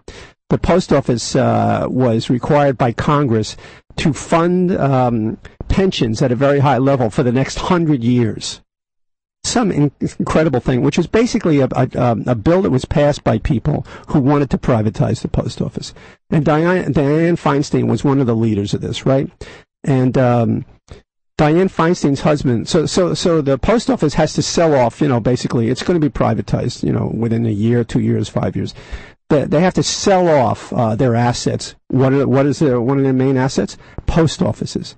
the 0.50 0.58
post 0.58 0.94
office 0.94 1.36
uh, 1.36 1.88
was 1.90 2.30
required 2.30 2.78
by 2.78 2.92
Congress 2.92 3.58
to 3.98 4.14
fund 4.14 4.76
um, 4.76 5.38
pensions 5.68 6.22
at 6.22 6.32
a 6.32 6.36
very 6.36 6.60
high 6.60 6.78
level 6.78 7.10
for 7.10 7.24
the 7.24 7.32
next 7.32 7.60
hundred 7.60 8.04
years. 8.04 8.62
Some 9.44 9.72
in- 9.72 9.92
incredible 10.00 10.60
thing, 10.60 10.82
which 10.82 10.98
is 10.98 11.08
basically 11.08 11.60
a, 11.60 11.68
a, 11.76 11.90
um, 11.96 12.24
a, 12.28 12.36
bill 12.36 12.64
that 12.64 12.72
was 12.72 12.86
passed 12.86 13.24
by 13.24 13.38
people 13.38 13.86
who 14.08 14.20
wanted 14.20 14.50
to 14.52 14.58
privatize 14.58 15.22
the 15.22 15.28
post 15.28 15.62
office. 15.62 15.94
And 16.30 16.44
Diane, 16.44 16.94
Dianne 16.94 17.40
Feinstein 17.40 17.88
was 17.88 18.04
one 18.04 18.20
of 18.20 18.28
the 18.28 18.36
leaders 18.36 18.74
of 18.74 18.82
this, 18.82 19.06
right? 19.06 19.30
And 19.84 20.18
um, 20.18 20.66
Dianne 21.38 21.72
Feinstein's 21.72 22.22
husband. 22.22 22.68
So, 22.68 22.88
so, 22.88 23.14
so 23.14 23.42
the 23.42 23.60
post 23.60 23.90
office 23.90 24.16
has 24.16 24.34
to 24.34 24.42
sell 24.42 24.74
off. 24.74 25.00
You 25.00 25.10
know, 25.10 25.20
basically, 25.20 25.70
it's 25.70 25.84
going 25.84 26.00
to 26.00 26.06
be 26.06 26.12
privatized. 26.12 26.84
You 26.84 26.94
know, 26.94 27.12
within 27.14 27.46
a 27.46 27.52
year, 27.52 27.84
two 27.84 28.00
years, 28.00 28.30
five 28.30 28.56
years 28.56 28.74
they 29.30 29.62
have 29.62 29.74
to 29.74 29.84
sell 29.84 30.28
off 30.28 30.72
uh, 30.74 30.96
their 30.96 31.16
assets. 31.16 31.76
What 31.88 32.14
are, 32.14 32.28
what 32.28 32.46
is 32.46 32.60
their 32.60 32.80
one 32.80 32.98
of 32.98 33.04
their 33.04 33.14
main 33.14 33.38
assets? 33.38 33.78
Post 34.06 34.42
offices. 34.42 34.96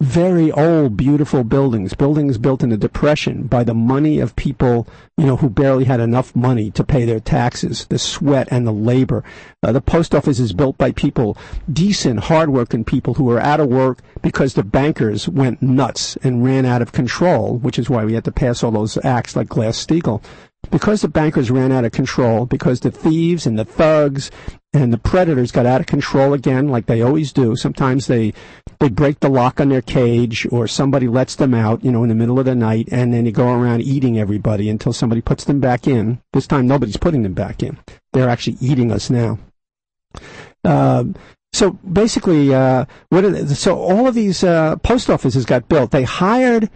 very 0.00 0.52
old, 0.52 0.96
beautiful 0.96 1.44
buildings, 1.44 1.94
buildings 1.94 2.36
built 2.36 2.62
in 2.62 2.68
the 2.68 2.76
Depression 2.76 3.46
by 3.46 3.64
the 3.64 3.74
money 3.74 4.20
of 4.20 4.36
people, 4.36 4.86
you 5.16 5.24
know, 5.24 5.36
who 5.36 5.48
barely 5.48 5.84
had 5.84 6.00
enough 6.00 6.34
money 6.36 6.70
to 6.72 6.84
pay 6.84 7.04
their 7.04 7.20
taxes, 7.20 7.86
the 7.86 7.98
sweat 7.98 8.46
and 8.50 8.66
the 8.66 8.72
labor. 8.72 9.24
Uh, 9.62 9.72
the 9.72 9.80
post 9.80 10.14
office 10.14 10.38
is 10.38 10.52
built 10.52 10.76
by 10.76 10.92
people, 10.92 11.38
decent, 11.72 12.20
hardworking 12.20 12.84
people 12.84 13.14
who 13.14 13.30
are 13.30 13.40
out 13.40 13.60
of 13.60 13.68
work 13.68 14.00
because 14.20 14.54
the 14.54 14.64
bankers 14.64 15.28
went 15.28 15.62
nuts 15.62 16.16
and 16.22 16.44
ran 16.44 16.66
out 16.66 16.82
of 16.82 16.92
control, 16.92 17.56
which 17.58 17.78
is 17.78 17.88
why 17.88 18.04
we 18.04 18.14
had 18.14 18.24
to 18.24 18.32
pass 18.32 18.62
all 18.62 18.72
those 18.72 18.98
acts 19.04 19.36
like 19.36 19.48
Glass-Steagall 19.48 20.22
because 20.70 21.02
the 21.02 21.08
bankers 21.08 21.50
ran 21.50 21.72
out 21.72 21.84
of 21.84 21.92
control, 21.92 22.46
because 22.46 22.80
the 22.80 22.90
thieves 22.90 23.46
and 23.46 23.58
the 23.58 23.64
thugs 23.64 24.30
and 24.72 24.92
the 24.92 24.98
predators 24.98 25.52
got 25.52 25.66
out 25.66 25.80
of 25.80 25.86
control 25.86 26.32
again, 26.32 26.68
like 26.68 26.86
they 26.86 27.00
always 27.00 27.32
do. 27.32 27.56
Sometimes 27.56 28.06
they 28.06 28.34
they 28.80 28.88
break 28.88 29.20
the 29.20 29.28
lock 29.28 29.60
on 29.60 29.68
their 29.68 29.82
cage, 29.82 30.46
or 30.50 30.66
somebody 30.66 31.06
lets 31.06 31.36
them 31.36 31.54
out, 31.54 31.84
you 31.84 31.92
know, 31.92 32.02
in 32.02 32.08
the 32.08 32.14
middle 32.14 32.38
of 32.38 32.44
the 32.44 32.54
night, 32.54 32.88
and 32.90 33.12
then 33.12 33.24
they 33.24 33.32
go 33.32 33.52
around 33.52 33.82
eating 33.82 34.18
everybody 34.18 34.68
until 34.68 34.92
somebody 34.92 35.20
puts 35.20 35.44
them 35.44 35.60
back 35.60 35.86
in. 35.86 36.20
This 36.32 36.46
time, 36.46 36.66
nobody's 36.66 36.96
putting 36.96 37.22
them 37.22 37.34
back 37.34 37.62
in; 37.62 37.78
they're 38.12 38.28
actually 38.28 38.56
eating 38.60 38.90
us 38.90 39.10
now. 39.10 39.38
Uh, 40.64 41.04
so 41.52 41.72
basically, 41.72 42.52
uh, 42.52 42.84
what? 43.10 43.24
Are, 43.24 43.46
so 43.54 43.78
all 43.78 44.08
of 44.08 44.14
these 44.14 44.42
uh, 44.42 44.76
post 44.76 45.08
offices 45.08 45.44
got 45.44 45.68
built. 45.68 45.92
They 45.92 46.02
hired 46.02 46.68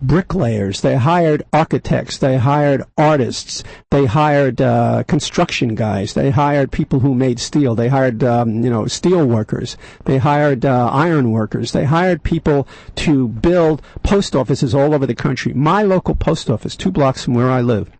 bricklayers, 0.00 0.80
they 0.80 0.96
hired 0.96 1.42
architects, 1.52 2.18
they 2.18 2.36
hired 2.36 2.82
artists, 2.96 3.64
they 3.90 4.06
hired 4.06 4.60
uh, 4.60 5.02
construction 5.04 5.74
guys, 5.74 6.14
they 6.14 6.30
hired 6.30 6.70
people 6.70 7.00
who 7.00 7.14
made 7.14 7.40
steel, 7.40 7.74
they 7.74 7.88
hired 7.88 8.22
um, 8.22 8.62
you 8.62 8.70
know 8.70 8.86
steel 8.86 9.26
workers, 9.26 9.76
they 10.04 10.18
hired 10.18 10.64
uh, 10.64 10.88
iron 10.92 11.30
workers, 11.30 11.72
they 11.72 11.84
hired 11.84 12.22
people 12.22 12.66
to 12.94 13.28
build 13.28 13.82
post 14.02 14.34
offices 14.36 14.74
all 14.74 14.94
over 14.94 15.06
the 15.06 15.14
country. 15.14 15.52
My 15.52 15.82
local 15.82 16.14
post 16.14 16.48
office, 16.50 16.76
two 16.76 16.92
blocks 16.92 17.24
from 17.24 17.34
where 17.34 17.50
I 17.50 17.60
live, 17.60 17.90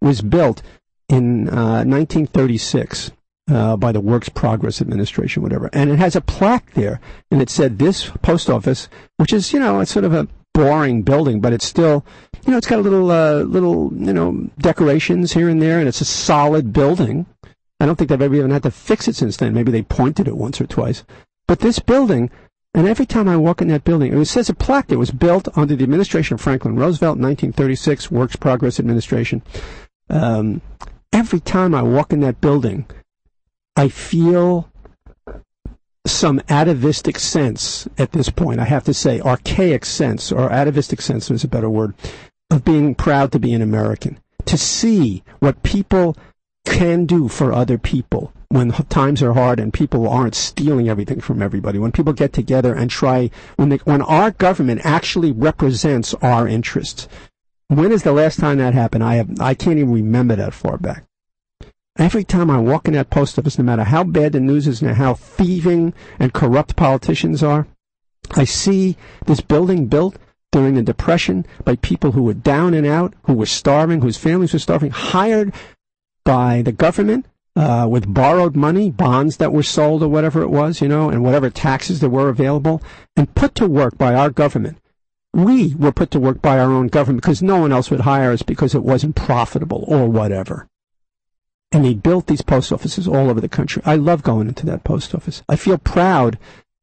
was 0.00 0.22
built 0.22 0.62
in 1.08 1.48
uh, 1.48 1.84
1936. 1.84 3.12
Uh, 3.50 3.76
by 3.76 3.90
the 3.90 4.00
Works 4.00 4.28
Progress 4.28 4.80
Administration, 4.80 5.42
whatever. 5.42 5.68
And 5.72 5.90
it 5.90 5.98
has 5.98 6.14
a 6.14 6.20
plaque 6.20 6.74
there, 6.74 7.00
and 7.28 7.42
it 7.42 7.50
said 7.50 7.76
this 7.76 8.08
post 8.22 8.48
office, 8.48 8.88
which 9.16 9.32
is, 9.32 9.52
you 9.52 9.58
know, 9.58 9.80
it's 9.80 9.90
sort 9.90 10.04
of 10.04 10.14
a 10.14 10.28
boring 10.54 11.02
building, 11.02 11.40
but 11.40 11.52
it's 11.52 11.66
still, 11.66 12.04
you 12.44 12.52
know, 12.52 12.58
it's 12.58 12.66
got 12.66 12.78
a 12.78 12.82
little, 12.82 13.10
uh, 13.10 13.42
little, 13.42 13.92
you 13.94 14.12
know, 14.12 14.48
decorations 14.58 15.32
here 15.32 15.48
and 15.48 15.60
there, 15.60 15.78
and 15.78 15.88
it's 15.88 16.00
a 16.00 16.06
solid 16.06 16.72
building. 16.72 17.26
I 17.80 17.86
don't 17.86 17.96
think 17.96 18.10
they've 18.10 18.22
ever 18.22 18.34
even 18.34 18.50
had 18.50 18.62
to 18.62 18.70
fix 18.70 19.08
it 19.08 19.16
since 19.16 19.36
then. 19.36 19.54
Maybe 19.54 19.72
they 19.72 19.82
pointed 19.82 20.28
it 20.28 20.36
once 20.36 20.60
or 20.60 20.66
twice. 20.66 21.04
But 21.48 21.60
this 21.60 21.78
building, 21.78 22.30
and 22.74 22.86
every 22.86 23.06
time 23.06 23.28
I 23.28 23.36
walk 23.36 23.60
in 23.60 23.68
that 23.68 23.84
building, 23.84 24.12
it 24.12 24.24
says 24.26 24.48
a 24.48 24.54
plaque 24.54 24.88
that 24.88 24.98
was 24.98 25.10
built 25.10 25.48
under 25.56 25.74
the 25.74 25.82
administration 25.82 26.34
of 26.34 26.40
Franklin 26.40 26.76
Roosevelt, 26.76 27.18
1936, 27.18 28.10
Works 28.10 28.36
Progress 28.36 28.78
Administration. 28.78 29.42
Um, 30.08 30.62
every 31.12 31.40
time 31.40 31.74
I 31.74 31.82
walk 31.82 32.12
in 32.12 32.20
that 32.20 32.40
building, 32.40 32.86
I 33.76 33.88
feel 33.88 34.70
some 36.06 36.40
atavistic 36.48 37.18
sense 37.18 37.88
at 37.96 38.12
this 38.12 38.28
point, 38.28 38.60
I 38.60 38.64
have 38.64 38.84
to 38.84 38.94
say, 38.94 39.20
archaic 39.20 39.84
sense, 39.84 40.32
or 40.32 40.50
atavistic 40.50 41.00
sense 41.00 41.30
is 41.30 41.44
a 41.44 41.48
better 41.48 41.70
word, 41.70 41.94
of 42.50 42.64
being 42.64 42.94
proud 42.94 43.32
to 43.32 43.38
be 43.38 43.52
an 43.52 43.62
American. 43.62 44.18
To 44.46 44.58
see 44.58 45.22
what 45.38 45.62
people 45.62 46.16
can 46.64 47.06
do 47.06 47.28
for 47.28 47.52
other 47.52 47.78
people 47.78 48.32
when 48.48 48.70
times 48.70 49.22
are 49.22 49.32
hard 49.32 49.58
and 49.58 49.72
people 49.72 50.08
aren't 50.08 50.34
stealing 50.34 50.88
everything 50.88 51.20
from 51.20 51.40
everybody. 51.40 51.78
When 51.78 51.92
people 51.92 52.12
get 52.12 52.32
together 52.32 52.74
and 52.74 52.90
try, 52.90 53.30
when, 53.56 53.70
they, 53.70 53.76
when 53.78 54.02
our 54.02 54.30
government 54.32 54.82
actually 54.84 55.32
represents 55.32 56.12
our 56.14 56.46
interests. 56.46 57.08
When 57.68 57.92
is 57.92 58.02
the 58.02 58.12
last 58.12 58.38
time 58.38 58.58
that 58.58 58.74
happened? 58.74 59.04
I 59.04 59.14
have, 59.14 59.40
I 59.40 59.54
can't 59.54 59.78
even 59.78 59.92
remember 59.92 60.36
that 60.36 60.52
far 60.52 60.76
back. 60.76 61.04
Every 61.98 62.24
time 62.24 62.50
I 62.50 62.58
walk 62.58 62.88
in 62.88 62.94
that 62.94 63.10
post 63.10 63.38
office, 63.38 63.58
no 63.58 63.64
matter 63.64 63.84
how 63.84 64.02
bad 64.02 64.32
the 64.32 64.40
news 64.40 64.66
is 64.66 64.80
and 64.80 64.96
how 64.96 65.12
thieving 65.12 65.92
and 66.18 66.32
corrupt 66.32 66.74
politicians 66.74 67.42
are, 67.42 67.66
I 68.30 68.44
see 68.44 68.96
this 69.26 69.42
building 69.42 69.88
built 69.88 70.16
during 70.52 70.74
the 70.74 70.82
Depression 70.82 71.44
by 71.64 71.76
people 71.76 72.12
who 72.12 72.22
were 72.22 72.32
down 72.32 72.72
and 72.72 72.86
out, 72.86 73.12
who 73.24 73.34
were 73.34 73.46
starving, 73.46 74.00
whose 74.00 74.16
families 74.16 74.54
were 74.54 74.58
starving, 74.58 74.90
hired 74.90 75.52
by 76.24 76.62
the 76.62 76.72
government 76.72 77.26
uh, 77.56 77.86
with 77.90 78.12
borrowed 78.12 78.56
money, 78.56 78.90
bonds 78.90 79.36
that 79.36 79.52
were 79.52 79.62
sold 79.62 80.02
or 80.02 80.08
whatever 80.08 80.40
it 80.40 80.48
was, 80.48 80.80
you 80.80 80.88
know, 80.88 81.10
and 81.10 81.22
whatever 81.22 81.50
taxes 81.50 82.00
that 82.00 82.08
were 82.08 82.30
available, 82.30 82.82
and 83.16 83.34
put 83.34 83.54
to 83.56 83.66
work 83.66 83.98
by 83.98 84.14
our 84.14 84.30
government. 84.30 84.78
We 85.34 85.74
were 85.74 85.92
put 85.92 86.10
to 86.12 86.20
work 86.20 86.40
by 86.40 86.58
our 86.58 86.72
own 86.72 86.88
government 86.88 87.22
because 87.22 87.42
no 87.42 87.58
one 87.58 87.72
else 87.72 87.90
would 87.90 88.00
hire 88.00 88.32
us 88.32 88.42
because 88.42 88.74
it 88.74 88.82
wasn't 88.82 89.14
profitable 89.14 89.84
or 89.86 90.08
whatever 90.08 90.68
and 91.72 91.84
they 91.84 91.94
built 91.94 92.26
these 92.26 92.42
post 92.42 92.70
offices 92.70 93.08
all 93.08 93.30
over 93.30 93.40
the 93.40 93.48
country. 93.48 93.82
I 93.84 93.96
love 93.96 94.22
going 94.22 94.48
into 94.48 94.66
that 94.66 94.84
post 94.84 95.14
office. 95.14 95.42
I 95.48 95.56
feel 95.56 95.78
proud 95.78 96.38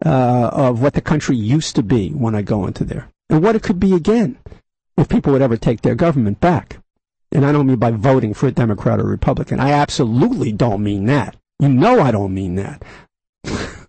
uh, 0.06 0.50
of 0.52 0.82
what 0.82 0.94
the 0.94 1.02
country 1.02 1.36
used 1.36 1.76
to 1.76 1.84
be 1.84 2.10
when 2.10 2.36
I 2.36 2.42
go 2.42 2.66
into 2.66 2.84
there, 2.84 3.10
and 3.30 3.44
what 3.44 3.56
it 3.56 3.64
could 3.64 3.80
be 3.80 3.94
again 3.94 4.38
if 4.98 5.08
people 5.08 5.32
would 5.32 5.42
ever 5.42 5.58
take 5.58 5.82
their 5.82 5.96
government 5.96 6.40
back. 6.40 6.80
And 7.32 7.46
I 7.46 7.52
don't 7.52 7.68
mean 7.68 7.78
by 7.78 7.92
voting 7.92 8.34
for 8.34 8.48
a 8.48 8.52
Democrat 8.52 9.00
or 9.00 9.04
Republican. 9.04 9.60
I 9.60 9.72
absolutely 9.72 10.52
don't 10.52 10.84
mean 10.84 11.06
that. 11.06 11.36
You 11.60 11.70
know 11.70 12.02
I 12.02 12.12
don't 12.12 12.34
mean 12.34 12.56
that. 12.56 12.84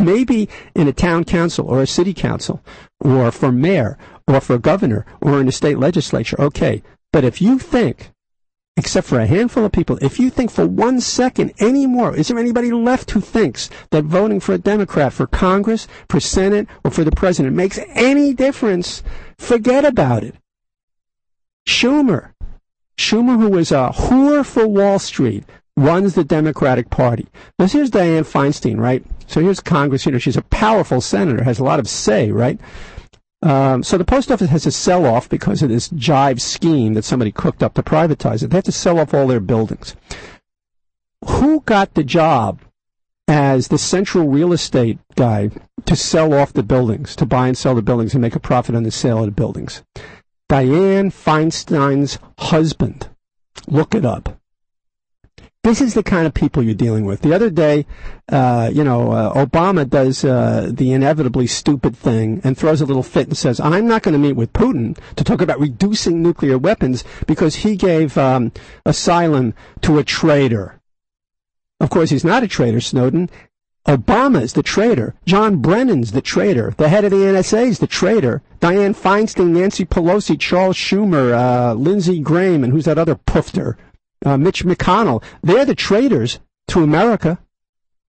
Maybe 0.00 0.48
in 0.74 0.88
a 0.88 0.92
town 0.92 1.24
council 1.24 1.66
or 1.66 1.80
a 1.80 1.86
city 1.86 2.12
council 2.12 2.62
or 3.00 3.30
for 3.30 3.52
mayor 3.52 3.96
or 4.26 4.40
for 4.40 4.58
governor 4.58 5.06
or 5.20 5.40
in 5.40 5.46
a 5.46 5.52
state 5.52 5.78
legislature, 5.78 6.40
okay. 6.40 6.82
But 7.12 7.24
if 7.24 7.40
you 7.40 7.58
think 7.58 8.10
except 8.76 9.06
for 9.06 9.20
a 9.20 9.26
handful 9.26 9.64
of 9.64 9.72
people, 9.72 9.98
if 10.02 10.18
you 10.18 10.30
think 10.30 10.50
for 10.50 10.66
one 10.66 11.00
second 11.00 11.52
anymore, 11.60 12.16
is 12.16 12.28
there 12.28 12.38
anybody 12.38 12.72
left 12.72 13.12
who 13.12 13.20
thinks 13.20 13.70
that 13.90 14.04
voting 14.04 14.40
for 14.40 14.52
a 14.52 14.58
Democrat 14.58 15.12
for 15.12 15.26
Congress, 15.26 15.86
for 16.08 16.20
Senate, 16.20 16.66
or 16.84 16.90
for 16.90 17.04
the 17.04 17.12
president 17.12 17.54
makes 17.54 17.78
any 17.90 18.34
difference? 18.34 19.02
Forget 19.38 19.84
about 19.84 20.24
it. 20.24 20.34
Schumer, 21.68 22.32
Schumer, 22.98 23.38
who 23.38 23.56
is 23.58 23.72
a 23.72 23.90
whore 23.94 24.44
for 24.44 24.66
Wall 24.66 24.98
Street, 24.98 25.44
runs 25.76 26.14
the 26.14 26.24
Democratic 26.24 26.90
Party. 26.90 27.26
Now, 27.58 27.66
here's 27.66 27.90
Dianne 27.90 28.22
Feinstein, 28.22 28.78
right? 28.78 29.04
So 29.26 29.40
here's 29.40 29.60
Congress. 29.60 30.06
You 30.06 30.12
know, 30.12 30.18
she's 30.18 30.36
a 30.36 30.42
powerful 30.42 31.00
senator, 31.00 31.42
has 31.44 31.58
a 31.58 31.64
lot 31.64 31.80
of 31.80 31.88
say, 31.88 32.30
right? 32.30 32.60
Um, 33.44 33.82
so 33.82 33.98
the 33.98 34.06
post 34.06 34.32
office 34.32 34.48
has 34.48 34.62
to 34.62 34.70
sell 34.70 35.04
off 35.04 35.28
because 35.28 35.62
of 35.62 35.68
this 35.68 35.90
jive 35.90 36.40
scheme 36.40 36.94
that 36.94 37.04
somebody 37.04 37.30
cooked 37.30 37.62
up 37.62 37.74
to 37.74 37.82
privatize 37.82 38.42
it. 38.42 38.48
They 38.48 38.56
have 38.56 38.64
to 38.64 38.72
sell 38.72 38.98
off 38.98 39.12
all 39.12 39.26
their 39.26 39.38
buildings. 39.38 39.94
Who 41.26 41.60
got 41.60 41.92
the 41.92 42.04
job 42.04 42.62
as 43.28 43.68
the 43.68 43.76
central 43.76 44.28
real 44.28 44.54
estate 44.54 44.98
guy 45.14 45.50
to 45.84 45.94
sell 45.94 46.32
off 46.32 46.54
the 46.54 46.62
buildings, 46.62 47.14
to 47.16 47.26
buy 47.26 47.48
and 47.48 47.56
sell 47.56 47.74
the 47.74 47.82
buildings 47.82 48.14
and 48.14 48.22
make 48.22 48.34
a 48.34 48.40
profit 48.40 48.74
on 48.74 48.82
the 48.82 48.90
sale 48.90 49.18
of 49.18 49.26
the 49.26 49.30
buildings? 49.32 49.82
Dianne 50.48 51.12
Feinstein's 51.12 52.18
husband. 52.38 53.08
Look 53.66 53.94
it 53.94 54.06
up. 54.06 54.40
This 55.64 55.80
is 55.80 55.94
the 55.94 56.02
kind 56.02 56.26
of 56.26 56.34
people 56.34 56.62
you're 56.62 56.74
dealing 56.74 57.06
with. 57.06 57.22
The 57.22 57.32
other 57.32 57.48
day, 57.48 57.86
uh, 58.28 58.70
you 58.70 58.84
know, 58.84 59.12
uh, 59.12 59.46
Obama 59.46 59.88
does 59.88 60.22
uh, 60.22 60.70
the 60.70 60.92
inevitably 60.92 61.46
stupid 61.46 61.96
thing 61.96 62.42
and 62.44 62.56
throws 62.56 62.82
a 62.82 62.84
little 62.84 63.02
fit 63.02 63.28
and 63.28 63.36
says, 63.36 63.60
"I'm 63.60 63.88
not 63.88 64.02
going 64.02 64.12
to 64.12 64.18
meet 64.18 64.36
with 64.36 64.52
Putin 64.52 64.94
to 65.16 65.24
talk 65.24 65.40
about 65.40 65.58
reducing 65.58 66.22
nuclear 66.22 66.58
weapons 66.58 67.02
because 67.26 67.56
he 67.56 67.76
gave 67.76 68.18
um, 68.18 68.52
asylum 68.84 69.54
to 69.80 69.96
a 69.96 70.04
traitor." 70.04 70.82
Of 71.80 71.88
course, 71.88 72.10
he's 72.10 72.24
not 72.24 72.42
a 72.42 72.48
traitor, 72.48 72.82
Snowden. 72.82 73.30
Obama's 73.88 74.52
the 74.52 74.62
traitor. 74.62 75.14
John 75.24 75.62
Brennan's 75.62 76.12
the 76.12 76.20
traitor. 76.20 76.74
The 76.76 76.90
head 76.90 77.06
of 77.06 77.10
the 77.10 77.16
NSA's 77.16 77.78
the 77.78 77.86
traitor. 77.86 78.42
Dianne 78.60 78.94
Feinstein, 78.94 79.52
Nancy 79.52 79.86
Pelosi, 79.86 80.38
Charles 80.38 80.76
Schumer, 80.76 81.32
uh, 81.32 81.72
Lindsey 81.72 82.20
Graham, 82.20 82.64
and 82.64 82.72
who's 82.72 82.84
that 82.84 82.98
other 82.98 83.14
poofter? 83.14 83.76
Uh, 84.24 84.36
Mitch 84.36 84.64
McConnell. 84.64 85.22
They're 85.42 85.64
the 85.64 85.74
traitors 85.74 86.40
to 86.68 86.82
America. 86.82 87.38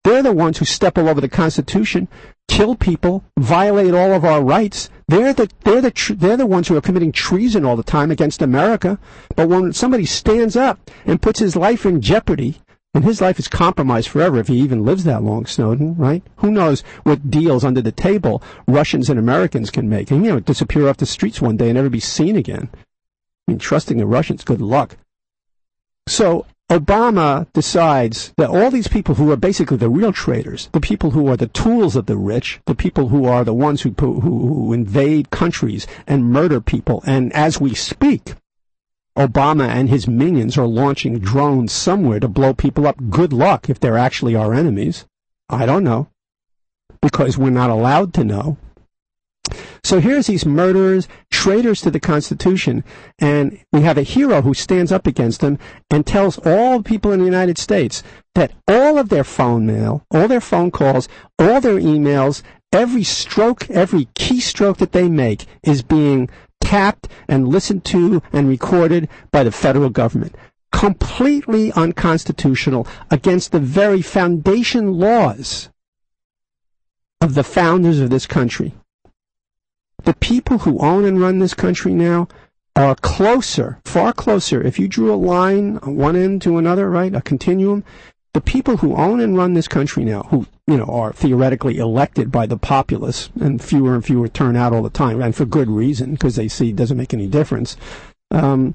They're 0.04 0.22
the 0.22 0.32
ones 0.32 0.58
who 0.58 0.64
step 0.64 0.96
all 0.98 1.08
over 1.08 1.20
the 1.20 1.28
Constitution, 1.28 2.08
kill 2.48 2.76
people, 2.76 3.24
violate 3.38 3.92
all 3.92 4.12
of 4.12 4.24
our 4.24 4.42
rights. 4.42 4.88
They're 5.08 5.32
the 5.32 5.50
they're 5.64 5.80
the 5.80 5.90
tr- 5.90 6.14
they're 6.14 6.36
the 6.36 6.46
ones 6.46 6.68
who 6.68 6.76
are 6.76 6.80
committing 6.80 7.12
treason 7.12 7.64
all 7.64 7.76
the 7.76 7.82
time 7.82 8.10
against 8.10 8.42
America. 8.42 8.98
But 9.34 9.48
when 9.48 9.72
somebody 9.72 10.06
stands 10.06 10.56
up 10.56 10.90
and 11.04 11.22
puts 11.22 11.40
his 11.40 11.56
life 11.56 11.84
in 11.84 12.00
jeopardy, 12.00 12.60
and 12.96 13.04
his 13.04 13.20
life 13.20 13.38
is 13.38 13.46
compromised 13.46 14.08
forever 14.08 14.38
if 14.38 14.48
he 14.48 14.56
even 14.56 14.86
lives 14.86 15.04
that 15.04 15.22
long, 15.22 15.44
Snowden, 15.44 15.96
right? 15.96 16.22
Who 16.36 16.50
knows 16.50 16.80
what 17.02 17.30
deals 17.30 17.62
under 17.62 17.82
the 17.82 17.92
table 17.92 18.42
Russians 18.66 19.10
and 19.10 19.18
Americans 19.18 19.70
can 19.70 19.86
make? 19.86 20.10
And, 20.10 20.24
you 20.24 20.32
know, 20.32 20.40
disappear 20.40 20.88
off 20.88 20.96
the 20.96 21.04
streets 21.04 21.42
one 21.42 21.58
day 21.58 21.66
and 21.66 21.74
never 21.74 21.90
be 21.90 22.00
seen 22.00 22.36
again. 22.36 22.70
I 22.72 23.52
mean, 23.52 23.58
trusting 23.58 23.98
the 23.98 24.06
Russians, 24.06 24.44
good 24.44 24.62
luck. 24.62 24.96
So 26.08 26.46
Obama 26.70 27.46
decides 27.52 28.32
that 28.36 28.50
all 28.50 28.70
these 28.70 28.88
people 28.88 29.14
who 29.14 29.30
are 29.30 29.36
basically 29.36 29.76
the 29.76 29.88
real 29.88 30.12
traitors, 30.12 30.68
the 30.72 30.80
people 30.80 31.12
who 31.12 31.28
are 31.28 31.36
the 31.36 31.46
tools 31.46 31.94
of 31.94 32.06
the 32.06 32.16
rich, 32.16 32.60
the 32.66 32.74
people 32.74 33.08
who 33.08 33.24
are 33.24 33.44
the 33.44 33.54
ones 33.54 33.82
who, 33.82 33.94
who, 34.00 34.20
who 34.20 34.72
invade 34.72 35.30
countries 35.30 35.86
and 36.06 36.32
murder 36.32 36.60
people, 36.60 37.02
and 37.06 37.32
as 37.32 37.60
we 37.60 37.74
speak, 37.74 38.34
Obama 39.16 39.68
and 39.68 39.88
his 39.88 40.06
minions 40.06 40.58
are 40.58 40.66
launching 40.66 41.18
drones 41.18 41.72
somewhere 41.72 42.20
to 42.20 42.28
blow 42.28 42.52
people 42.52 42.86
up. 42.86 42.96
Good 43.08 43.32
luck 43.32 43.70
if 43.70 43.80
they're 43.80 43.96
actually 43.96 44.34
our 44.34 44.52
enemies. 44.52 45.06
I 45.48 45.64
don't 45.64 45.84
know. 45.84 46.08
Because 47.00 47.38
we're 47.38 47.50
not 47.50 47.70
allowed 47.70 48.12
to 48.14 48.24
know. 48.24 48.58
So 49.86 50.00
here's 50.00 50.26
these 50.26 50.44
murderers, 50.44 51.06
traitors 51.30 51.80
to 51.82 51.92
the 51.92 52.00
Constitution, 52.00 52.82
and 53.20 53.60
we 53.70 53.82
have 53.82 53.96
a 53.96 54.02
hero 54.02 54.42
who 54.42 54.52
stands 54.52 54.90
up 54.90 55.06
against 55.06 55.40
them 55.40 55.60
and 55.92 56.04
tells 56.04 56.38
all 56.38 56.78
the 56.78 56.82
people 56.82 57.12
in 57.12 57.20
the 57.20 57.24
United 57.24 57.56
States 57.56 58.02
that 58.34 58.50
all 58.66 58.98
of 58.98 59.10
their 59.10 59.22
phone 59.22 59.64
mail, 59.64 60.04
all 60.10 60.26
their 60.26 60.40
phone 60.40 60.72
calls, 60.72 61.08
all 61.38 61.60
their 61.60 61.78
emails, 61.78 62.42
every 62.72 63.04
stroke, 63.04 63.70
every 63.70 64.06
keystroke 64.16 64.78
that 64.78 64.90
they 64.90 65.08
make 65.08 65.46
is 65.62 65.82
being 65.82 66.28
tapped 66.60 67.06
and 67.28 67.46
listened 67.46 67.84
to 67.84 68.20
and 68.32 68.48
recorded 68.48 69.08
by 69.30 69.44
the 69.44 69.52
federal 69.52 69.90
government. 69.90 70.34
Completely 70.72 71.70
unconstitutional 71.74 72.88
against 73.08 73.52
the 73.52 73.60
very 73.60 74.02
foundation 74.02 74.94
laws 74.94 75.70
of 77.20 77.34
the 77.34 77.44
founders 77.44 78.00
of 78.00 78.10
this 78.10 78.26
country 78.26 78.74
the 80.06 80.14
people 80.14 80.58
who 80.58 80.78
own 80.78 81.04
and 81.04 81.20
run 81.20 81.40
this 81.40 81.52
country 81.52 81.92
now 81.92 82.28
are 82.76 82.94
closer, 82.94 83.80
far 83.84 84.12
closer. 84.12 84.62
If 84.62 84.78
you 84.78 84.86
drew 84.86 85.12
a 85.12 85.16
line 85.16 85.76
one 85.82 86.14
end 86.14 86.42
to 86.42 86.58
another, 86.58 86.88
right, 86.88 87.14
a 87.14 87.20
continuum, 87.20 87.84
the 88.32 88.40
people 88.40 88.78
who 88.78 88.94
own 88.94 89.20
and 89.20 89.36
run 89.36 89.54
this 89.54 89.66
country 89.66 90.04
now, 90.04 90.22
who 90.24 90.46
you 90.68 90.76
know 90.76 90.84
are 90.84 91.12
theoretically 91.12 91.78
elected 91.78 92.30
by 92.30 92.46
the 92.46 92.56
populace, 92.56 93.30
and 93.40 93.60
fewer 93.60 93.94
and 93.94 94.04
fewer 94.04 94.28
turn 94.28 94.54
out 94.56 94.72
all 94.72 94.82
the 94.82 94.90
time, 94.90 95.20
and 95.20 95.34
for 95.34 95.44
good 95.44 95.68
reason, 95.68 96.12
because 96.12 96.36
they 96.36 96.48
see 96.48 96.70
it 96.70 96.76
doesn't 96.76 96.98
make 96.98 97.12
any 97.14 97.26
difference. 97.26 97.76
Um, 98.30 98.74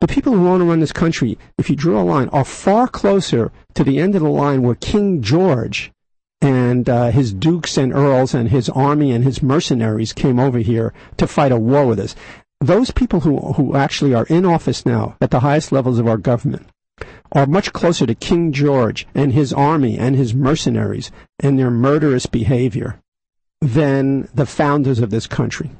the 0.00 0.08
people 0.08 0.32
who 0.32 0.48
own 0.48 0.60
and 0.60 0.68
run 0.68 0.80
this 0.80 0.92
country, 0.92 1.38
if 1.58 1.70
you 1.70 1.76
drew 1.76 1.98
a 1.98 2.02
line, 2.02 2.28
are 2.30 2.44
far 2.44 2.88
closer 2.88 3.52
to 3.74 3.84
the 3.84 3.98
end 3.98 4.16
of 4.16 4.22
the 4.22 4.28
line 4.28 4.62
where 4.62 4.74
King 4.74 5.22
George 5.22 5.92
and 6.40 6.88
uh, 6.88 7.10
his 7.10 7.32
dukes 7.32 7.76
and 7.76 7.92
earls 7.92 8.34
and 8.34 8.50
his 8.50 8.68
army 8.70 9.10
and 9.12 9.24
his 9.24 9.42
mercenaries 9.42 10.12
came 10.12 10.38
over 10.38 10.58
here 10.58 10.92
to 11.16 11.26
fight 11.26 11.52
a 11.52 11.56
war 11.56 11.86
with 11.86 11.98
us. 11.98 12.14
Those 12.60 12.90
people 12.90 13.20
who, 13.20 13.52
who 13.52 13.76
actually 13.76 14.14
are 14.14 14.26
in 14.26 14.44
office 14.44 14.86
now 14.86 15.16
at 15.20 15.30
the 15.30 15.40
highest 15.40 15.72
levels 15.72 15.98
of 15.98 16.06
our 16.06 16.16
government 16.16 16.68
are 17.32 17.46
much 17.46 17.72
closer 17.72 18.06
to 18.06 18.14
King 18.14 18.52
George 18.52 19.06
and 19.14 19.32
his 19.32 19.52
army 19.52 19.98
and 19.98 20.16
his 20.16 20.34
mercenaries 20.34 21.10
and 21.40 21.58
their 21.58 21.70
murderous 21.70 22.26
behavior 22.26 23.00
than 23.60 24.28
the 24.34 24.46
founders 24.46 25.00
of 25.00 25.10
this 25.10 25.26
country. 25.26 25.70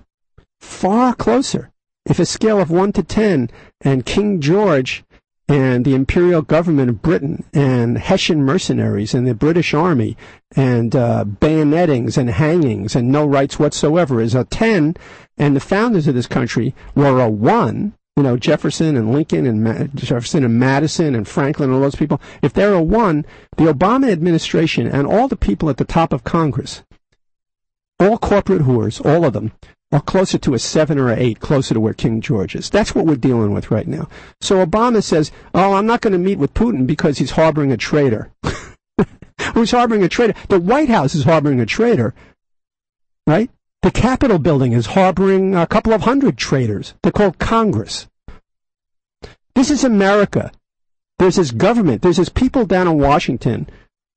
Far 0.61 1.15
closer. 1.15 1.71
If 2.05 2.19
a 2.19 2.27
scale 2.27 2.61
of 2.61 2.71
1 2.71 2.93
to 2.93 3.03
10 3.03 3.51
and 3.81 4.07
King 4.07 4.41
George 4.41 5.05
and 5.49 5.85
the 5.85 5.95
imperial 5.95 6.43
government 6.43 6.91
of 6.91 7.03
Britain 7.03 7.45
and 7.53 7.99
Hessian 7.99 8.43
mercenaries 8.43 9.15
and 9.15 9.27
the 9.27 9.35
British 9.35 9.73
army 9.75 10.17
and 10.57 10.97
uh, 10.97 11.25
bayonettings 11.25 12.19
and 12.19 12.31
hangings 12.31 12.97
and 12.97 13.13
no 13.13 13.25
rights 13.25 13.59
whatsoever 13.59 14.21
is 14.21 14.35
a 14.35 14.45
10 14.45 14.97
and 15.39 15.55
the 15.55 15.61
founders 15.61 16.09
of 16.09 16.15
this 16.15 16.27
country 16.27 16.75
were 16.95 17.21
a 17.21 17.29
1 17.29 17.93
you 18.17 18.23
know 18.23 18.37
Jefferson 18.37 18.97
and 18.97 19.13
Lincoln 19.13 19.47
and 19.47 19.63
Ma- 19.63 19.87
Jefferson 19.95 20.45
and 20.45 20.59
Madison 20.59 21.15
and 21.15 21.29
Franklin 21.29 21.69
and 21.69 21.77
all 21.77 21.83
those 21.83 21.95
people. 21.95 22.21
If 22.43 22.53
they're 22.53 22.75
a 22.75 22.83
1 22.83 23.25
the 23.57 23.65
Obama 23.65 24.11
administration 24.11 24.89
and 24.89 25.07
all 25.07 25.29
the 25.29 25.37
people 25.37 25.71
at 25.71 25.77
the 25.77 25.85
top 25.85 26.13
of 26.13 26.25
Congress 26.25 26.83
all 28.01 28.19
corporate 28.19 28.63
whores 28.63 29.05
all 29.05 29.25
of 29.25 29.33
them 29.33 29.53
closer 30.01 30.39
to 30.39 30.55
a 30.55 30.59
seven 30.59 30.99
or 30.99 31.11
an 31.11 31.19
eight, 31.19 31.41
closer 31.41 31.75
to 31.75 31.81
where 31.81 31.95
King 31.95 32.21
George 32.21 32.55
is. 32.55 32.71
That's 32.71 32.95
what 32.95 33.07
we're 33.07 33.17
dealing 33.17 33.53
with 33.53 33.71
right 33.71 33.87
now. 33.87 34.09
So 34.41 34.65
Obama 34.65 35.03
says, 35.03 35.31
"Oh, 35.55 35.75
I'm 35.75 35.87
not 35.87 36.01
going 36.01 36.13
to 36.13 36.19
meet 36.19 36.39
with 36.39 36.55
Putin 36.55 36.87
because 36.87 37.19
he's 37.19 37.33
harboring 37.33 37.73
a 37.73 37.77
traitor." 37.77 38.33
Who's 39.55 39.71
harboring 39.71 40.03
a 40.03 40.09
traitor? 40.09 40.35
The 40.49 40.61
White 40.61 40.89
House 40.89 41.15
is 41.15 41.25
harboring 41.25 41.61
a 41.61 41.67
traitor, 41.67 42.15
right? 43.27 43.51
The 43.83 43.91
Capitol 43.91 44.39
building 44.39 44.73
is 44.73 44.87
harboring 44.87 45.55
a 45.55 45.67
couple 45.67 45.93
of 45.93 46.03
hundred 46.03 46.37
traitors. 46.37 46.95
They're 47.03 47.13
called 47.13 47.39
Congress. 47.39 48.09
This 49.55 49.71
is 49.71 49.85
America. 49.85 50.51
There's 51.19 51.37
this 51.37 51.51
government. 51.51 52.03
There's 52.03 52.19
this 52.19 52.29
people 52.29 52.67
down 52.67 52.89
in 52.89 52.99
Washington 52.99 53.71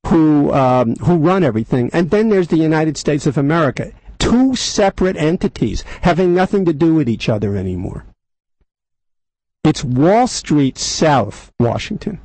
who 0.08 0.52
um, 0.54 0.96
who 0.96 1.18
run 1.18 1.44
everything, 1.44 1.90
and 1.94 2.10
then 2.10 2.30
there's 2.30 2.48
the 2.48 2.58
United 2.58 2.98
States 2.98 3.26
of 3.26 3.38
America 3.38 3.92
two 4.20 4.56
separate 4.56 5.18
entities 5.18 5.84
having 6.02 6.34
nothing 6.34 6.66
to 6.66 6.74
do 6.74 6.94
with 6.94 7.10
each 7.10 7.30
other 7.30 7.56
anymore. 7.56 8.06
It's 9.64 9.84
Wall 9.84 10.28
Street 10.28 10.78
South, 10.78 11.52
Washington. 11.60 12.20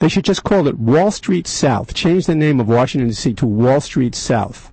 They 0.00 0.08
should 0.08 0.24
just 0.24 0.42
call 0.42 0.66
it 0.66 0.78
Wall 0.78 1.10
Street 1.10 1.46
South. 1.46 1.94
Change 1.94 2.26
the 2.26 2.34
name 2.34 2.58
of 2.60 2.68
Washington 2.68 3.08
D.C. 3.08 3.34
to 3.34 3.46
Wall 3.46 3.80
Street 3.80 4.14
South, 4.14 4.72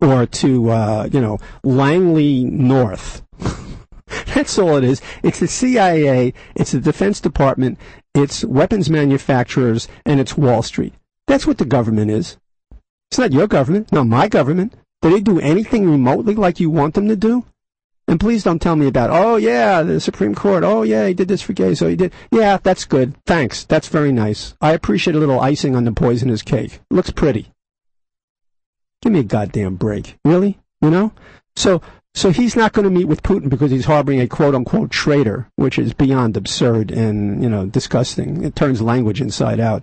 or 0.00 0.26
to 0.26 0.70
uh, 0.70 1.08
you 1.10 1.20
know 1.20 1.38
Langley 1.62 2.44
North. 2.44 3.22
That's 4.34 4.58
all 4.58 4.76
it 4.76 4.84
is. 4.84 5.00
It's 5.22 5.40
the 5.40 5.48
CIA, 5.48 6.34
it's 6.54 6.72
the 6.72 6.80
Defense 6.80 7.20
Department, 7.20 7.78
it's 8.14 8.44
weapons 8.44 8.90
manufacturers, 8.90 9.88
and 10.04 10.20
it's 10.20 10.36
Wall 10.36 10.62
Street. 10.62 10.92
That's 11.26 11.46
what 11.46 11.58
the 11.58 11.64
government 11.64 12.10
is. 12.10 12.36
It's 13.10 13.18
not 13.18 13.32
your 13.32 13.46
government, 13.46 13.92
not 13.92 14.06
my 14.06 14.28
government. 14.28 14.74
Do 15.02 15.10
they 15.10 15.20
do 15.20 15.40
anything 15.40 15.90
remotely 15.90 16.34
like 16.34 16.60
you 16.60 16.70
want 16.70 16.94
them 16.94 17.08
to 17.08 17.16
do? 17.16 17.44
And 18.08 18.18
please 18.18 18.42
don't 18.42 18.60
tell 18.60 18.76
me 18.76 18.86
about, 18.86 19.10
oh 19.10 19.36
yeah, 19.36 19.82
the 19.82 20.00
Supreme 20.00 20.34
Court, 20.34 20.64
oh 20.64 20.82
yeah, 20.82 21.06
he 21.06 21.14
did 21.14 21.28
this 21.28 21.42
for 21.42 21.52
gays, 21.52 21.78
so 21.78 21.88
he 21.88 21.96
did. 21.96 22.12
Yeah, 22.30 22.58
that's 22.62 22.84
good. 22.84 23.14
Thanks. 23.26 23.64
That's 23.64 23.88
very 23.88 24.12
nice. 24.12 24.54
I 24.60 24.72
appreciate 24.72 25.16
a 25.16 25.18
little 25.18 25.40
icing 25.40 25.76
on 25.76 25.84
the 25.84 25.92
poisonous 25.92 26.42
cake. 26.42 26.80
Looks 26.90 27.10
pretty. 27.10 27.52
Give 29.02 29.12
me 29.12 29.20
a 29.20 29.24
goddamn 29.24 29.76
break. 29.76 30.16
Really? 30.24 30.60
You 30.80 30.90
know? 30.90 31.12
So, 31.56 31.80
so 32.14 32.30
he's 32.30 32.54
not 32.54 32.72
going 32.72 32.84
to 32.84 32.90
meet 32.90 33.08
with 33.08 33.22
Putin 33.22 33.48
because 33.48 33.70
he's 33.70 33.86
harboring 33.86 34.20
a 34.20 34.28
quote 34.28 34.54
unquote 34.54 34.90
traitor, 34.90 35.48
which 35.56 35.78
is 35.78 35.94
beyond 35.94 36.36
absurd 36.36 36.90
and, 36.90 37.42
you 37.42 37.48
know, 37.48 37.66
disgusting. 37.66 38.44
It 38.44 38.54
turns 38.54 38.82
language 38.82 39.20
inside 39.20 39.58
out 39.58 39.82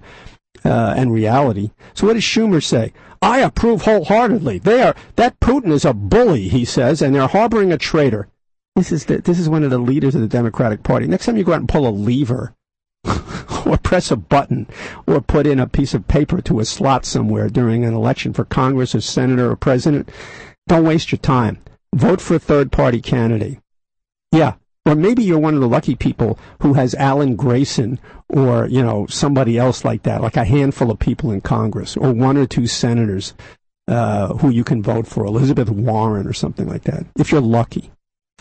uh, 0.66 0.94
and 0.98 1.14
reality. 1.14 1.72
So 1.94 2.08
what 2.08 2.14
does 2.14 2.24
Schumer 2.24 2.64
say? 2.64 2.94
I 3.22 3.40
approve 3.40 3.82
wholeheartedly. 3.82 4.60
They 4.60 4.82
are 4.82 4.96
that 5.16 5.40
Putin 5.40 5.72
is 5.72 5.86
a 5.86 5.94
bully, 5.94 6.48
he 6.50 6.66
says, 6.66 7.02
and 7.02 7.14
they're 7.14 7.28
harboring 7.28 7.72
a 7.72 7.78
traitor. 7.78 8.30
This 8.76 8.92
is 8.92 9.06
the, 9.06 9.18
this 9.18 9.40
is 9.40 9.50
one 9.50 9.64
of 9.64 9.72
the 9.72 9.78
leaders 9.78 10.16
of 10.16 10.22
the 10.22 10.28
Democratic 10.28 10.84
Party. 10.84 11.08
Next 11.08 11.26
time 11.26 11.38
you 11.38 11.44
go 11.44 11.54
out 11.54 11.60
and 11.60 11.70
pull 11.70 11.88
a 11.88 11.90
lever, 11.90 12.56
or 13.66 13.78
press 13.78 14.12
a 14.12 14.16
button, 14.16 14.68
or 15.06 15.20
put 15.22 15.46
in 15.46 15.60
a 15.60 15.68
piece 15.68 15.94
of 15.94 16.08
paper 16.08 16.42
to 16.42 16.60
a 16.60 16.66
slot 16.66 17.06
somewhere 17.06 17.50
during 17.50 17.84
an 17.84 17.94
election 17.94 18.34
for 18.34 18.46
Congress 18.46 18.96
or 18.96 19.02
senator 19.02 19.52
or 19.52 19.56
president, 19.56 20.10
don't 20.68 20.86
waste 20.86 21.12
your 21.12 21.20
time. 21.20 21.60
Vote 21.94 22.22
for 22.22 22.36
a 22.36 22.40
third 22.40 22.72
party 22.72 23.02
candidate. 23.02 23.60
Yeah, 24.32 24.54
or 24.90 24.96
maybe 24.96 25.24
you're 25.24 25.38
one 25.38 25.54
of 25.54 25.62
the 25.62 25.68
lucky 25.68 25.96
people 25.96 26.40
who 26.64 26.74
has 26.74 26.96
Alan 26.96 27.36
Grayson 27.36 28.00
or, 28.28 28.66
you 28.66 28.82
know, 28.82 29.06
somebody 29.06 29.56
else 29.56 29.86
like 29.86 30.02
that, 30.04 30.24
like 30.24 30.36
a 30.36 30.44
handful 30.44 30.90
of 30.90 30.98
people 30.98 31.32
in 31.32 31.42
Congress 31.42 31.96
or 31.96 32.12
one 32.12 32.38
or 32.38 32.48
two 32.48 32.66
senators 32.66 33.36
uh, 33.88 34.34
who 34.38 34.50
you 34.50 34.64
can 34.64 34.82
vote 34.82 35.06
for, 35.06 35.26
Elizabeth 35.26 35.70
Warren 35.70 36.26
or 36.26 36.34
something 36.34 36.68
like 36.68 36.84
that, 36.84 37.06
if 37.20 37.32
you're 37.32 37.40
lucky. 37.40 37.92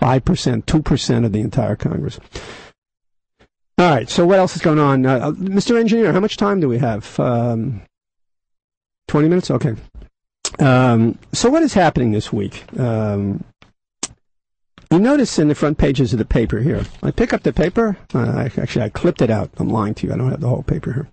5%, 0.01 0.64
2% 0.64 1.26
of 1.26 1.32
the 1.32 1.40
entire 1.40 1.76
Congress. 1.76 2.18
All 3.76 3.90
right, 3.90 4.09
so 4.09 4.24
what 4.24 4.38
else 4.38 4.57
is 4.57 4.62
going 4.62 4.78
on? 4.78 5.05
Uh, 5.05 5.18
uh 5.18 5.32
Mr. 5.32 5.78
Engineer, 5.78 6.14
how 6.14 6.20
much 6.20 6.38
time 6.38 6.61
do 6.61 6.68
we 6.68 6.78
have? 6.78 7.20
Um, 7.20 7.82
20 9.09 9.28
minutes? 9.28 9.51
Okay. 9.51 9.74
Um, 10.61 11.18
so 11.32 11.51
what 11.51 11.62
is 11.62 11.74
happening 11.74 12.12
this 12.12 12.32
week? 12.32 12.64
Um, 12.78 13.44
you 14.91 14.99
notice 14.99 15.39
in 15.39 15.49
the 15.49 15.55
front 15.55 15.78
pages 15.78 16.12
of 16.12 16.18
the 16.18 16.24
paper 16.24 16.61
here, 16.61 16.84
I 17.03 17.11
pick 17.11 17.32
up 17.32 17.43
the 17.43 17.53
paper. 17.53 17.97
Uh, 18.14 18.18
I, 18.20 18.45
actually, 18.61 18.84
I 18.84 18.89
clipped 18.89 19.22
it 19.22 19.30
out. 19.30 19.51
I'm 19.59 19.68
lying 19.68 19.95
to 19.95 20.07
you. 20.07 20.12
I 20.12 20.16
don't 20.16 20.30
have 20.30 20.41
the 20.41 20.49
whole 20.49 20.62
paper 20.62 20.93
here. 20.93 21.09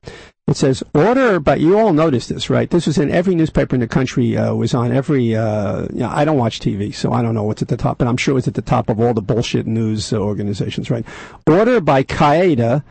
It 0.47 0.55
says 0.55 0.83
order, 0.93 1.39
but 1.39 1.59
you 1.59 1.77
all 1.77 1.91
noticed 1.91 2.29
this, 2.29 2.51
right? 2.51 2.69
This 2.69 2.85
was 2.85 2.99
in 2.99 3.09
every 3.09 3.33
newspaper 3.33 3.75
in 3.75 3.81
the 3.81 3.87
country. 3.87 4.37
Uh, 4.37 4.53
was 4.53 4.75
on 4.75 4.91
every. 4.91 5.35
Uh, 5.35 5.87
you 5.91 6.01
know, 6.01 6.09
I 6.09 6.23
don't 6.23 6.37
watch 6.37 6.59
TV, 6.59 6.93
so 6.93 7.11
I 7.11 7.23
don't 7.23 7.33
know 7.33 7.43
what's 7.43 7.63
at 7.63 7.67
the 7.67 7.77
top, 7.77 7.97
but 7.97 8.07
I'm 8.07 8.17
sure 8.17 8.37
it's 8.37 8.47
at 8.47 8.53
the 8.53 8.61
top 8.61 8.89
of 8.89 8.99
all 8.99 9.15
the 9.15 9.23
bullshit 9.23 9.65
news 9.65 10.13
organizations, 10.13 10.91
right? 10.91 11.05
Order 11.47 11.81
by 11.81 12.03
Qaeda, 12.03 12.83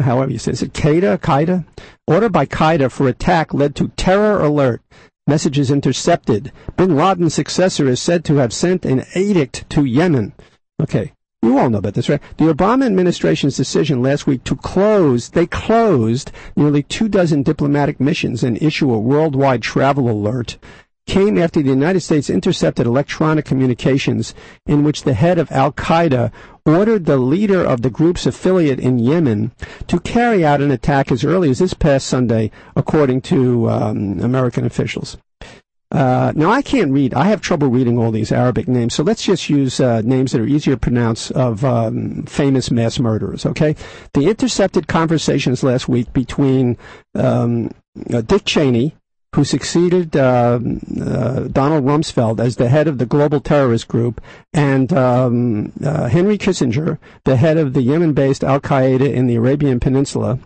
however 0.00 0.32
you 0.32 0.38
say, 0.38 0.50
is 0.50 0.62
it 0.62 0.72
Qaeda? 0.72 1.18
Qaeda? 1.18 1.64
Order 2.08 2.28
by 2.28 2.44
Qaeda 2.44 2.90
for 2.90 3.06
attack 3.06 3.54
led 3.54 3.76
to 3.76 3.88
terror 3.88 4.42
alert. 4.42 4.82
Messages 5.28 5.72
intercepted. 5.72 6.52
Bin 6.76 6.94
Laden's 6.94 7.34
successor 7.34 7.88
is 7.88 8.00
said 8.00 8.24
to 8.24 8.36
have 8.36 8.52
sent 8.52 8.86
an 8.86 9.04
edict 9.16 9.68
to 9.70 9.84
Yemen. 9.84 10.32
Okay. 10.80 11.12
You 11.42 11.58
all 11.58 11.68
know 11.68 11.78
about 11.78 11.94
this, 11.94 12.08
right? 12.08 12.22
The 12.38 12.44
Obama 12.44 12.86
administration's 12.86 13.56
decision 13.56 14.02
last 14.02 14.26
week 14.28 14.44
to 14.44 14.54
close, 14.54 15.30
they 15.30 15.46
closed 15.46 16.30
nearly 16.54 16.84
two 16.84 17.08
dozen 17.08 17.42
diplomatic 17.42 17.98
missions 17.98 18.44
and 18.44 18.60
issue 18.62 18.92
a 18.92 18.98
worldwide 19.00 19.62
travel 19.62 20.08
alert 20.08 20.58
came 21.06 21.38
after 21.38 21.62
the 21.62 21.70
United 21.70 22.00
States 22.00 22.28
intercepted 22.28 22.86
electronic 22.86 23.44
communications 23.44 24.34
in 24.66 24.82
which 24.82 25.02
the 25.02 25.14
head 25.14 25.38
of 25.38 25.50
Al 25.52 25.72
Qaeda 25.72 26.32
ordered 26.64 27.06
the 27.06 27.16
leader 27.16 27.64
of 27.64 27.82
the 27.82 27.90
group's 27.90 28.26
affiliate 28.26 28.80
in 28.80 28.98
Yemen 28.98 29.52
to 29.86 30.00
carry 30.00 30.44
out 30.44 30.60
an 30.60 30.70
attack 30.70 31.12
as 31.12 31.24
early 31.24 31.50
as 31.50 31.60
this 31.60 31.74
past 31.74 32.06
Sunday, 32.08 32.50
according 32.74 33.20
to 33.22 33.70
um, 33.70 34.20
American 34.20 34.66
officials. 34.66 35.16
Uh, 35.92 36.32
now 36.34 36.50
I 36.50 36.62
can't 36.62 36.90
read. 36.90 37.14
I 37.14 37.26
have 37.26 37.40
trouble 37.40 37.68
reading 37.68 37.96
all 37.96 38.10
these 38.10 38.32
Arabic 38.32 38.66
names, 38.66 38.92
so 38.94 39.04
let's 39.04 39.22
just 39.22 39.48
use 39.48 39.78
uh, 39.78 40.02
names 40.02 40.32
that 40.32 40.40
are 40.40 40.46
easier 40.46 40.74
to 40.74 40.80
pronounce 40.80 41.30
of 41.30 41.64
um, 41.64 42.24
famous 42.24 42.72
mass 42.72 42.98
murderers. 42.98 43.46
Okay, 43.46 43.76
the 44.12 44.28
intercepted 44.28 44.88
conversations 44.88 45.62
last 45.62 45.88
week 45.88 46.12
between 46.12 46.76
um, 47.14 47.70
uh, 48.12 48.20
Dick 48.20 48.44
Cheney, 48.44 48.96
who 49.34 49.44
succeeded 49.44 50.16
uh, 50.16 50.58
uh, 51.00 51.40
Donald 51.48 51.84
Rumsfeld 51.84 52.40
as 52.40 52.56
the 52.56 52.68
head 52.68 52.88
of 52.88 52.98
the 52.98 53.06
global 53.06 53.40
terrorist 53.40 53.88
group, 53.88 54.20
and 54.52 54.92
um, 54.92 55.72
uh, 55.84 56.08
Henry 56.08 56.38
Kissinger, 56.38 56.98
the 57.24 57.36
head 57.36 57.58
of 57.58 57.74
the 57.74 57.82
Yemen-based 57.82 58.42
Al 58.42 58.60
Qaeda 58.60 59.12
in 59.12 59.26
the 59.26 59.36
Arabian 59.36 59.80
Peninsula, 59.80 60.38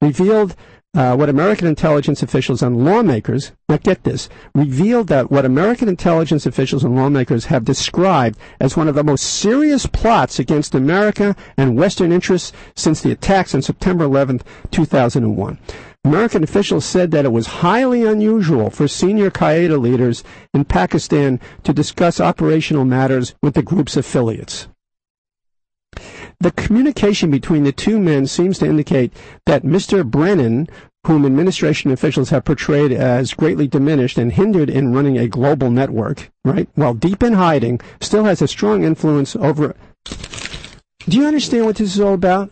revealed. 0.00 0.54
Uh, 0.94 1.14
what 1.14 1.28
American 1.28 1.66
intelligence 1.66 2.22
officials 2.22 2.62
and 2.62 2.82
lawmakers, 2.82 3.52
now 3.68 3.76
get 3.76 4.02
this, 4.04 4.28
revealed 4.54 5.08
that 5.08 5.30
what 5.30 5.44
American 5.44 5.86
intelligence 5.86 6.46
officials 6.46 6.82
and 6.82 6.96
lawmakers 6.96 7.44
have 7.44 7.62
described 7.62 8.38
as 8.58 8.74
one 8.74 8.88
of 8.88 8.94
the 8.94 9.04
most 9.04 9.22
serious 9.22 9.84
plots 9.84 10.38
against 10.38 10.74
America 10.74 11.36
and 11.58 11.76
Western 11.76 12.10
interests 12.10 12.52
since 12.74 13.02
the 13.02 13.12
attacks 13.12 13.54
on 13.54 13.60
September 13.60 14.06
11th, 14.06 14.40
2001. 14.70 15.58
American 16.08 16.42
officials 16.42 16.86
said 16.86 17.10
that 17.10 17.26
it 17.26 17.32
was 17.32 17.60
highly 17.60 18.02
unusual 18.02 18.70
for 18.70 18.88
senior 18.88 19.30
Qaeda 19.30 19.78
leaders 19.78 20.24
in 20.54 20.64
Pakistan 20.64 21.38
to 21.64 21.74
discuss 21.74 22.18
operational 22.18 22.86
matters 22.86 23.34
with 23.42 23.52
the 23.52 23.62
group's 23.62 23.94
affiliates. 23.94 24.68
The 26.40 26.52
communication 26.52 27.30
between 27.30 27.64
the 27.64 27.72
two 27.72 28.00
men 28.00 28.26
seems 28.26 28.58
to 28.60 28.66
indicate 28.66 29.12
that 29.44 29.64
Mr. 29.64 30.02
Brennan, 30.02 30.68
whom 31.06 31.26
administration 31.26 31.90
officials 31.90 32.30
have 32.30 32.46
portrayed 32.46 32.90
as 32.90 33.34
greatly 33.34 33.68
diminished 33.68 34.16
and 34.16 34.32
hindered 34.32 34.70
in 34.70 34.94
running 34.94 35.18
a 35.18 35.28
global 35.28 35.70
network, 35.70 36.30
right, 36.42 36.70
while 36.74 36.94
deep 36.94 37.22
in 37.22 37.34
hiding, 37.34 37.82
still 38.00 38.24
has 38.24 38.40
a 38.40 38.48
strong 38.48 38.82
influence 38.82 39.36
over. 39.36 39.76
Do 41.06 41.18
you 41.18 41.26
understand 41.26 41.66
what 41.66 41.76
this 41.76 41.94
is 41.94 42.00
all 42.00 42.14
about? 42.14 42.50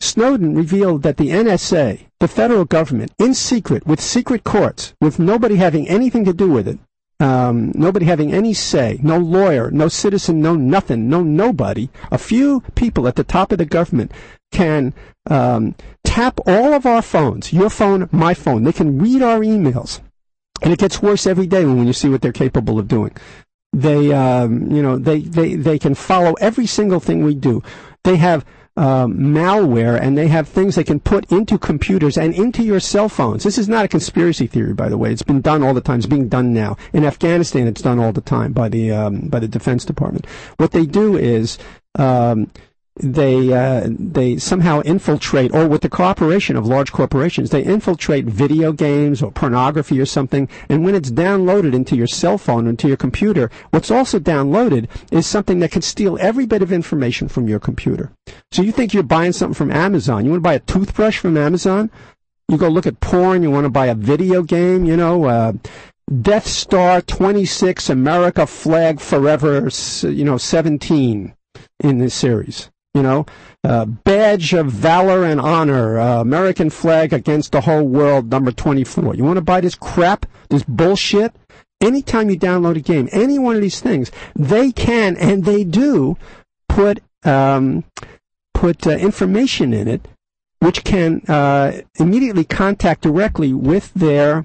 Snowden 0.00 0.54
revealed 0.54 1.02
that 1.02 1.18
the 1.18 1.28
NSA, 1.28 2.06
the 2.20 2.28
federal 2.28 2.64
government, 2.64 3.12
in 3.18 3.34
secret, 3.34 3.86
with 3.86 4.00
secret 4.00 4.44
courts, 4.44 4.94
with 5.00 5.18
nobody 5.18 5.56
having 5.56 5.86
anything 5.88 6.24
to 6.24 6.32
do 6.32 6.50
with 6.50 6.66
it, 6.66 6.78
um, 7.20 7.70
nobody 7.74 8.06
having 8.06 8.32
any 8.32 8.54
say, 8.54 8.98
no 9.02 9.18
lawyer, 9.18 9.70
no 9.70 9.88
citizen, 9.88 10.40
no 10.40 10.56
nothing, 10.56 11.08
no 11.10 11.22
nobody, 11.22 11.90
a 12.10 12.16
few 12.16 12.62
people 12.74 13.06
at 13.06 13.16
the 13.16 13.24
top 13.24 13.52
of 13.52 13.58
the 13.58 13.66
government 13.66 14.10
can 14.50 14.94
um, 15.28 15.74
tap 16.02 16.40
all 16.46 16.72
of 16.72 16.86
our 16.86 17.02
phones, 17.02 17.52
your 17.52 17.68
phone, 17.68 18.08
my 18.10 18.32
phone. 18.32 18.64
They 18.64 18.72
can 18.72 18.98
read 18.98 19.22
our 19.22 19.40
emails. 19.40 20.00
And 20.62 20.72
it 20.72 20.78
gets 20.78 21.02
worse 21.02 21.26
every 21.26 21.46
day 21.46 21.64
when 21.64 21.86
you 21.86 21.92
see 21.92 22.08
what 22.08 22.22
they're 22.22 22.32
capable 22.32 22.78
of 22.78 22.88
doing. 22.88 23.14
They, 23.72 24.12
um, 24.12 24.70
you 24.70 24.82
know, 24.82 24.98
they, 24.98 25.20
they, 25.20 25.54
they 25.54 25.78
can 25.78 25.94
follow 25.94 26.34
every 26.40 26.66
single 26.66 27.00
thing 27.00 27.22
we 27.22 27.34
do. 27.34 27.62
They 28.02 28.16
have 28.16 28.44
um, 28.76 29.16
malware 29.16 30.00
and 30.00 30.16
they 30.16 30.28
have 30.28 30.48
things 30.48 30.74
they 30.74 30.84
can 30.84 31.00
put 31.00 31.30
into 31.30 31.58
computers 31.58 32.16
and 32.16 32.34
into 32.34 32.62
your 32.62 32.80
cell 32.80 33.08
phones. 33.08 33.42
This 33.44 33.58
is 33.58 33.68
not 33.68 33.84
a 33.84 33.88
conspiracy 33.88 34.46
theory, 34.46 34.72
by 34.74 34.88
the 34.88 34.98
way. 34.98 35.12
It's 35.12 35.22
been 35.22 35.40
done 35.40 35.62
all 35.62 35.74
the 35.74 35.80
time. 35.80 35.98
It's 35.98 36.06
being 36.06 36.28
done 36.28 36.52
now. 36.52 36.76
In 36.92 37.04
Afghanistan, 37.04 37.66
it's 37.66 37.82
done 37.82 37.98
all 37.98 38.12
the 38.12 38.20
time 38.20 38.52
by 38.52 38.68
the 38.68 38.92
um, 38.92 39.28
by 39.28 39.40
the 39.40 39.48
Defense 39.48 39.84
Department. 39.84 40.26
What 40.56 40.72
they 40.72 40.86
do 40.86 41.16
is 41.16 41.58
um, 41.96 42.50
they 43.02 43.52
uh, 43.52 43.88
they 43.88 44.36
somehow 44.36 44.80
infiltrate, 44.82 45.52
or 45.54 45.66
with 45.66 45.82
the 45.82 45.88
cooperation 45.88 46.56
of 46.56 46.66
large 46.66 46.92
corporations, 46.92 47.50
they 47.50 47.62
infiltrate 47.62 48.26
video 48.26 48.72
games 48.72 49.22
or 49.22 49.30
pornography 49.30 50.00
or 50.00 50.06
something. 50.06 50.48
And 50.68 50.84
when 50.84 50.94
it's 50.94 51.10
downloaded 51.10 51.74
into 51.74 51.96
your 51.96 52.06
cell 52.06 52.38
phone, 52.38 52.66
or 52.66 52.70
into 52.70 52.88
your 52.88 52.96
computer, 52.96 53.50
what's 53.70 53.90
also 53.90 54.18
downloaded 54.18 54.88
is 55.10 55.26
something 55.26 55.60
that 55.60 55.70
can 55.70 55.82
steal 55.82 56.18
every 56.20 56.46
bit 56.46 56.62
of 56.62 56.72
information 56.72 57.28
from 57.28 57.48
your 57.48 57.60
computer. 57.60 58.12
So 58.52 58.62
you 58.62 58.72
think 58.72 58.92
you're 58.92 59.02
buying 59.02 59.32
something 59.32 59.54
from 59.54 59.70
Amazon? 59.70 60.24
You 60.24 60.30
want 60.32 60.42
to 60.42 60.48
buy 60.48 60.54
a 60.54 60.60
toothbrush 60.60 61.18
from 61.18 61.36
Amazon? 61.36 61.90
You 62.48 62.58
go 62.58 62.68
look 62.68 62.86
at 62.86 63.00
porn. 63.00 63.42
You 63.42 63.50
want 63.50 63.64
to 63.64 63.70
buy 63.70 63.86
a 63.86 63.94
video 63.94 64.42
game? 64.42 64.84
You 64.84 64.96
know. 64.96 65.24
Uh, 65.24 65.52
Death 66.22 66.48
Star 66.48 67.00
26 67.02 67.88
America 67.88 68.44
flag 68.44 68.98
forever, 68.98 69.68
you 70.02 70.24
know, 70.24 70.38
17 70.38 71.34
in 71.78 71.98
this 71.98 72.14
series. 72.14 72.68
You 72.92 73.04
know, 73.04 73.26
uh, 73.62 73.84
badge 73.84 74.52
of 74.52 74.66
valor 74.66 75.24
and 75.24 75.40
honor, 75.40 76.00
uh, 76.00 76.20
American 76.20 76.70
flag 76.70 77.12
against 77.12 77.52
the 77.52 77.60
whole 77.60 77.84
world, 77.84 78.30
number 78.30 78.50
24. 78.50 79.14
You 79.14 79.22
want 79.22 79.36
to 79.36 79.42
buy 79.42 79.60
this 79.60 79.76
crap, 79.76 80.26
this 80.48 80.64
bullshit? 80.64 81.32
Anytime 81.80 82.30
you 82.30 82.38
download 82.38 82.76
a 82.76 82.80
game, 82.80 83.08
any 83.12 83.38
one 83.38 83.54
of 83.54 83.62
these 83.62 83.80
things, 83.80 84.10
they 84.34 84.72
can 84.72 85.16
and 85.16 85.44
they 85.44 85.62
do 85.62 86.18
put 86.68 87.00
um, 87.24 87.84
put 88.54 88.86
uh, 88.86 88.90
information 88.90 89.72
in 89.72 89.86
it, 89.86 90.08
which 90.58 90.82
can 90.82 91.22
uh, 91.28 91.82
immediately 91.96 92.44
contact 92.44 93.02
directly 93.02 93.52
with 93.52 93.94
their 93.94 94.44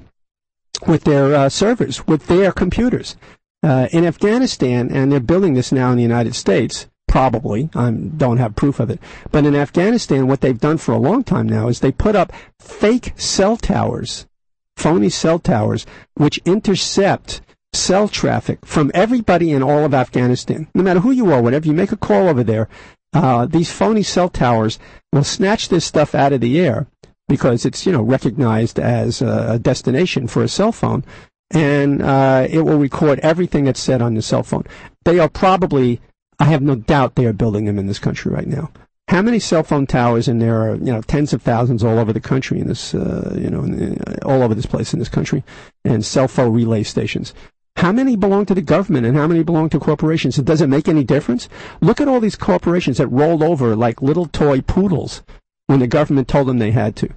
with 0.86 1.04
their 1.06 1.34
uh, 1.34 1.50
servers, 1.50 2.06
with 2.06 2.28
their 2.28 2.52
computers. 2.52 3.16
Uh, 3.64 3.88
in 3.92 4.06
Afghanistan, 4.06 4.92
and 4.92 5.12
they're 5.12 5.20
building 5.20 5.56
this 5.56 5.72
now 5.72 5.90
in 5.90 5.98
the 5.98 6.04
United 6.04 6.36
States 6.36 6.86
probably. 7.16 7.70
I 7.74 7.92
don't 7.92 8.40
have 8.40 8.58
proof 8.58 8.82
of 8.82 8.90
it. 8.90 9.00
But 9.32 9.46
in 9.46 9.56
Afghanistan, 9.56 10.28
what 10.28 10.42
they've 10.42 10.60
done 10.60 10.78
for 10.78 10.92
a 10.92 10.98
long 10.98 11.24
time 11.24 11.48
now 11.48 11.70
is 11.70 11.80
they 11.80 11.94
put 11.94 12.14
up 12.14 12.34
fake 12.60 13.14
cell 13.16 13.56
towers, 13.56 14.28
phony 14.76 15.08
cell 15.08 15.40
towers, 15.40 15.86
which 16.16 16.42
intercept 16.44 17.40
cell 17.72 18.10
traffic 18.10 18.66
from 18.66 18.92
everybody 18.94 19.54
in 19.54 19.64
all 19.64 19.86
of 19.86 19.94
Afghanistan. 19.94 20.68
No 20.76 20.84
matter 20.84 21.00
who 21.00 21.12
you 21.12 21.32
are, 21.32 21.42
whatever, 21.42 21.66
you 21.66 21.72
make 21.74 21.94
a 21.94 21.96
call 21.96 22.28
over 22.28 22.44
there, 22.44 22.68
uh, 23.14 23.46
these 23.46 23.72
phony 23.72 24.04
cell 24.04 24.28
towers 24.28 24.78
will 25.14 25.24
snatch 25.24 25.70
this 25.70 25.86
stuff 25.86 26.16
out 26.16 26.34
of 26.34 26.42
the 26.42 26.60
air 26.60 26.86
because 27.30 27.66
it's, 27.66 27.86
you 27.86 27.94
know, 27.94 28.02
recognized 28.02 28.78
as 28.78 29.22
a 29.22 29.58
destination 29.58 30.28
for 30.28 30.44
a 30.44 30.50
cell 30.50 30.74
phone. 30.74 31.06
And 31.50 32.02
uh, 32.02 32.46
it 32.50 32.64
will 32.64 32.78
record 32.78 33.20
everything 33.20 33.64
that's 33.64 33.80
said 33.80 34.02
on 34.02 34.16
the 34.16 34.22
cell 34.22 34.44
phone. 34.44 34.66
They 35.06 35.18
are 35.18 35.30
probably 35.30 36.02
I 36.40 36.46
have 36.46 36.62
no 36.62 36.76
doubt 36.76 37.16
they 37.16 37.26
are 37.26 37.34
building 37.34 37.66
them 37.66 37.80
in 37.80 37.88
this 37.88 38.00
country 38.00 38.32
right 38.32 38.48
now. 38.48 38.72
How 39.08 39.22
many 39.22 39.40
cell 39.40 39.64
phone 39.64 39.86
towers, 39.86 40.28
and 40.28 40.42
there 40.42 40.60
are 40.62 40.76
you 40.76 40.92
know 40.92 41.02
tens 41.02 41.32
of 41.34 41.42
thousands 41.42 41.84
all 41.84 42.00
over 42.00 42.12
the 42.12 42.20
country 42.20 42.60
in 42.60 42.68
this 42.68 42.94
uh, 42.96 43.36
you 43.40 43.50
know 43.50 43.64
in, 43.64 44.02
uh, 44.02 44.18
all 44.26 44.42
over 44.42 44.56
this 44.56 44.66
place 44.66 44.94
in 44.94 45.00
this 45.00 45.10
country, 45.10 45.44
and 45.84 46.04
cell 46.04 46.28
phone 46.28 46.54
relay 46.54 46.84
stations. 46.84 47.34
How 47.78 47.92
many 47.92 48.16
belong 48.16 48.46
to 48.46 48.56
the 48.56 48.62
government 48.62 49.06
and 49.06 49.18
how 49.18 49.28
many 49.28 49.44
belong 49.44 49.70
to 49.70 49.80
corporations? 49.80 50.40
It 50.40 50.46
Does 50.46 50.62
it 50.62 50.68
make 50.68 50.88
any 50.88 51.04
difference? 51.04 51.50
Look 51.82 52.00
at 52.00 52.08
all 52.08 52.22
these 52.22 52.38
corporations 52.38 52.98
that 52.98 53.08
rolled 53.08 53.44
over 53.44 53.76
like 53.76 54.02
little 54.02 54.28
toy 54.28 54.62
poodles 54.62 55.24
when 55.68 55.80
the 55.80 55.88
government 55.88 56.28
told 56.28 56.48
them 56.48 56.60
they 56.60 56.72
had 56.72 56.96
to. 56.98 57.10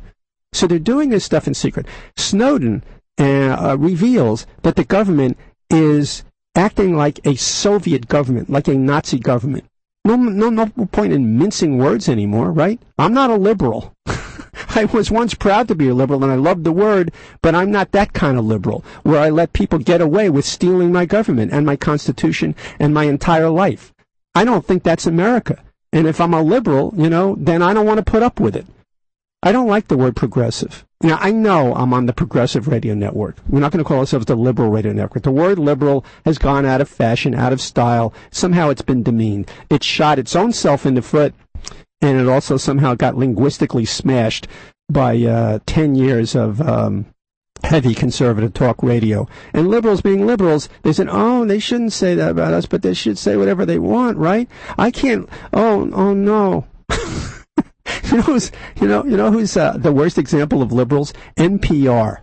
So 0.53 0.66
they're 0.66 0.79
doing 0.79 1.11
this 1.11 1.25
stuff 1.25 1.47
in 1.47 1.55
secret. 1.55 1.87
Snowden 2.16 2.83
uh, 3.19 3.25
uh, 3.25 3.77
reveals 3.79 4.47
that 4.62 4.77
the 4.77 4.85
government 4.85 5.39
is 5.71 6.25
acting 6.55 6.96
like 6.96 7.20
a 7.24 7.36
Soviet 7.36 8.09
government, 8.09 8.51
like 8.51 8.68
a 8.68 8.74
Nazi 8.74 9.18
government. 9.18 9.64
No, 10.05 10.16
no, 10.16 10.49
no 10.49 10.66
point 10.86 11.12
in 11.12 11.38
mincing 11.38 11.78
words 11.78 12.09
anymore, 12.09 12.51
right? 12.51 12.80
I'm 12.99 13.12
not 13.12 13.30
a 13.30 13.36
liberal. 13.36 13.94
I 14.70 14.86
was 14.86 15.11
once 15.11 15.34
proud 15.34 15.68
to 15.68 15.74
be 15.74 15.88
a 15.88 15.94
liberal 15.94 16.22
and 16.22 16.32
I 16.32 16.36
loved 16.36 16.64
the 16.64 16.72
word, 16.72 17.12
but 17.42 17.55
I'm 17.55 17.70
not 17.70 17.92
that 17.92 18.12
kind 18.12 18.38
of 18.38 18.44
liberal 18.44 18.84
where 19.03 19.20
I 19.20 19.28
let 19.28 19.53
people 19.53 19.78
get 19.78 20.01
away 20.01 20.30
with 20.30 20.44
stealing 20.44 20.92
my 20.92 21.05
government 21.05 21.53
and 21.53 21.66
my 21.66 21.76
constitution 21.76 22.55
and 22.78 22.94
my 22.94 23.05
entire 23.05 23.51
life. 23.51 23.92
I 24.34 24.44
don't 24.44 24.64
think 24.64 24.82
that's 24.82 25.07
America. 25.07 25.62
And 25.92 26.07
if 26.07 26.20
I'm 26.20 26.34
a 26.34 26.42
liberal, 26.42 26.92
you 26.96 27.09
know, 27.09 27.34
then 27.38 27.62
I 27.62 27.72
don't 27.72 27.86
want 27.86 27.99
to 27.99 28.11
put 28.11 28.22
up 28.22 28.40
with 28.40 28.57
it. 28.57 28.66
I 29.43 29.53
don't 29.53 29.68
like 29.68 29.89
the 29.89 29.97
word 29.97 30.16
progressive. 30.16 30.84
Now, 31.01 31.16
I 31.20 31.30
know 31.30 31.72
I'm 31.74 31.95
on 31.95 32.07
the 32.07 32.12
progressive 32.12 32.66
radio 32.66 32.93
network. 32.93 33.36
We're 33.49 33.61
not 33.61 33.70
going 33.70 33.84
to 33.84 33.89
call 33.89 34.01
ourselves 34.01 34.26
the 34.26 34.34
liberal 34.34 34.68
radio 34.70 34.93
network. 34.93 35.22
The 35.22 35.30
word 35.30 35.61
liberal 35.61 36.05
has 36.24 36.39
gone 36.39 36.66
out 36.66 36.80
of 36.80 36.89
fashion, 36.89 37.36
out 37.36 37.53
of 37.53 37.61
style. 37.61 38.12
Somehow 38.32 38.70
it's 38.70 38.82
been 38.82 39.05
demeaned. 39.05 39.49
It 39.70 39.84
shot 39.84 40.18
its 40.18 40.34
own 40.34 40.53
self 40.53 40.84
in 40.84 40.95
the 40.95 41.03
foot, 41.03 41.34
and 42.01 42.18
it 42.18 42.28
also 42.28 42.57
somehow 42.57 42.95
got 42.95 43.16
linguistically 43.16 43.84
smashed 43.84 44.49
by 44.91 45.16
uh, 45.18 45.61
10 45.66 45.95
years 45.95 46.34
of 46.34 46.61
um, 46.61 47.07
heavy 47.62 47.95
conservative 47.95 48.53
talk 48.53 48.82
radio. 48.82 49.28
And 49.53 49.68
liberals 49.68 50.01
being 50.01 50.26
liberals, 50.26 50.68
they 50.82 50.93
said, 50.93 51.07
oh, 51.09 51.45
they 51.45 51.61
shouldn't 51.61 51.93
say 51.93 52.16
that 52.16 52.32
about 52.32 52.55
us, 52.55 52.66
but 52.66 52.82
they 52.82 52.95
should 52.95 53.18
say 53.18 53.36
whatever 53.36 53.64
they 53.64 53.78
want, 53.78 54.16
right? 54.16 54.49
I 54.76 54.91
can't, 54.91 55.28
oh, 55.53 55.89
oh 55.93 56.12
no. 56.12 56.66
you 58.05 58.16
know 58.16 58.22
who's, 58.22 58.53
you 58.80 58.89
know, 58.89 59.05
you 59.05 59.16
know 59.16 59.30
who's 59.30 59.57
uh, 59.57 59.76
the 59.76 59.93
worst 59.93 60.18
example 60.18 60.62
of 60.62 60.72
liberals? 60.72 61.12
NPR. 61.36 62.18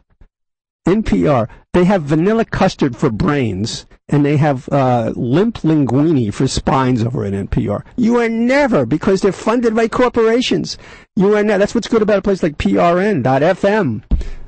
NPR. 0.87 1.49
They 1.73 1.85
have 1.85 2.03
vanilla 2.03 2.45
custard 2.45 2.95
for 2.95 3.09
brains, 3.09 3.85
and 4.07 4.23
they 4.23 4.37
have 4.37 4.69
uh, 4.69 5.13
limp 5.15 5.59
linguini 5.59 6.33
for 6.33 6.47
spines 6.47 7.03
over 7.03 7.25
at 7.25 7.33
NPR. 7.33 7.83
You 7.95 8.17
are 8.17 8.29
never, 8.29 8.85
because 8.85 9.21
they're 9.21 9.31
funded 9.31 9.75
by 9.75 9.87
corporations. 9.87 10.77
You 11.15 11.35
are 11.35 11.43
never. 11.43 11.59
That's 11.59 11.73
what's 11.73 11.87
good 11.87 12.03
about 12.03 12.19
a 12.19 12.21
place 12.21 12.43
like 12.43 12.57
PRN.FM 12.57 14.03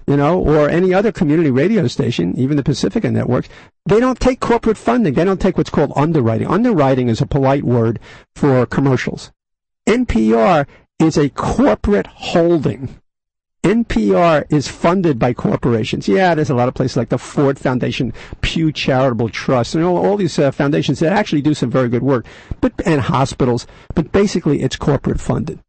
you 0.07 0.15
know, 0.15 0.39
or 0.39 0.69
any 0.69 0.93
other 0.93 1.11
community 1.11 1.51
radio 1.51 1.85
station, 1.87 2.33
even 2.37 2.55
the 2.55 2.63
Pacifica 2.63 3.11
networks, 3.11 3.49
they 3.85 3.99
don't 3.99 4.19
take 4.19 4.39
corporate 4.39 4.77
funding. 4.77 5.13
They 5.13 5.25
don't 5.25 5.41
take 5.41 5.57
what's 5.57 5.69
called 5.69 5.91
underwriting. 5.97 6.47
Underwriting 6.47 7.09
is 7.09 7.19
a 7.19 7.25
polite 7.25 7.65
word 7.65 7.99
for 8.33 8.65
commercials. 8.65 9.33
NPR 9.85 10.65
is 10.99 11.17
a 11.17 11.29
corporate 11.29 12.07
holding. 12.07 12.99
NPR 13.63 14.45
is 14.49 14.67
funded 14.67 15.19
by 15.19 15.33
corporations. 15.33 16.07
Yeah, 16.07 16.33
there's 16.35 16.49
a 16.49 16.55
lot 16.55 16.69
of 16.69 16.73
places 16.73 16.95
like 16.95 17.09
the 17.09 17.17
Ford 17.17 17.59
Foundation, 17.59 18.13
Pew 18.41 18.71
Charitable 18.71 19.29
Trust, 19.29 19.75
and 19.75 19.83
all, 19.83 19.97
all 19.97 20.15
these 20.15 20.39
uh, 20.39 20.51
foundations 20.51 20.99
that 20.99 21.11
actually 21.11 21.41
do 21.41 21.53
some 21.53 21.69
very 21.69 21.89
good 21.89 22.03
work, 22.03 22.25
but 22.61 22.71
and 22.85 23.01
hospitals. 23.01 23.67
But 23.93 24.11
basically, 24.11 24.61
it's 24.61 24.77
corporate 24.77 25.19
funded. 25.19 25.59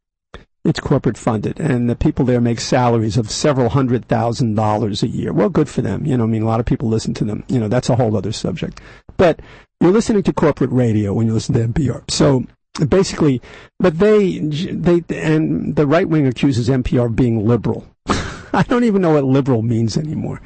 It's 0.65 0.81
corporate 0.81 1.19
funded, 1.19 1.59
and 1.59 1.89
the 1.89 1.97
people 1.97 2.25
there 2.25 2.41
make 2.41 2.61
salaries 2.61 3.17
of 3.17 3.31
several 3.31 3.71
hundred 3.71 4.07
thousand 4.07 4.55
dollars 4.55 5.03
a 5.03 5.09
year. 5.09 5.33
Well, 5.33 5.49
good 5.49 5.69
for 5.69 5.83
them. 5.83 6.07
You 6.07 6.17
know, 6.17 6.25
I 6.25 6.29
mean, 6.29 6.43
a 6.43 6.47
lot 6.47 6.61
of 6.61 6.67
people 6.67 6.89
listen 6.89 7.15
to 7.15 7.25
them. 7.25 7.43
You 7.49 7.59
know, 7.59 7.69
that's 7.69 7.89
a 7.89 7.97
whole 7.97 8.17
other 8.17 8.33
subject. 8.33 8.81
But 9.17 9.41
you're 9.81 9.93
listening 9.93 10.23
to 10.25 10.33
corporate 10.33 10.71
radio 10.71 11.13
when 11.15 11.27
you 11.27 11.33
listen 11.33 11.55
to 11.55 11.67
NPR. 11.67 12.09
So 12.11 12.45
basically, 12.87 13.43
but 13.79 13.99
they, 13.99 14.39
they, 14.39 15.03
and 15.11 15.77
the 15.77 15.87
right 15.87 16.09
wing 16.09 16.27
accuses 16.27 16.69
NPR 16.69 17.07
of 17.07 17.17
being 17.17 17.47
liberal. 17.47 17.87
I 18.07 18.63
don't 18.63 18.85
even 18.85 19.03
know 19.03 19.15
what 19.15 19.25
liberal 19.25 19.63
means 19.63 19.97
anymore. 19.97 20.41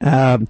Um, 0.00 0.48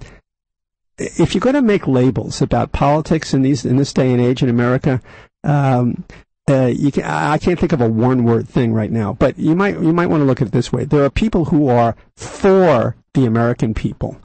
if 0.98 1.34
you're 1.34 1.40
going 1.40 1.54
to 1.54 1.62
make 1.62 1.86
labels 1.86 2.42
about 2.42 2.72
politics 2.72 3.32
in 3.32 3.42
these 3.42 3.64
in 3.64 3.76
this 3.76 3.92
day 3.92 4.12
and 4.12 4.20
age 4.20 4.42
in 4.42 4.48
America, 4.48 5.00
um, 5.44 6.04
uh, 6.48 6.66
you 6.66 6.90
can, 6.90 7.04
I 7.04 7.38
can't 7.38 7.58
think 7.58 7.72
of 7.72 7.80
a 7.80 7.88
one 7.88 8.24
word 8.24 8.48
thing 8.48 8.72
right 8.72 8.90
now, 8.90 9.12
but 9.12 9.38
you 9.38 9.54
might 9.54 9.80
you 9.80 9.92
might 9.92 10.08
want 10.08 10.22
to 10.22 10.24
look 10.24 10.40
at 10.40 10.48
it 10.48 10.52
this 10.52 10.72
way. 10.72 10.84
There 10.84 11.04
are 11.04 11.10
people 11.10 11.46
who 11.46 11.68
are 11.68 11.94
for 12.16 12.96
the 13.14 13.26
American 13.26 13.74
people, 13.74 14.20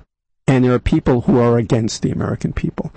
and 0.48 0.66
there 0.66 0.74
are 0.74 0.80
people 0.80 1.22
who 1.22 1.40
are 1.40 1.58
against 1.58 2.02
the 2.02 2.12
American 2.12 2.54
people. 2.54 2.92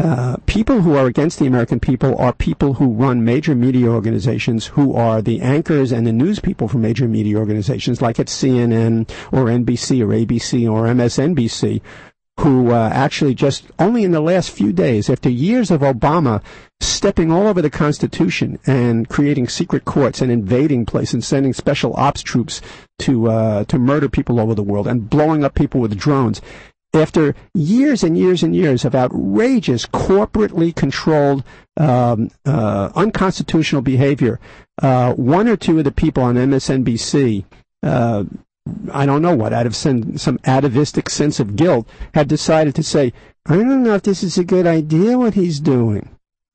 Uh, 0.00 0.38
people 0.46 0.80
who 0.80 0.96
are 0.96 1.04
against 1.06 1.38
the 1.38 1.46
American 1.46 1.78
people 1.78 2.16
are 2.16 2.32
people 2.32 2.72
who 2.72 2.90
run 2.90 3.22
major 3.22 3.54
media 3.54 3.86
organizations, 3.86 4.68
who 4.68 4.94
are 4.94 5.20
the 5.20 5.42
anchors 5.42 5.92
and 5.92 6.06
the 6.06 6.12
news 6.12 6.40
people 6.40 6.68
for 6.68 6.78
major 6.78 7.06
media 7.06 7.36
organizations, 7.36 8.00
like 8.00 8.18
at 8.18 8.26
CNN 8.26 9.10
or 9.30 9.44
NBC 9.44 10.00
or 10.00 10.06
ABC 10.06 10.66
or 10.70 10.86
MSNBC, 10.86 11.82
who 12.38 12.70
uh, 12.70 12.88
actually 12.90 13.34
just 13.34 13.66
only 13.78 14.02
in 14.02 14.12
the 14.12 14.22
last 14.22 14.50
few 14.50 14.72
days, 14.72 15.10
after 15.10 15.28
years 15.28 15.70
of 15.70 15.82
Obama 15.82 16.42
stepping 16.80 17.30
all 17.30 17.46
over 17.46 17.60
the 17.60 17.68
Constitution 17.68 18.58
and 18.66 19.06
creating 19.06 19.48
secret 19.48 19.84
courts 19.84 20.22
and 20.22 20.32
invading 20.32 20.86
places 20.86 21.12
and 21.12 21.24
sending 21.24 21.52
special 21.52 21.94
ops 21.96 22.22
troops 22.22 22.62
to 23.00 23.28
uh, 23.30 23.64
to 23.64 23.78
murder 23.78 24.08
people 24.08 24.40
all 24.40 24.46
over 24.46 24.54
the 24.54 24.62
world 24.62 24.86
and 24.86 25.10
blowing 25.10 25.44
up 25.44 25.54
people 25.54 25.78
with 25.78 25.98
drones, 25.98 26.40
after 26.94 27.34
years 27.54 28.02
and 28.02 28.18
years 28.18 28.42
and 28.42 28.54
years 28.54 28.84
of 28.84 28.94
outrageous 28.94 29.86
corporately 29.86 30.74
controlled 30.74 31.44
um, 31.76 32.30
uh, 32.44 32.90
unconstitutional 32.94 33.82
behavior, 33.82 34.40
uh, 34.82 35.14
one 35.14 35.48
or 35.48 35.56
two 35.56 35.78
of 35.78 35.84
the 35.84 35.92
people 35.92 36.22
on 36.22 36.34
MSNBC 36.34 37.44
uh, 37.82 38.24
I 38.92 39.06
don't 39.06 39.22
know 39.22 39.34
what, 39.34 39.52
out 39.52 39.66
of 39.66 39.74
some, 39.74 40.18
some 40.18 40.38
atavistic 40.44 41.08
sense 41.10 41.40
of 41.40 41.56
guilt, 41.56 41.88
had 42.14 42.28
decided 42.28 42.74
to 42.76 42.82
say, 42.82 43.12
I 43.46 43.56
don't 43.56 43.82
know 43.82 43.94
if 43.94 44.02
this 44.02 44.22
is 44.22 44.38
a 44.38 44.44
good 44.44 44.66
idea 44.66 45.18
what 45.18 45.34
he's 45.34 45.60
doing. 45.60 46.10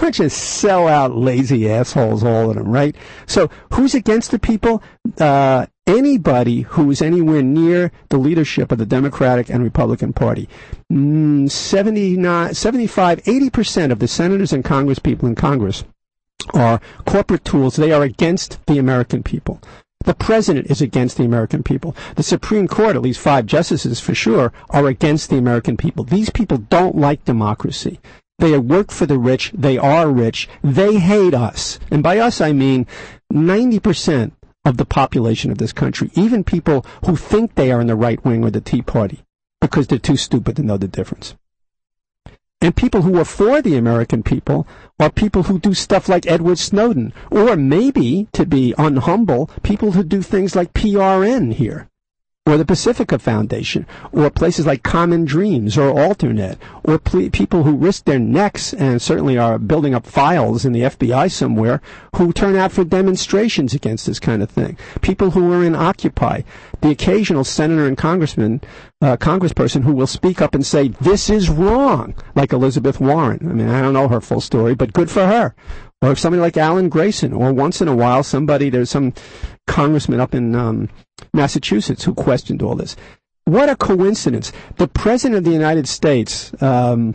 Bunch 0.00 0.20
of 0.20 0.30
sell-out, 0.30 1.16
lazy 1.16 1.70
assholes, 1.70 2.22
all 2.22 2.50
of 2.50 2.56
them, 2.56 2.68
right? 2.68 2.94
So, 3.26 3.50
who's 3.72 3.94
against 3.94 4.30
the 4.30 4.38
people? 4.38 4.82
Uh, 5.18 5.66
anybody 5.86 6.62
who 6.62 6.90
is 6.90 7.00
anywhere 7.00 7.42
near 7.42 7.92
the 8.08 8.18
leadership 8.18 8.72
of 8.72 8.78
the 8.78 8.86
Democratic 8.86 9.48
and 9.48 9.62
Republican 9.62 10.12
Party. 10.12 10.48
Mm, 10.92 11.50
79, 11.50 12.54
75, 12.54 13.22
80% 13.22 13.92
of 13.92 13.98
the 13.98 14.08
senators 14.08 14.52
and 14.52 14.64
congresspeople 14.64 15.24
in 15.24 15.34
Congress 15.34 15.84
are 16.54 16.80
corporate 17.04 17.44
tools. 17.44 17.76
They 17.76 17.92
are 17.92 18.02
against 18.02 18.64
the 18.66 18.78
American 18.78 19.22
people. 19.22 19.60
The 20.04 20.14
president 20.14 20.70
is 20.70 20.80
against 20.80 21.16
the 21.16 21.24
American 21.24 21.62
people. 21.62 21.96
The 22.14 22.22
Supreme 22.22 22.68
Court, 22.68 22.94
at 22.94 23.02
least 23.02 23.18
five 23.18 23.46
justices 23.46 23.98
for 23.98 24.14
sure, 24.14 24.52
are 24.70 24.86
against 24.86 25.30
the 25.30 25.38
American 25.38 25.76
people. 25.76 26.04
These 26.04 26.30
people 26.30 26.58
don't 26.58 26.96
like 26.96 27.24
democracy. 27.24 27.98
They 28.38 28.56
work 28.58 28.90
for 28.90 29.06
the 29.06 29.18
rich. 29.18 29.50
They 29.52 29.78
are 29.78 30.08
rich. 30.08 30.48
They 30.62 30.98
hate 30.98 31.34
us. 31.34 31.80
And 31.90 32.02
by 32.02 32.18
us, 32.18 32.40
I 32.40 32.52
mean 32.52 32.86
90% 33.32 34.32
of 34.66 34.76
the 34.76 34.84
population 34.84 35.50
of 35.50 35.58
this 35.58 35.72
country, 35.72 36.10
even 36.14 36.44
people 36.44 36.84
who 37.06 37.16
think 37.16 37.54
they 37.54 37.70
are 37.70 37.80
in 37.80 37.86
the 37.86 37.94
right 37.94 38.22
wing 38.24 38.44
or 38.44 38.50
the 38.50 38.60
Tea 38.60 38.82
Party, 38.82 39.24
because 39.60 39.86
they're 39.86 39.98
too 39.98 40.16
stupid 40.16 40.56
to 40.56 40.62
know 40.62 40.76
the 40.76 40.88
difference. 40.88 41.36
And 42.60 42.74
people 42.74 43.02
who 43.02 43.18
are 43.18 43.24
for 43.24 43.62
the 43.62 43.76
American 43.76 44.22
people 44.22 44.66
are 44.98 45.10
people 45.10 45.44
who 45.44 45.60
do 45.60 45.72
stuff 45.72 46.08
like 46.08 46.26
Edward 46.26 46.58
Snowden, 46.58 47.12
or 47.30 47.54
maybe, 47.54 48.28
to 48.32 48.44
be 48.44 48.74
unhumble, 48.76 49.48
people 49.62 49.92
who 49.92 50.02
do 50.02 50.20
things 50.20 50.56
like 50.56 50.72
PRN 50.72 51.54
here 51.54 51.88
or 52.46 52.56
the 52.56 52.64
Pacifica 52.64 53.18
Foundation, 53.18 53.84
or 54.12 54.30
places 54.30 54.66
like 54.66 54.84
Common 54.84 55.24
Dreams 55.24 55.76
or 55.76 55.92
Alternet, 55.92 56.58
or 56.84 56.96
ple- 56.96 57.28
people 57.30 57.64
who 57.64 57.76
risk 57.76 58.04
their 58.04 58.20
necks 58.20 58.72
and 58.72 59.02
certainly 59.02 59.36
are 59.36 59.58
building 59.58 59.94
up 59.94 60.06
files 60.06 60.64
in 60.64 60.72
the 60.72 60.82
FBI 60.82 61.30
somewhere 61.30 61.82
who 62.14 62.32
turn 62.32 62.54
out 62.54 62.70
for 62.70 62.84
demonstrations 62.84 63.74
against 63.74 64.06
this 64.06 64.20
kind 64.20 64.44
of 64.44 64.50
thing. 64.50 64.78
People 65.00 65.32
who 65.32 65.52
are 65.52 65.64
in 65.64 65.74
Occupy, 65.74 66.42
the 66.82 66.90
occasional 66.90 67.42
senator 67.42 67.86
and 67.86 67.98
congressman, 67.98 68.60
uh, 69.02 69.16
congressperson 69.16 69.82
who 69.82 69.92
will 69.92 70.06
speak 70.06 70.40
up 70.40 70.54
and 70.54 70.64
say, 70.64 70.88
this 71.00 71.28
is 71.28 71.50
wrong, 71.50 72.14
like 72.36 72.52
Elizabeth 72.52 73.00
Warren. 73.00 73.40
I 73.42 73.52
mean, 73.52 73.68
I 73.68 73.82
don't 73.82 73.92
know 73.92 74.08
her 74.08 74.20
full 74.20 74.40
story, 74.40 74.74
but 74.76 74.92
good 74.92 75.10
for 75.10 75.26
her 75.26 75.54
or 76.02 76.12
if 76.12 76.18
somebody 76.18 76.40
like 76.40 76.56
Alan 76.56 76.88
Grayson, 76.88 77.32
or 77.32 77.52
once 77.52 77.80
in 77.80 77.88
a 77.88 77.96
while 77.96 78.22
somebody, 78.22 78.70
there's 78.70 78.90
some 78.90 79.14
congressman 79.66 80.20
up 80.20 80.34
in 80.34 80.54
um, 80.54 80.88
Massachusetts 81.32 82.04
who 82.04 82.14
questioned 82.14 82.62
all 82.62 82.74
this. 82.74 82.96
What 83.44 83.68
a 83.68 83.76
coincidence. 83.76 84.52
The 84.76 84.88
President 84.88 85.38
of 85.38 85.44
the 85.44 85.52
United 85.52 85.88
States 85.88 86.52
um, 86.62 87.14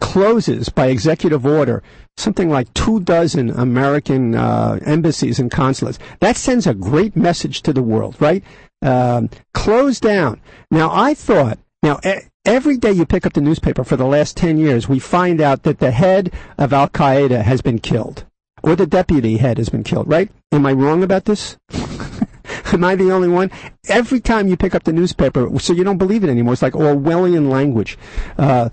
closes 0.00 0.68
by 0.68 0.86
executive 0.88 1.46
order 1.46 1.82
something 2.16 2.50
like 2.50 2.72
two 2.74 3.00
dozen 3.00 3.50
American 3.50 4.34
uh, 4.34 4.78
embassies 4.84 5.38
and 5.38 5.50
consulates. 5.50 5.98
That 6.20 6.36
sends 6.36 6.66
a 6.66 6.74
great 6.74 7.16
message 7.16 7.62
to 7.62 7.72
the 7.72 7.82
world, 7.82 8.16
right? 8.20 8.44
Um, 8.82 9.30
close 9.54 9.98
down. 10.00 10.40
Now, 10.70 10.90
I 10.92 11.14
thought, 11.14 11.58
now, 11.82 11.98
every 12.44 12.76
day 12.76 12.92
you 12.92 13.06
pick 13.06 13.26
up 13.26 13.32
the 13.32 13.40
newspaper 13.40 13.84
for 13.84 13.96
the 13.96 14.06
last 14.06 14.36
10 14.36 14.58
years, 14.58 14.88
we 14.88 14.98
find 14.98 15.40
out 15.40 15.62
that 15.64 15.78
the 15.78 15.90
head 15.90 16.32
of 16.58 16.72
Al 16.72 16.88
Qaeda 16.88 17.42
has 17.42 17.60
been 17.62 17.78
killed, 17.78 18.24
or 18.62 18.76
the 18.76 18.86
deputy 18.86 19.36
head 19.36 19.58
has 19.58 19.68
been 19.68 19.84
killed, 19.84 20.08
right? 20.08 20.30
Am 20.52 20.66
I 20.66 20.72
wrong 20.72 21.02
about 21.02 21.24
this? 21.24 21.56
Am 22.72 22.84
I 22.84 22.94
the 22.94 23.10
only 23.10 23.28
one? 23.28 23.50
Every 23.88 24.20
time 24.20 24.48
you 24.48 24.56
pick 24.56 24.74
up 24.74 24.84
the 24.84 24.92
newspaper, 24.92 25.58
so 25.58 25.72
you 25.72 25.84
don't 25.84 25.98
believe 25.98 26.24
it 26.24 26.30
anymore. 26.30 26.52
It's 26.52 26.62
like 26.62 26.74
Orwellian 26.74 27.50
language. 27.50 27.98
Uh, 28.38 28.70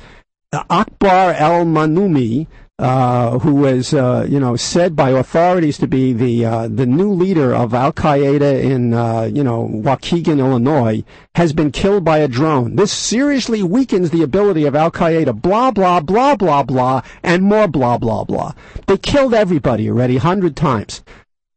Akbar 0.54 1.34
al-Manumi, 1.34 2.48
uh, 2.80 3.40
who 3.40 3.56
was, 3.56 3.94
uh, 3.94 4.26
you 4.30 4.40
know, 4.40 4.56
said 4.56 4.96
by 4.96 5.10
authorities 5.10 5.80
to 5.80 5.88
be 5.88 6.14
the 6.14 6.46
uh, 6.46 6.68
the 6.68 6.86
new 6.86 7.12
leader 7.12 7.54
of 7.54 7.74
Al 7.74 7.92
Qaeda 7.92 8.64
in, 8.64 8.94
uh, 8.94 9.24
you 9.24 9.44
know, 9.44 9.68
Waukegan, 9.74 10.38
Illinois, 10.38 11.04
has 11.34 11.54
been 11.54 11.72
killed 11.72 12.04
by 12.04 12.20
a 12.20 12.28
drone. 12.28 12.76
This 12.76 12.92
seriously 12.94 13.64
weakens 13.64 14.12
the 14.12 14.22
ability 14.22 14.66
of 14.66 14.76
Al 14.76 14.92
Qaeda. 14.92 15.42
Blah 15.42 15.72
blah 15.72 16.02
blah 16.02 16.36
blah 16.36 16.62
blah, 16.62 17.02
and 17.24 17.44
more 17.44 17.68
blah 17.68 17.98
blah 17.98 18.24
blah. 18.24 18.54
They 18.86 18.98
killed 18.98 19.34
everybody 19.34 19.90
already, 19.90 20.18
hundred 20.18 20.56
times, 20.56 21.04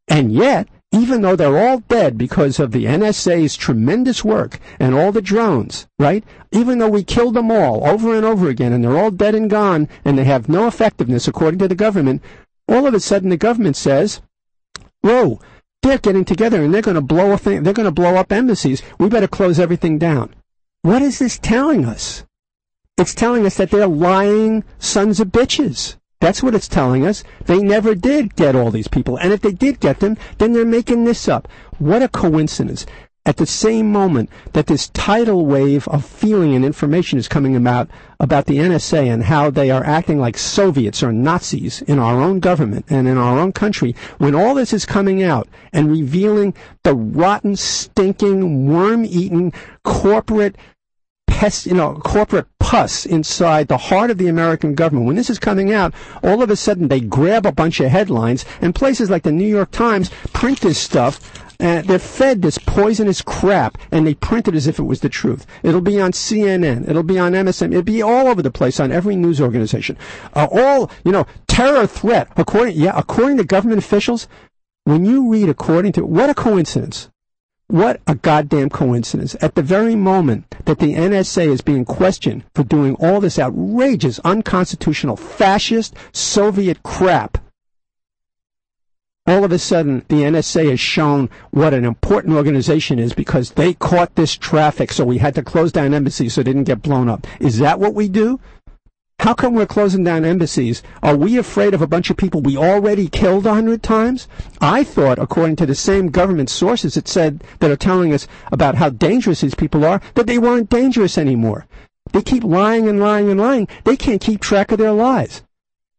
and 0.09 0.33
yet 0.33 0.69
even 0.93 1.23
though 1.23 1.37
they're 1.37 1.59
all 1.59 1.79
dead 1.89 2.19
because 2.19 2.59
of 2.59 2.73
the 2.73 2.85
NSA's 2.85 3.57
tremendous 3.57 4.25
work 4.25 4.59
and 4.81 4.95
all 4.95 5.13
the 5.13 5.23
drones, 5.23 5.87
right? 5.99 6.25
Even 6.51 6.79
though 6.79 6.89
we 6.89 7.05
killed 7.05 7.35
them 7.35 7.51
all 7.51 7.87
over 7.87 8.15
and 8.15 8.25
over 8.25 8.49
again 8.49 8.73
and 8.73 8.83
they're 8.83 8.99
all 8.99 9.13
dead 9.13 9.35
and 9.35 9.49
gone 9.49 9.89
and 10.05 10.19
they 10.19 10.25
have 10.25 10.49
no 10.49 10.67
effectiveness 10.67 11.29
according 11.29 11.59
to 11.61 11.69
the 11.69 11.77
government, 11.77 12.23
all 12.69 12.87
of 12.87 12.95
a 12.95 13.01
sudden 13.01 13.29
the 13.31 13.37
government 13.37 13.77
says, 13.77 14.21
whoa, 15.03 15.41
they're 15.83 15.99
getting 15.99 16.25
together 16.25 16.63
and 16.63 16.75
they're 16.75 16.83
going 16.83 16.97
to 16.97 17.01
blow 17.01 17.33
a 17.33 17.39
thing, 17.39 17.63
they're 17.63 17.73
going 17.73 17.85
to 17.85 17.93
blow 17.93 18.17
up 18.17 18.33
embassies. 18.33 18.83
We 18.99 19.09
better 19.09 19.29
close 19.29 19.61
everything 19.61 19.97
down. 19.97 20.35
What 20.83 21.03
is 21.03 21.21
this 21.21 21.39
telling 21.39 21.85
us? 21.85 22.25
It's 22.99 23.15
telling 23.15 23.47
us 23.47 23.57
that 23.57 23.71
they're 23.71 23.87
lying 23.87 24.65
sons 24.79 25.21
of 25.21 25.29
bitches. 25.29 25.97
That's 26.21 26.43
what 26.43 26.55
it's 26.55 26.69
telling 26.69 27.07
us. 27.07 27.25
They 27.47 27.59
never 27.59 27.95
did 27.95 28.37
get 28.37 28.55
all 28.55 28.71
these 28.71 28.89
people. 28.89 29.17
And 29.17 29.33
if 29.33 29.41
they 29.41 29.53
did 29.53 29.81
get 29.81 30.01
them, 30.01 30.19
then 30.37 30.53
they're 30.53 30.67
making 30.67 31.05
this 31.05 31.29
up. 31.29 31.49
What 31.79 32.03
a 32.03 32.09
coincidence. 32.09 32.85
At 33.27 33.37
the 33.37 33.47
same 33.47 33.93
moment 33.93 34.31
that 34.55 34.67
this 34.67 34.89
tidal 34.89 35.45
wave 35.45 35.87
of 35.89 36.05
feeling 36.05 36.55
and 36.55 36.65
information 36.65 37.19
is 37.19 37.29
coming 37.29 37.55
about 37.55 37.89
about 38.19 38.47
the 38.47 38.57
NSA 38.59 39.13
and 39.13 39.25
how 39.25 39.51
they 39.51 39.71
are 39.71 39.85
acting 39.85 40.19
like 40.19 40.37
Soviets 40.37 41.03
or 41.03 41.13
Nazis 41.13 41.83
in 41.83 41.99
our 41.99 42.21
own 42.21 42.41
government 42.41 42.87
and 42.89 43.07
in 43.07 43.19
our 43.19 43.39
own 43.39 43.53
country, 43.53 43.95
when 44.19 44.35
all 44.35 44.55
this 44.55 44.73
is 44.73 44.87
coming 44.87 45.23
out 45.23 45.49
and 45.73 45.91
revealing 45.91 46.55
the 46.83 46.95
rotten, 46.95 47.57
stinking, 47.57 48.67
worm-eaten 48.67 49.53
corporate 49.85 50.57
pest, 51.41 51.65
you 51.65 51.73
know, 51.73 51.95
corporate 51.95 52.47
pus 52.59 53.07
inside 53.07 53.67
the 53.67 53.79
heart 53.79 54.11
of 54.11 54.19
the 54.19 54.29
American 54.29 54.75
government. 54.75 55.07
When 55.07 55.17
this 55.17 55.31
is 55.31 55.39
coming 55.39 55.73
out, 55.73 55.95
all 56.23 56.43
of 56.43 56.51
a 56.51 56.55
sudden 56.55 56.89
they 56.89 57.01
grab 57.01 57.47
a 57.47 57.53
bunch 57.53 57.81
of 57.81 57.89
headlines, 57.89 58.45
and 58.61 58.75
places 58.75 59.09
like 59.09 59.23
the 59.23 59.33
New 59.33 59.49
York 59.49 59.71
Times 59.71 60.11
print 60.35 60.61
this 60.61 60.79
stuff. 60.79 61.19
And 61.59 61.87
they're 61.87 61.99
fed 61.99 62.43
this 62.43 62.59
poisonous 62.59 63.23
crap, 63.23 63.79
and 63.91 64.07
they 64.07 64.13
print 64.13 64.49
it 64.49 64.55
as 64.55 64.67
if 64.67 64.79
it 64.79 64.83
was 64.83 65.01
the 65.01 65.09
truth. 65.09 65.47
It'll 65.63 65.81
be 65.81 65.99
on 65.99 66.13
CNN. 66.13 66.89
It'll 66.89 67.03
be 67.03 67.19
on 67.19 67.33
MSN. 67.33 67.71
It'll 67.71 67.83
be 67.83 68.03
all 68.03 68.29
over 68.29 68.43
the 68.43 68.51
place 68.51 68.79
on 68.79 68.93
every 68.93 69.17
news 69.17 69.41
organization. 69.41 69.97
Uh, 70.35 70.47
all 70.53 70.91
you 71.05 71.13
know, 71.13 71.27
terror 71.49 71.87
threat. 71.87 72.29
According, 72.37 72.77
yeah, 72.77 72.93
according 72.95 73.39
to 73.39 73.45
government 73.45 73.79
officials, 73.79 74.29
when 74.85 75.07
you 75.07 75.31
read 75.31 75.49
according 75.49 75.93
to 75.93 76.05
what 76.05 76.29
a 76.29 76.35
coincidence 76.35 77.09
what 77.71 78.01
a 78.07 78.15
goddamn 78.15 78.71
coincidence. 78.71 79.37
At 79.41 79.55
the 79.55 79.63
very 79.63 79.95
moment 79.95 80.55
that 80.65 80.79
the 80.79 80.95
NSA 80.95 81.49
is 81.49 81.61
being 81.61 81.85
questioned 81.85 82.45
for 82.55 82.65
doing 82.65 82.95
all 82.97 83.21
this 83.21 83.39
outrageous, 83.39 84.19
unconstitutional, 84.21 85.17
fascist, 85.17 85.95
Soviet 86.13 86.83
crap, 86.83 87.39
all 89.27 89.45
of 89.45 89.53
a 89.53 89.59
sudden 89.59 90.05
the 90.09 90.23
NSA 90.23 90.71
has 90.71 90.81
shown 90.81 91.31
what 91.51 91.73
an 91.73 91.85
important 91.85 92.35
organization 92.35 92.99
is 92.99 93.13
because 93.13 93.53
they 93.53 93.75
caught 93.75 94.15
this 94.17 94.35
traffic, 94.35 94.91
so 94.93 95.05
we 95.05 95.19
had 95.19 95.35
to 95.37 95.43
close 95.43 95.71
down 95.71 95.95
embassies 95.95 96.35
so 96.35 96.41
it 96.41 96.45
didn't 96.45 96.65
get 96.65 96.83
blown 96.83 97.09
up. 97.09 97.27
Is 97.39 97.59
that 97.59 97.79
what 97.79 97.95
we 97.95 98.09
do? 98.09 98.41
How 99.21 99.35
come 99.35 99.53
we're 99.53 99.67
closing 99.67 100.03
down 100.03 100.25
embassies? 100.25 100.83
Are 101.03 101.15
we 101.15 101.37
afraid 101.37 101.75
of 101.75 101.83
a 101.83 101.87
bunch 101.87 102.09
of 102.09 102.17
people 102.17 102.41
we 102.41 102.57
already 102.57 103.07
killed 103.07 103.47
a 103.47 103.53
hundred 103.53 103.83
times? 103.83 104.27
I 104.63 104.83
thought, 104.83 105.19
according 105.19 105.57
to 105.57 105.67
the 105.67 105.75
same 105.75 106.09
government 106.09 106.49
sources 106.49 106.95
that 106.95 107.07
said 107.07 107.45
that 107.59 107.71
are 107.71 107.77
telling 107.77 108.15
us 108.15 108.27
about 108.51 108.77
how 108.77 108.89
dangerous 108.89 109.43
these 109.43 109.55
people 109.55 109.85
are, 109.85 110.01
that 110.15 110.27
they 110.27 110.39
weren't 110.39 110.71
dangerous 110.71 111.19
anymore. 111.19 111.67
They 112.13 112.23
keep 112.23 112.43
lying 112.43 112.89
and 112.89 112.99
lying 112.99 113.29
and 113.29 113.39
lying. 113.39 113.69
They 113.85 113.95
can't 113.95 114.23
keep 114.23 114.41
track 114.41 114.73
of 114.73 114.79
their 114.79 114.93
lies. 114.93 115.43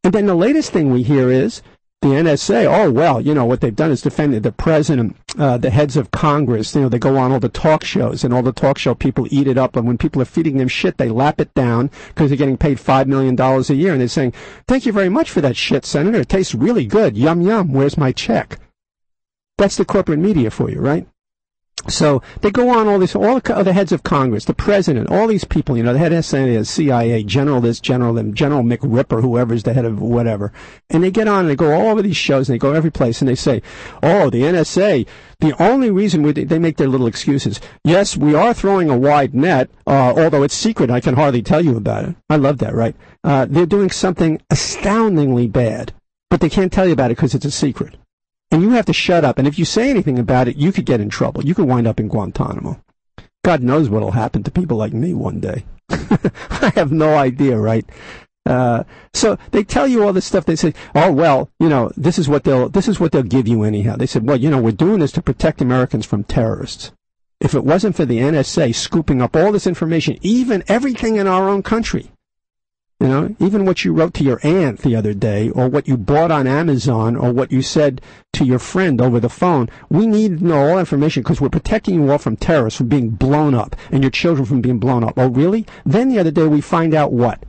And 0.03 0.13
then 0.13 0.25
the 0.25 0.33
latest 0.33 0.71
thing 0.71 0.89
we 0.89 1.03
hear 1.03 1.29
is 1.29 1.61
the 2.01 2.07
NSA, 2.07 2.65
oh 2.65 2.89
well, 2.89 3.21
you 3.21 3.35
know 3.35 3.45
what 3.45 3.61
they've 3.61 3.75
done 3.75 3.91
is 3.91 4.01
defended 4.01 4.41
the 4.41 4.51
president, 4.51 5.15
uh, 5.37 5.59
the 5.59 5.69
heads 5.69 5.95
of 5.95 6.09
Congress. 6.09 6.73
You 6.73 6.81
know 6.81 6.89
they 6.89 6.97
go 6.97 7.15
on 7.15 7.31
all 7.31 7.39
the 7.39 7.47
talk 7.47 7.83
shows, 7.83 8.23
and 8.23 8.33
all 8.33 8.41
the 8.41 8.51
talk 8.51 8.79
show 8.79 8.95
people 8.95 9.27
eat 9.29 9.47
it 9.47 9.55
up. 9.55 9.75
And 9.75 9.85
when 9.85 9.99
people 9.99 10.19
are 10.19 10.25
feeding 10.25 10.57
them 10.57 10.67
shit, 10.67 10.97
they 10.97 11.09
lap 11.09 11.39
it 11.39 11.53
down 11.53 11.91
because 12.07 12.31
they're 12.31 12.37
getting 12.37 12.57
paid 12.57 12.79
five 12.79 13.07
million 13.07 13.35
dollars 13.35 13.69
a 13.69 13.75
year, 13.75 13.91
and 13.91 14.01
they're 14.01 14.07
saying, 14.07 14.33
"Thank 14.67 14.87
you 14.87 14.91
very 14.91 15.09
much 15.09 15.29
for 15.29 15.41
that 15.41 15.55
shit, 15.55 15.85
Senator. 15.85 16.21
It 16.21 16.29
tastes 16.29 16.55
really 16.55 16.87
good. 16.87 17.15
Yum 17.15 17.41
yum. 17.41 17.71
Where's 17.71 17.99
my 17.99 18.11
check?" 18.11 18.57
That's 19.59 19.77
the 19.77 19.85
corporate 19.85 20.17
media 20.17 20.49
for 20.49 20.71
you, 20.71 20.79
right? 20.79 21.07
So 21.87 22.21
they 22.41 22.51
go 22.51 22.69
on 22.69 22.87
all 22.87 22.99
this, 22.99 23.15
all 23.15 23.39
the, 23.39 23.73
heads 23.73 23.91
of 23.91 24.03
Congress, 24.03 24.45
the 24.45 24.53
president, 24.53 25.09
all 25.09 25.27
these 25.27 25.43
people, 25.43 25.75
you 25.75 25.83
know, 25.83 25.93
the 25.93 25.99
head 25.99 26.13
of 26.13 26.29
the 26.29 26.63
CIA, 26.65 27.23
general 27.23 27.59
this, 27.59 27.79
general 27.79 28.13
them, 28.13 28.33
General 28.33 28.61
McRipper, 28.63 29.21
whoever's 29.21 29.63
the 29.63 29.73
head 29.73 29.85
of 29.85 29.99
whatever. 29.99 30.53
And 30.91 31.03
they 31.03 31.09
get 31.09 31.27
on 31.27 31.41
and 31.41 31.49
they 31.49 31.55
go 31.55 31.73
all 31.73 31.89
over 31.89 32.03
these 32.03 32.17
shows 32.17 32.47
and 32.47 32.53
they 32.53 32.59
go 32.59 32.73
every 32.73 32.91
place 32.91 33.21
and 33.21 33.27
they 33.27 33.35
say, 33.35 33.63
oh, 34.03 34.29
the 34.29 34.43
NSA, 34.43 35.07
the 35.39 35.61
only 35.61 35.89
reason 35.89 36.21
we, 36.21 36.31
they 36.33 36.59
make 36.59 36.77
their 36.77 36.87
little 36.87 37.07
excuses. 37.07 37.59
Yes, 37.83 38.15
we 38.15 38.35
are 38.35 38.53
throwing 38.53 38.89
a 38.89 38.97
wide 38.97 39.33
net, 39.33 39.71
uh, 39.87 40.13
although 40.15 40.43
it's 40.43 40.55
secret. 40.55 40.91
I 40.91 40.99
can 40.99 41.15
hardly 41.15 41.41
tell 41.41 41.65
you 41.65 41.77
about 41.77 42.05
it. 42.05 42.15
I 42.29 42.35
love 42.35 42.59
that, 42.59 42.75
right? 42.75 42.95
Uh, 43.23 43.47
they're 43.49 43.65
doing 43.65 43.89
something 43.89 44.39
astoundingly 44.51 45.47
bad, 45.47 45.93
but 46.29 46.41
they 46.41 46.49
can't 46.49 46.71
tell 46.71 46.85
you 46.85 46.93
about 46.93 47.09
it 47.09 47.17
because 47.17 47.33
it's 47.33 47.45
a 47.45 47.51
secret 47.51 47.95
and 48.51 48.61
you 48.61 48.71
have 48.71 48.85
to 48.85 48.93
shut 48.93 49.23
up. 49.23 49.37
And 49.37 49.47
if 49.47 49.57
you 49.57 49.65
say 49.65 49.89
anything 49.89 50.19
about 50.19 50.47
it, 50.47 50.57
you 50.57 50.71
could 50.71 50.85
get 50.85 51.01
in 51.01 51.09
trouble. 51.09 51.45
You 51.45 51.55
could 51.55 51.67
wind 51.67 51.87
up 51.87 51.99
in 51.99 52.09
Guantanamo. 52.09 52.81
God 53.43 53.63
knows 53.63 53.89
what'll 53.89 54.11
happen 54.11 54.43
to 54.43 54.51
people 54.51 54.77
like 54.77 54.93
me 54.93 55.13
one 55.13 55.39
day. 55.39 55.65
I 55.89 56.71
have 56.75 56.91
no 56.91 57.15
idea, 57.15 57.57
right? 57.57 57.85
Uh, 58.45 58.83
so 59.13 59.37
they 59.51 59.63
tell 59.63 59.87
you 59.87 60.03
all 60.03 60.13
this 60.13 60.25
stuff. 60.25 60.45
They 60.45 60.55
say, 60.55 60.73
"Oh 60.95 61.11
well, 61.11 61.49
you 61.59 61.69
know, 61.69 61.91
this 61.95 62.17
is 62.17 62.27
what 62.27 62.43
they'll 62.43 62.69
this 62.69 62.87
is 62.87 62.99
what 62.99 63.11
they'll 63.11 63.23
give 63.23 63.47
you 63.47 63.63
anyhow." 63.63 63.95
They 63.95 64.07
said, 64.07 64.27
"Well, 64.27 64.37
you 64.37 64.49
know, 64.49 64.59
we're 64.59 64.71
doing 64.71 64.99
this 64.99 65.11
to 65.13 65.21
protect 65.21 65.61
Americans 65.61 66.05
from 66.05 66.23
terrorists. 66.23 66.91
If 67.39 67.53
it 67.53 67.63
wasn't 67.63 67.95
for 67.95 68.05
the 68.05 68.19
NSA 68.19 68.73
scooping 68.75 69.21
up 69.21 69.35
all 69.35 69.51
this 69.51 69.67
information, 69.67 70.17
even 70.21 70.63
everything 70.67 71.15
in 71.17 71.27
our 71.27 71.49
own 71.49 71.63
country, 71.63 72.11
you 73.01 73.07
know, 73.07 73.35
even 73.39 73.65
what 73.65 73.83
you 73.83 73.93
wrote 73.93 74.13
to 74.13 74.23
your 74.23 74.39
aunt 74.43 74.81
the 74.81 74.95
other 74.95 75.15
day, 75.15 75.49
or 75.49 75.67
what 75.67 75.87
you 75.87 75.97
bought 75.97 76.29
on 76.29 76.45
Amazon, 76.45 77.15
or 77.15 77.31
what 77.31 77.51
you 77.51 77.63
said 77.63 77.99
to 78.33 78.45
your 78.45 78.59
friend 78.59 79.01
over 79.01 79.19
the 79.19 79.27
phone, 79.27 79.71
we 79.89 80.05
need 80.05 80.37
to 80.37 80.45
know 80.45 80.69
all 80.69 80.77
information 80.77 81.23
because 81.23 81.41
we're 81.41 81.49
protecting 81.49 81.95
you 81.95 82.11
all 82.11 82.19
from 82.19 82.37
terrorists 82.37 82.77
from 82.77 82.89
being 82.89 83.09
blown 83.09 83.55
up, 83.55 83.75
and 83.89 84.03
your 84.03 84.11
children 84.11 84.45
from 84.45 84.61
being 84.61 84.77
blown 84.77 85.03
up. 85.03 85.15
Oh, 85.17 85.29
really? 85.29 85.65
Then 85.83 86.09
the 86.09 86.19
other 86.19 86.29
day 86.29 86.45
we 86.45 86.61
find 86.61 86.93
out 86.93 87.11
what? 87.11 87.43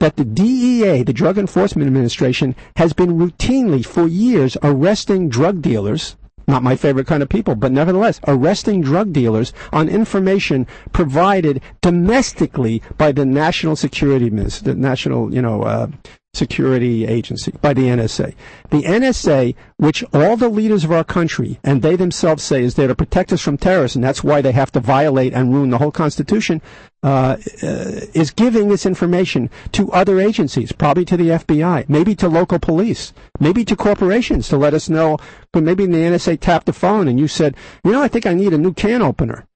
That 0.00 0.16
the 0.16 0.24
DEA, 0.24 1.04
the 1.04 1.12
Drug 1.12 1.38
Enforcement 1.38 1.86
Administration, 1.86 2.56
has 2.74 2.92
been 2.92 3.18
routinely 3.18 3.86
for 3.86 4.08
years 4.08 4.56
arresting 4.64 5.28
drug 5.28 5.62
dealers 5.62 6.16
not 6.46 6.62
my 6.62 6.76
favorite 6.76 7.06
kind 7.06 7.22
of 7.22 7.28
people, 7.28 7.54
but 7.54 7.72
nevertheless, 7.72 8.20
arresting 8.26 8.80
drug 8.80 9.12
dealers 9.12 9.52
on 9.72 9.88
information 9.88 10.66
provided 10.92 11.60
domestically 11.80 12.82
by 12.98 13.12
the 13.12 13.24
National 13.24 13.76
Security, 13.76 14.28
the 14.28 14.74
National, 14.74 15.32
you 15.34 15.42
know, 15.42 15.62
uh, 15.62 15.86
Security 16.34 17.06
Agency, 17.06 17.52
by 17.60 17.74
the 17.74 17.82
NSA. 17.82 18.34
The 18.70 18.84
NSA, 18.84 19.54
which 19.76 20.02
all 20.14 20.38
the 20.38 20.48
leaders 20.48 20.82
of 20.82 20.90
our 20.90 21.04
country 21.04 21.60
and 21.62 21.82
they 21.82 21.94
themselves 21.94 22.42
say 22.42 22.62
is 22.62 22.74
there 22.74 22.88
to 22.88 22.94
protect 22.94 23.34
us 23.34 23.42
from 23.42 23.58
terrorists, 23.58 23.96
and 23.96 24.02
that's 24.02 24.24
why 24.24 24.40
they 24.40 24.52
have 24.52 24.72
to 24.72 24.80
violate 24.80 25.34
and 25.34 25.52
ruin 25.52 25.68
the 25.68 25.76
whole 25.76 25.90
Constitution, 25.90 26.62
uh, 27.02 27.36
uh, 27.62 28.00
is 28.14 28.30
giving 28.30 28.68
this 28.68 28.86
information 28.86 29.50
to 29.72 29.92
other 29.92 30.20
agencies, 30.20 30.72
probably 30.72 31.04
to 31.04 31.18
the 31.18 31.28
FBI, 31.28 31.86
maybe 31.86 32.14
to 32.14 32.28
local 32.30 32.58
police, 32.58 33.12
maybe 33.38 33.62
to 33.66 33.76
corporations 33.76 34.48
to 34.48 34.56
let 34.56 34.72
us 34.72 34.88
know. 34.88 35.18
But 35.52 35.64
maybe 35.64 35.84
the 35.84 35.98
NSA 35.98 36.40
tapped 36.40 36.64
the 36.64 36.72
phone 36.72 37.08
and 37.08 37.20
you 37.20 37.28
said, 37.28 37.54
you 37.84 37.92
know, 37.92 38.02
I 38.02 38.08
think 38.08 38.24
I 38.24 38.32
need 38.32 38.54
a 38.54 38.58
new 38.58 38.72
can 38.72 39.02
opener. 39.02 39.46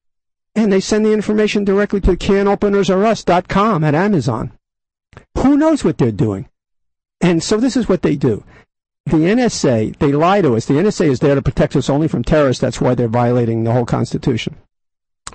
And 0.54 0.70
they 0.70 0.80
send 0.80 1.06
the 1.06 1.14
information 1.14 1.64
directly 1.64 2.02
to 2.02 2.16
canopenersorus.com 2.16 3.82
at 3.82 3.94
Amazon. 3.94 4.52
Who 5.38 5.56
knows 5.56 5.82
what 5.82 5.96
they're 5.96 6.12
doing? 6.12 6.48
And 7.20 7.42
so 7.42 7.56
this 7.56 7.76
is 7.76 7.88
what 7.88 8.02
they 8.02 8.16
do. 8.16 8.44
The 9.06 9.16
NSA, 9.16 9.98
they 9.98 10.12
lie 10.12 10.42
to 10.42 10.56
us. 10.56 10.66
The 10.66 10.74
NSA 10.74 11.08
is 11.08 11.20
there 11.20 11.34
to 11.36 11.42
protect 11.42 11.76
us 11.76 11.88
only 11.88 12.08
from 12.08 12.24
terrorists. 12.24 12.60
That's 12.60 12.80
why 12.80 12.94
they're 12.94 13.08
violating 13.08 13.62
the 13.62 13.72
whole 13.72 13.86
Constitution. 13.86 14.56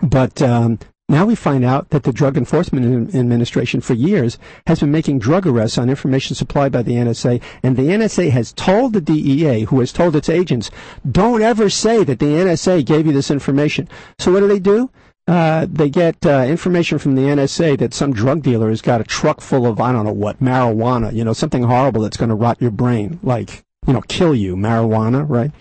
But 0.03 0.41
um, 0.41 0.79
now 1.07 1.25
we 1.25 1.35
find 1.35 1.65
out 1.65 1.89
that 1.89 2.03
the 2.03 2.13
Drug 2.13 2.37
Enforcement 2.37 3.13
Administration 3.15 3.81
for 3.81 3.93
years 3.93 4.37
has 4.67 4.79
been 4.79 4.91
making 4.91 5.19
drug 5.19 5.45
arrests 5.45 5.77
on 5.77 5.89
information 5.89 6.35
supplied 6.35 6.71
by 6.71 6.83
the 6.83 6.93
NSA, 6.93 7.41
and 7.63 7.75
the 7.75 7.83
NSA 7.83 8.29
has 8.31 8.53
told 8.53 8.93
the 8.93 9.01
DEA, 9.01 9.63
who 9.63 9.79
has 9.81 9.91
told 9.91 10.15
its 10.15 10.29
agents, 10.29 10.71
don't 11.09 11.41
ever 11.41 11.69
say 11.69 12.03
that 12.03 12.19
the 12.19 12.25
NSA 12.25 12.85
gave 12.85 13.05
you 13.05 13.13
this 13.13 13.31
information. 13.31 13.89
So 14.19 14.31
what 14.31 14.39
do 14.39 14.47
they 14.47 14.59
do? 14.59 14.89
Uh, 15.31 15.65
they 15.71 15.89
get 15.89 16.25
uh, 16.25 16.43
information 16.45 16.97
from 16.97 17.15
the 17.15 17.21
NSA 17.21 17.77
that 17.77 17.93
some 17.93 18.11
drug 18.11 18.43
dealer 18.43 18.67
has 18.67 18.81
got 18.81 18.99
a 18.99 19.05
truck 19.05 19.39
full 19.39 19.65
of 19.65 19.79
I 19.79 19.93
don't 19.93 20.03
know 20.03 20.11
what 20.11 20.41
marijuana, 20.41 21.13
you 21.13 21.23
know, 21.23 21.31
something 21.31 21.63
horrible 21.63 22.01
that's 22.01 22.17
going 22.17 22.27
to 22.27 22.35
rot 22.35 22.61
your 22.61 22.69
brain, 22.69 23.17
like 23.23 23.63
you 23.87 23.93
know, 23.93 24.01
kill 24.01 24.35
you, 24.35 24.57
marijuana, 24.57 25.25
right? 25.29 25.51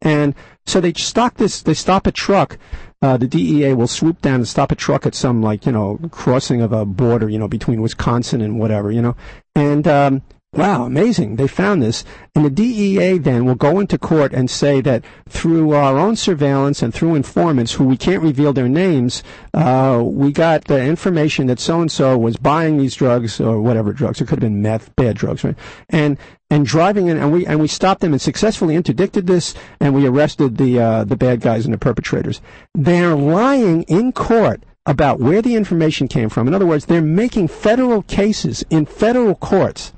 And 0.00 0.34
so 0.64 0.80
they 0.80 0.94
stop 0.94 1.34
this. 1.34 1.60
They 1.60 1.74
stop 1.74 2.06
a 2.06 2.10
truck. 2.10 2.56
Uh, 3.02 3.18
the 3.18 3.28
DEA 3.28 3.74
will 3.74 3.86
swoop 3.86 4.22
down 4.22 4.36
and 4.36 4.48
stop 4.48 4.72
a 4.72 4.74
truck 4.74 5.04
at 5.04 5.14
some 5.14 5.42
like 5.42 5.66
you 5.66 5.72
know 5.72 5.98
crossing 6.10 6.62
of 6.62 6.72
a 6.72 6.86
border, 6.86 7.28
you 7.28 7.38
know, 7.38 7.48
between 7.48 7.82
Wisconsin 7.82 8.40
and 8.40 8.58
whatever, 8.58 8.90
you 8.90 9.02
know, 9.02 9.14
and 9.54 9.86
um, 9.86 10.22
Wow, 10.54 10.86
amazing. 10.86 11.36
They 11.36 11.46
found 11.46 11.82
this. 11.82 12.04
And 12.34 12.42
the 12.42 12.50
DEA 12.50 13.18
then 13.18 13.44
will 13.44 13.54
go 13.54 13.80
into 13.80 13.98
court 13.98 14.32
and 14.32 14.50
say 14.50 14.80
that 14.80 15.04
through 15.28 15.72
our 15.72 15.98
own 15.98 16.16
surveillance 16.16 16.82
and 16.82 16.92
through 16.92 17.16
informants 17.16 17.74
who 17.74 17.84
we 17.84 17.98
can't 17.98 18.22
reveal 18.22 18.54
their 18.54 18.68
names, 18.68 19.22
uh, 19.52 20.02
we 20.02 20.32
got 20.32 20.64
the 20.64 20.82
information 20.82 21.48
that 21.48 21.60
so 21.60 21.82
and 21.82 21.92
so 21.92 22.16
was 22.16 22.38
buying 22.38 22.78
these 22.78 22.94
drugs 22.94 23.40
or 23.42 23.60
whatever 23.60 23.92
drugs. 23.92 24.22
It 24.22 24.24
could 24.26 24.42
have 24.42 24.50
been 24.50 24.62
meth, 24.62 24.96
bad 24.96 25.16
drugs, 25.16 25.44
right? 25.44 25.56
And 25.90 26.16
and 26.50 26.64
driving 26.64 27.08
in, 27.08 27.18
and 27.18 27.30
we 27.30 27.44
and 27.44 27.60
we 27.60 27.68
stopped 27.68 28.00
them 28.00 28.14
and 28.14 28.20
successfully 28.20 28.74
interdicted 28.74 29.26
this, 29.26 29.52
and 29.80 29.94
we 29.94 30.06
arrested 30.06 30.56
the 30.56 30.80
uh, 30.80 31.04
the 31.04 31.16
bad 31.16 31.42
guys 31.42 31.66
and 31.66 31.74
the 31.74 31.78
perpetrators. 31.78 32.40
They're 32.74 33.14
lying 33.14 33.82
in 33.82 34.12
court 34.12 34.62
about 34.86 35.20
where 35.20 35.42
the 35.42 35.56
information 35.56 36.08
came 36.08 36.30
from. 36.30 36.48
In 36.48 36.54
other 36.54 36.64
words, 36.64 36.86
they're 36.86 37.02
making 37.02 37.48
federal 37.48 38.00
cases 38.02 38.64
in 38.70 38.86
federal 38.86 39.34
courts 39.34 39.92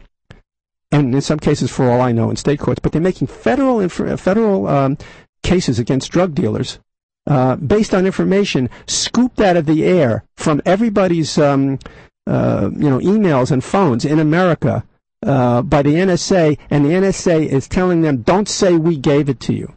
and 0.93 1.14
in 1.14 1.20
some 1.20 1.38
cases, 1.38 1.70
for 1.70 1.91
all 1.91 2.01
I 2.01 2.12
know, 2.12 2.30
in 2.30 2.36
state 2.36 2.61
courts. 2.61 2.80
But 2.80 2.93
they're 2.93 3.01
making 3.01 3.28
federal 3.28 3.80
inf- 3.80 4.20
federal 4.20 4.66
um, 4.66 4.99
cases 5.43 5.78
against 5.78 6.11
drug 6.11 6.34
dealers 6.34 6.78
uh, 7.26 7.57
based 7.57 7.95
on 7.95 8.07
information 8.07 8.68
scooped 8.86 9.41
out 9.41 9.57
of 9.57 9.66
the 9.66 9.84
air 9.84 10.24
from 10.36 10.61
everybody's 10.66 11.38
um, 11.38 11.78
uh, 12.26 12.70
you 12.74 12.91
know 12.91 12.99
emails 12.99 13.51
and 13.51 13.62
phones 13.62 14.05
in 14.05 14.18
America 14.18 14.84
uh, 15.24 15.62
by 15.62 15.82
the 15.82 15.95
NSA, 15.95 16.59
and 16.70 16.84
the 16.84 16.91
NSA 16.91 17.47
is 17.47 17.68
telling 17.68 18.03
them, 18.03 18.22
"Don't 18.22 18.49
say 18.49 18.76
we 18.76 18.97
gave 18.97 19.28
it 19.28 19.41
to 19.41 19.53
you." 19.53 19.74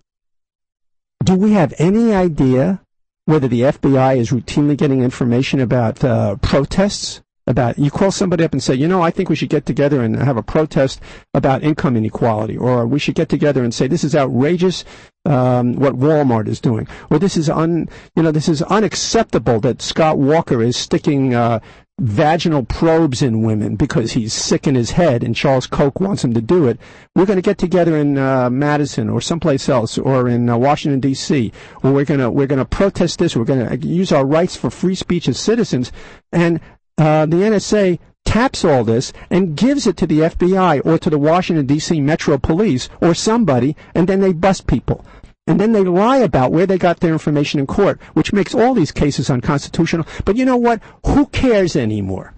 Do 1.24 1.36
we 1.36 1.52
have 1.52 1.74
any 1.78 2.14
idea 2.14 2.82
whether 3.26 3.48
the 3.48 3.62
FBI 3.62 4.18
is 4.18 4.32
routinely 4.32 4.76
getting 4.76 5.02
information 5.02 5.60
about 5.60 6.04
uh, 6.04 6.36
protests 6.38 7.22
about 7.46 7.78
you 7.78 7.92
call 7.92 8.12
somebody 8.12 8.44
up 8.44 8.54
and 8.54 8.64
say, 8.64 8.74
you 8.74 8.88
know, 8.88 9.02
I 9.02 9.12
think 9.12 9.30
we 9.30 9.36
should 9.36 9.50
get 9.50 9.66
together 9.66 10.02
and 10.02 10.16
have 10.16 10.38
a 10.38 10.44
protest 10.44 11.02
about 11.34 11.64
income 11.64 11.98
inequality, 11.98 12.58
or 12.58 12.88
we 12.88 13.00
should 13.00 13.16
get 13.16 13.30
together 13.30 13.64
and 13.64 13.74
say 13.74 13.88
this 13.88 14.04
is 14.04 14.16
outrageous 14.16 14.86
um, 15.26 15.76
what 15.76 15.98
Walmart 15.98 16.48
is 16.48 16.62
doing, 16.62 16.88
or 17.10 17.20
this 17.20 17.38
is 17.38 17.50
un, 17.50 17.90
you 18.16 18.24
know, 18.24 18.32
this 18.32 18.50
is 18.50 18.62
unacceptable 18.64 19.60
that 19.62 19.82
Scott 19.82 20.18
Walker 20.18 20.62
is 20.62 20.78
sticking. 20.78 21.34
Uh, 21.34 21.60
vaginal 22.02 22.64
probes 22.64 23.22
in 23.22 23.44
women 23.44 23.76
because 23.76 24.14
he's 24.14 24.34
sick 24.34 24.66
in 24.66 24.74
his 24.74 24.92
head 24.92 25.24
and 25.24 25.36
Charles 25.36 25.68
Koch 25.68 26.00
wants 26.00 26.24
him 26.24 26.34
to 26.34 26.42
do 26.42 26.68
it. 26.68 26.80
We're 27.16 27.28
going 27.28 27.38
to 27.38 27.44
get 27.44 27.60
together 27.60 27.96
in 27.96 28.18
uh, 28.18 28.50
Madison 28.50 29.10
or 29.10 29.22
someplace 29.22 29.70
else 29.70 30.00
or 30.00 30.28
in 30.28 30.50
uh, 30.50 30.58
Washington 30.58 31.00
D.C. 31.00 31.52
or 31.84 31.92
we're 31.92 32.06
going 32.06 32.20
to 32.20 32.32
we're 32.32 32.48
going 32.48 32.58
to 32.58 32.66
protest 32.66 33.20
this. 33.20 33.36
We're 33.36 33.46
going 33.46 33.80
to 33.80 33.88
use 33.88 34.12
our 34.12 34.26
rights 34.26 34.56
for 34.56 34.72
free 34.72 34.96
speech 34.96 35.28
as 35.28 35.40
citizens. 35.40 35.92
And 36.32 36.60
uh, 36.98 37.26
the 37.26 37.38
NSA 37.38 38.00
taps 38.26 38.64
all 38.64 38.84
this 38.84 39.14
and 39.30 39.56
gives 39.56 39.86
it 39.86 39.98
to 39.98 40.08
the 40.08 40.20
FBI 40.20 40.86
or 40.86 40.98
to 40.98 41.10
the 41.10 41.18
Washington, 41.18 41.66
D.C. 41.66 42.02
Metro 42.02 42.38
Police 42.38 42.90
or 43.02 43.14
somebody, 43.14 43.76
and 43.94 44.08
then 44.08 44.22
they 44.22 44.34
bust 44.34 44.68
people. 44.68 45.06
And 45.46 45.60
then 45.60 45.74
they 45.74 45.84
lie 45.84 46.18
about 46.18 46.52
where 46.52 46.66
they 46.66 46.78
got 46.78 47.02
their 47.02 47.12
information 47.12 47.60
in 47.60 47.68
court, 47.68 48.00
which 48.14 48.32
makes 48.32 48.56
all 48.56 48.74
these 48.74 48.92
cases 48.92 49.30
unconstitutional. 49.30 50.08
But 50.24 50.38
you 50.38 50.46
know 50.46 50.58
what? 50.58 50.82
Who 51.06 51.26
cares 51.28 51.76
anymore? 51.76 52.34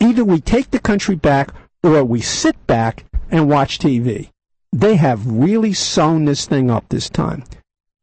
Either 0.00 0.24
we 0.24 0.40
take 0.40 0.70
the 0.70 0.80
country 0.80 1.14
back 1.14 1.54
or 1.82 2.04
we 2.04 2.20
sit 2.20 2.66
back 2.66 3.04
and 3.30 3.48
watch 3.48 3.78
TV. 3.78 4.30
They 4.72 4.96
have 4.96 5.26
really 5.26 5.72
sewn 5.72 6.24
this 6.24 6.46
thing 6.46 6.70
up 6.70 6.88
this 6.88 7.08
time. 7.08 7.44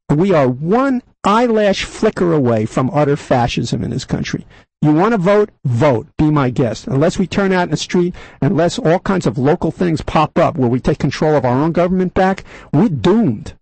We 0.10 0.34
are 0.34 0.48
one 0.48 1.04
eyelash 1.24 1.84
flicker 1.84 2.34
away 2.34 2.66
from 2.66 2.90
utter 2.94 3.18
fascism 3.18 3.84
in 3.84 3.92
this 3.92 4.06
country. 4.06 4.46
You 4.84 4.92
want 4.94 5.12
to 5.12 5.20
vote? 5.20 5.52
Vote. 5.64 6.08
Be 6.18 6.32
my 6.32 6.50
guest. 6.50 6.88
Unless 6.88 7.20
we 7.20 7.28
turn 7.28 7.52
out 7.52 7.66
in 7.66 7.70
the 7.70 7.78
street, 7.78 8.16
unless 8.42 8.80
all 8.80 8.98
kinds 8.98 9.28
of 9.28 9.38
local 9.38 9.70
things 9.70 10.02
pop 10.02 10.40
up 10.40 10.58
where 10.58 10.70
we 10.70 10.80
take 10.80 10.98
control 10.98 11.36
of 11.36 11.46
our 11.46 11.62
own 11.62 11.72
government 11.72 12.16
back, 12.16 12.44
we're 12.74 12.90
doomed. 12.90 13.54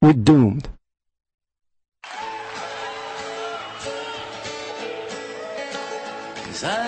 We're 0.00 0.12
doomed. 0.12 0.68
As 6.48 6.62
I 6.62 6.87